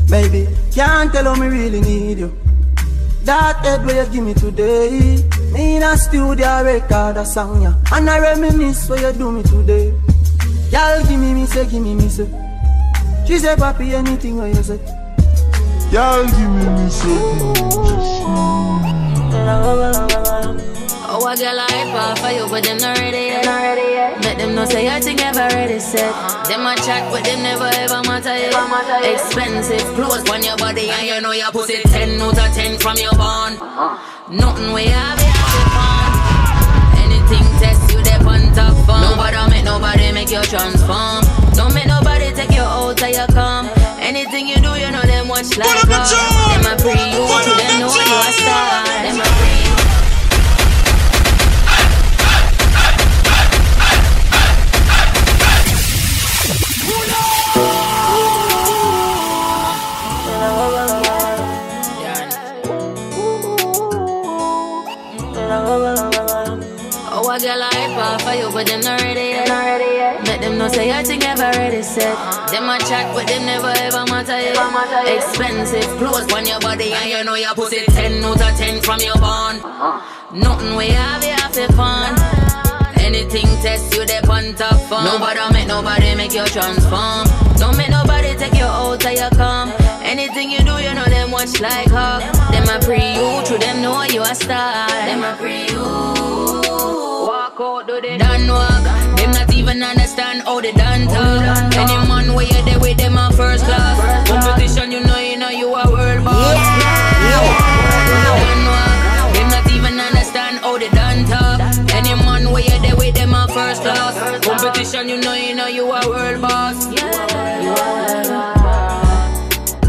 [0.10, 2.38] Baby, can't tell how me really need you.
[3.24, 7.76] That head where you give me today, me in a studio record a song yeah,
[7.94, 9.94] and I reminisce what you do me today.
[10.72, 12.28] Y'all give me me say, give me me say.
[13.26, 15.01] She say, papi, anything what you say.
[15.92, 17.10] Y'all give me me say.
[21.04, 23.44] Oh, a girl I hype for you, but them not ready yet.
[23.44, 24.24] Not ready yet.
[24.24, 26.16] Make them know say your thing ever ready set.
[26.48, 28.56] Them a chat, but them never ever matter yet.
[29.04, 32.80] Expensive clothes on your body, and you know you put it ten out of ten
[32.80, 33.60] from your bond.
[34.32, 35.28] Nothing we have, to
[35.76, 36.12] fun.
[37.04, 38.72] Anything test you, they on top.
[38.88, 41.28] Nobody make nobody make you transform.
[41.52, 43.68] Don't make nobody take you out till you come.
[44.02, 46.10] Anything you do, you know them watch like God.
[46.50, 48.84] Them a pre you, to them know you a star.
[49.06, 49.72] Them a pre you.
[67.14, 69.31] Oh, a girl I hype off for you, but them not ready yet.
[69.31, 69.31] Not ready
[71.42, 72.16] your thing ever ready set.
[72.52, 75.18] Them a chat, but them never ever matter yet.
[75.18, 78.82] Expensive clothes on your body, and you know you put it ten out of ten
[78.82, 79.62] from your bond.
[80.34, 82.16] Nothing we have, you have to fun.
[83.00, 85.04] Anything test you, they on top form.
[85.04, 87.28] Nobody make nobody make you transform.
[87.58, 89.74] Don't make nobody take you out till you come.
[90.04, 92.22] Anything you do, you know them watch like hawk.
[92.52, 94.88] Them a pre you, through them know you a star.
[94.88, 95.82] Them a pre you.
[97.28, 98.81] Walk out, do they done walk
[99.82, 101.74] don't understand how they done talk.
[101.74, 103.98] Any man where you there with them a first class.
[104.28, 106.56] Competition, you know, you know you a world boss.
[106.56, 107.32] Yeah.
[107.32, 108.44] Yeah.
[109.34, 111.60] Them not even understand how they done talk.
[111.94, 114.46] Any man where you there with them a first class.
[114.46, 116.88] Competition, you know, you know you a world boss.
[116.94, 117.12] Yeah.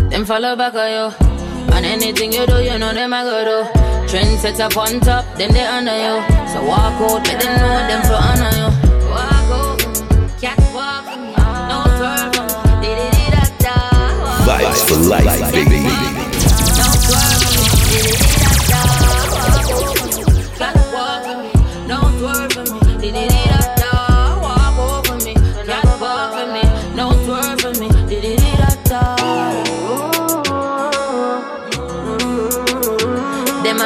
[0.09, 1.12] Them follow back on you.
[1.74, 3.64] And anything you do, you know them I go do.
[4.09, 6.23] Trend set up on top, then they honor you.
[6.48, 8.72] So walk out, let them know them for honor you.
[10.43, 11.06] Walk out, cat walk,
[11.69, 12.40] no swerve,
[12.82, 13.77] di di di da da.
[14.44, 15.81] Vibes for life, baby.
[21.86, 21.98] No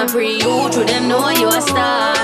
[0.06, 2.15] pre you, true them know you a star.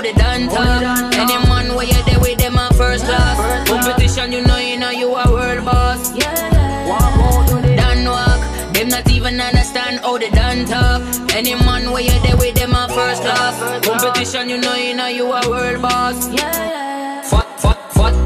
[0.00, 1.14] How they done talk.
[1.14, 3.68] Any man where you there with them a first class.
[3.68, 6.12] Competition, you know, you know you a world boss.
[6.12, 8.72] Walk out, do they done walk?
[8.72, 11.02] Them not even understand how they done talk.
[11.34, 13.86] Any man where you there with them a first class.
[13.86, 16.28] Competition, you know, you know you a world boss.
[16.28, 17.09] Fat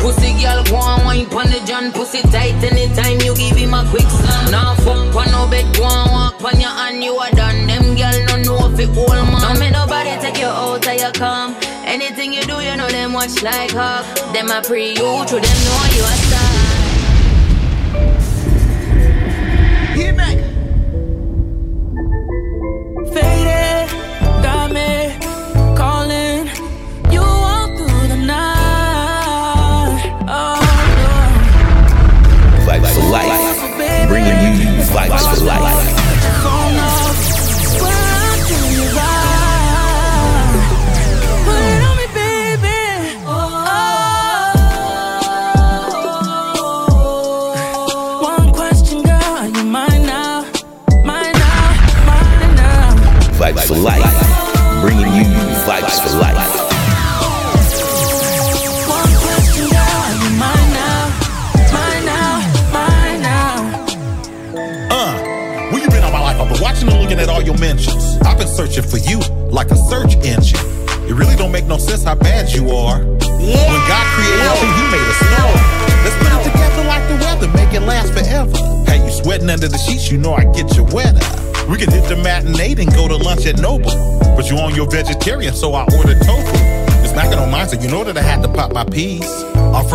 [0.05, 3.83] pussy girl, go on wine pon the John pussy tight anytime you give him a
[3.89, 4.51] quick slam.
[4.51, 7.67] Now fuck pon no bed, go on walk pon your hand, you a done.
[7.67, 9.41] Them girl no know if it hold man.
[9.41, 11.57] Don't make nobody take you out of your come.
[11.87, 14.05] Anything you do, you know them watch like hawk.
[14.35, 16.64] Them a pre you, true them know you a star.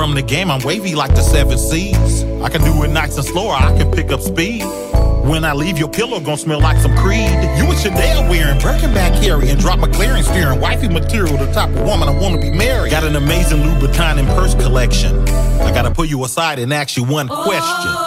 [0.09, 2.23] From the game, I'm wavy like the seven seas.
[2.41, 4.63] I can do it nice and slower, I can pick up speed.
[5.29, 7.29] When I leave, your pillow gon' smell like some Creed.
[7.29, 11.85] You and Chanel wearing Birkin bag carrying, drop McLaren steering, wifey material, the type of
[11.85, 12.89] woman I wanna be married.
[12.89, 15.15] Got an amazing Louboutin and purse collection.
[15.61, 17.43] I gotta pull you aside and ask you one oh.
[17.43, 17.98] question.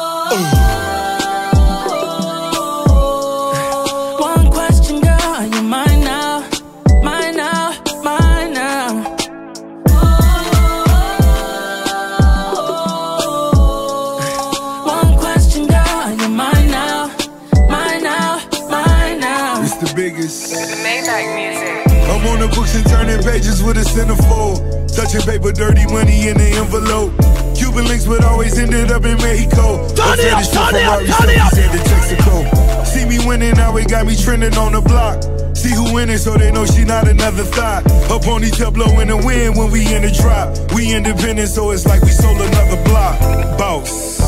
[30.12, 31.52] Turn it up, Upstairs turn it up, turn so it he up.
[31.52, 32.86] said to Texaco.
[32.86, 35.22] See me winning, now it got me trending on the block.
[35.56, 37.84] See who winning, so they know she not another thought.
[37.84, 40.72] Her ponytail blowing the wind when we in the drop.
[40.74, 43.18] We independent, so it's like we sold another block.
[43.58, 44.20] Boss,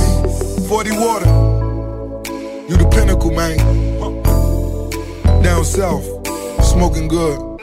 [0.68, 1.26] 40 water.
[2.66, 3.58] You the pinnacle, man.
[5.42, 6.06] Down south,
[6.64, 7.53] smoking good.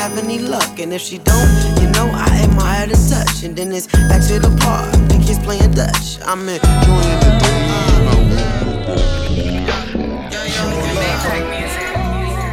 [0.00, 0.78] have any luck.
[0.78, 1.50] And if she don't,
[1.80, 3.44] you know I admire the touch.
[3.44, 4.90] And then it's back to the park.
[5.08, 6.18] The kids playing Dutch.
[6.24, 7.60] I'm enjoying the day.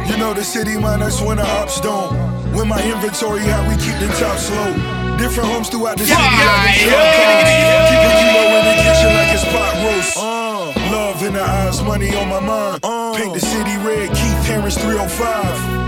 [0.08, 2.12] You know the city minus when the ops don't.
[2.54, 4.72] When my inventory, how we keep the top slow.
[5.16, 6.20] Different homes throughout the city.
[6.20, 7.88] Like yeah.
[7.88, 10.16] Keep it kilo in the kitchen like it's pot roast.
[10.16, 12.80] Uh, Love in the eyes, money on my mind.
[12.82, 15.87] Uh, Paint the city red, Keith Harris 305.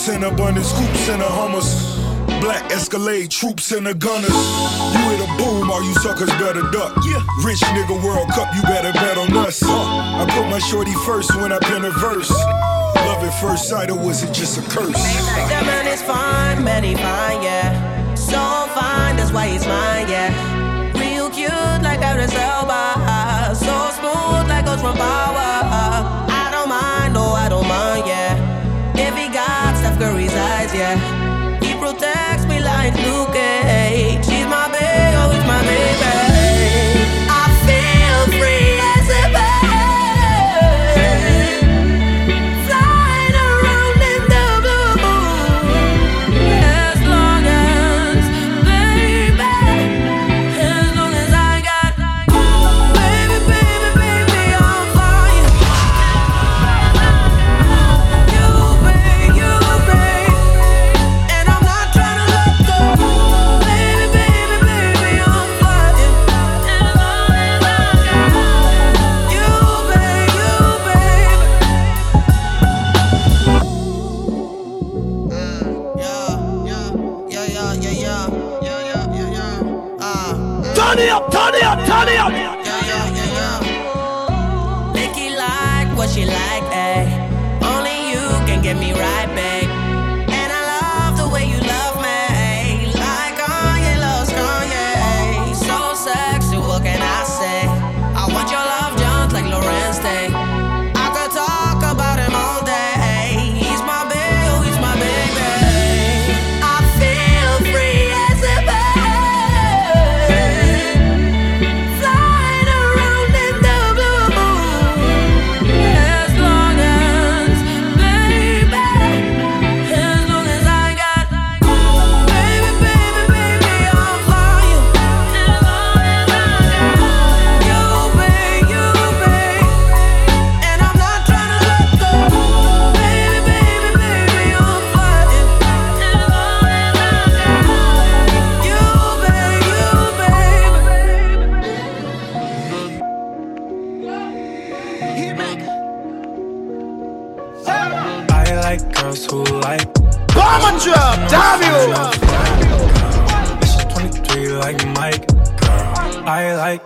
[0.00, 2.40] Scoops and abundance, scoops and a hummus.
[2.40, 4.32] Black Escalade, troops and the gunners.
[4.32, 6.96] You hit a boom, all you suckers better duck.
[7.04, 7.20] Yeah.
[7.44, 9.62] Rich nigga World Cup, you better bet on us.
[9.62, 12.30] Uh, I put my shorty first when I pen a verse.
[12.30, 14.96] Love at first sight, or was it just a curse?
[14.96, 18.14] That man is fine, many fine, yeah.
[18.14, 18.40] So
[18.72, 20.32] fine, that's why he's mine, yeah.
[20.98, 21.52] Real cute,
[21.82, 23.54] like Idris Elba.
[23.54, 25.79] So smooth, like Ocean Power.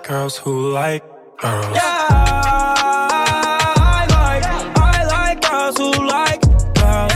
[0.04, 1.02] Girls who like
[1.38, 1.74] girls.
[1.74, 1.80] Yeah,
[3.80, 4.44] I like,
[4.76, 7.12] I like girls who like girls.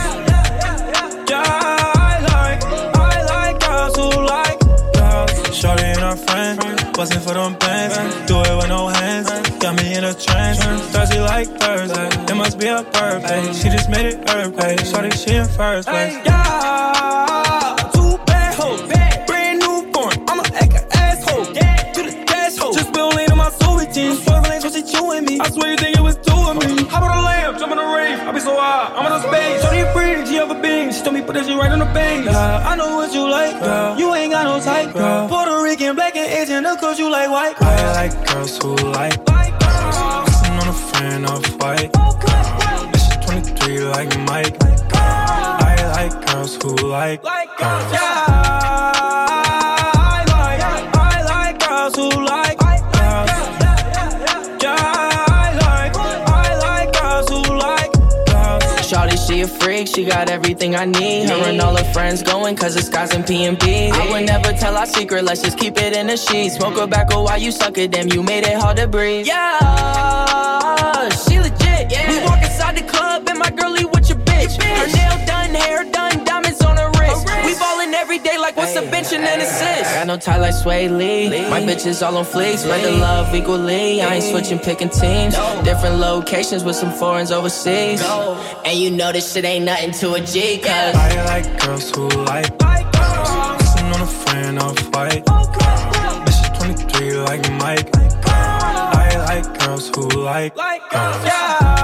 [1.29, 2.63] Yeah, I like,
[2.95, 4.59] I like girls who like
[4.93, 5.55] girls.
[5.55, 7.95] Shorty and her friends, bustin' for them bands.
[8.27, 9.29] Do it with no hands,
[9.59, 10.59] got me in a trance.
[10.91, 13.53] Thursday like Thursday, it must be a birthday.
[13.53, 14.79] She just made it earthquake.
[14.79, 16.17] Shorty, she in first place.
[16.25, 17.08] Yeah,
[31.59, 32.25] right on the base.
[32.25, 33.97] Yeah, I know what you like, girl.
[33.99, 35.27] You ain't got no type, girl.
[35.27, 37.57] Puerto Rican, black and Asian, of course you like white.
[37.57, 37.67] Girl.
[37.67, 40.25] I like girls who like girls.
[40.29, 41.91] Kissing on a fan of white.
[41.93, 42.91] Girl.
[42.93, 44.57] She's 23 like Mike.
[44.59, 44.69] Girl.
[44.93, 47.93] I like girls who like uh, girls.
[47.93, 48.91] Yeah,
[59.59, 61.29] freak, she got everything I need.
[61.29, 63.91] Her and all her friends going, cause it's guys in P&B.
[63.91, 66.55] I would never tell our secret, let's just keep it in the sheets.
[66.55, 69.27] Smoke tobacco oh, while you suck it, damn, you made it hard to breathe.
[69.27, 71.91] Yeah, she legit.
[72.09, 74.61] We walk inside the club, and my girlie with your bitch.
[74.61, 76.08] Her nail done, hair done,
[79.49, 79.93] assist.
[79.95, 81.29] Got no tie like Swae Lee.
[81.49, 84.01] My bitches all on fleek, spread the love equally.
[84.01, 85.35] I ain't switching, picking teams.
[85.63, 88.01] Different locations with some foreigns overseas.
[88.65, 92.07] And you know this shit ain't nothing to a G, cause I like girls who
[92.07, 93.29] like girls.
[93.61, 95.25] Kissing on a fan of white.
[95.25, 96.25] Girl.
[96.25, 97.91] She's 23 like Mike.
[97.91, 98.05] Girl.
[98.31, 101.25] I like girls who like girls.
[101.25, 101.75] Yeah,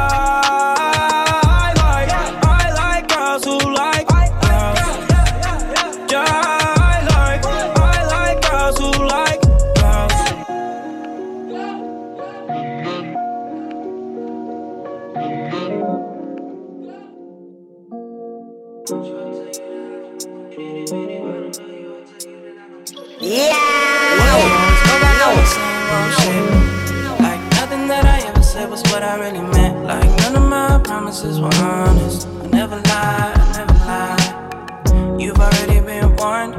[28.96, 29.84] what I really meant.
[29.84, 32.28] Like none of my promises were honest.
[32.28, 35.22] I never lied, I never lied.
[35.22, 36.56] You've already been warned.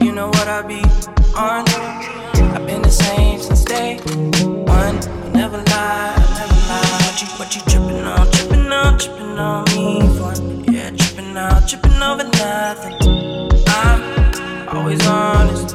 [0.00, 0.80] You know what I be
[1.34, 1.66] on.
[2.54, 3.96] I've been the same since day
[4.78, 4.96] one.
[5.26, 7.02] I never lied, I never lied.
[7.06, 10.32] What you, what you tripping on, tripping on, tripping on me for?
[10.70, 12.94] Yeah, tripping out, tripping over nothing.
[13.66, 15.74] I'm always honest.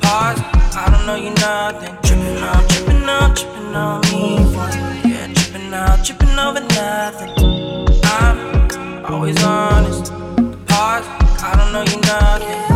[0.00, 0.40] Pause,
[0.74, 1.94] I don't know you nothing.
[2.02, 4.68] Tripping on, tripping on, tripping on me for
[5.08, 7.32] Yeah, tripping out, tripping over nothing.
[8.04, 10.12] I'm always honest.
[10.66, 11.06] Pause,
[11.42, 12.69] I don't know you nothing.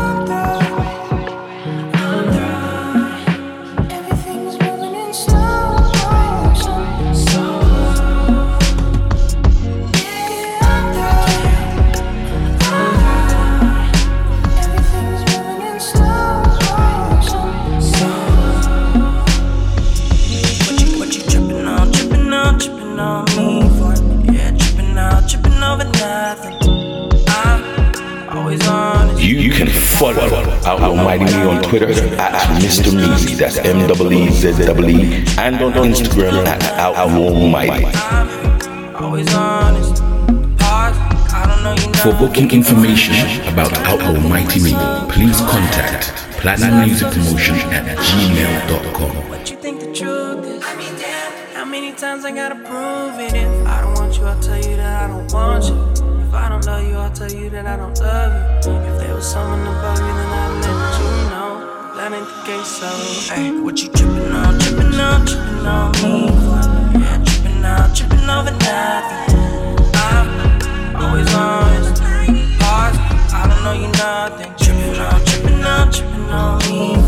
[30.13, 32.91] Follow Outlaw Mighty Me on Twitter at Mr.
[32.93, 37.85] Meezy, that's M-E-E-Z-E-E, and on Instagram at Outlaw Mighty.
[38.95, 40.03] Always honest.
[40.59, 40.97] Pause,
[41.33, 41.99] I don't know you know.
[42.03, 43.15] For booking information
[43.53, 44.73] about Outlaw Mighty Me,
[45.09, 49.29] please contact Platinum Music Promotion at gmail.com.
[49.31, 50.63] What you think the truth is?
[50.65, 53.35] I mean, damn, how many times I gotta prove it?
[53.35, 56.04] If I don't want you, I'll tell you that I don't want you.
[56.35, 58.73] I don't love you, I'll tell you that I don't love you.
[58.73, 61.51] If there was someone above you, then I'd let you know.
[61.97, 62.89] That ain't the case, so
[63.35, 66.27] hey, what you tripping on, tripping on, tripping on me?
[67.01, 69.87] Yeah, tripping out, tripping over nothing.
[69.95, 72.03] I'm always honest.
[72.61, 72.99] Pause,
[73.33, 74.53] I don't know you nothing.
[74.59, 76.99] Tripping on, tripping on, tripping on me?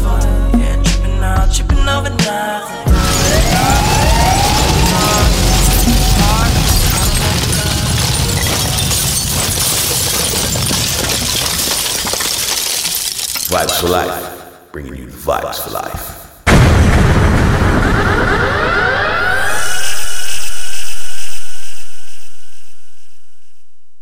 [0.61, 2.95] Yeah, tripping out, tripping over nothing.
[13.48, 17.45] Vibes for life, bringing you the vibes for life.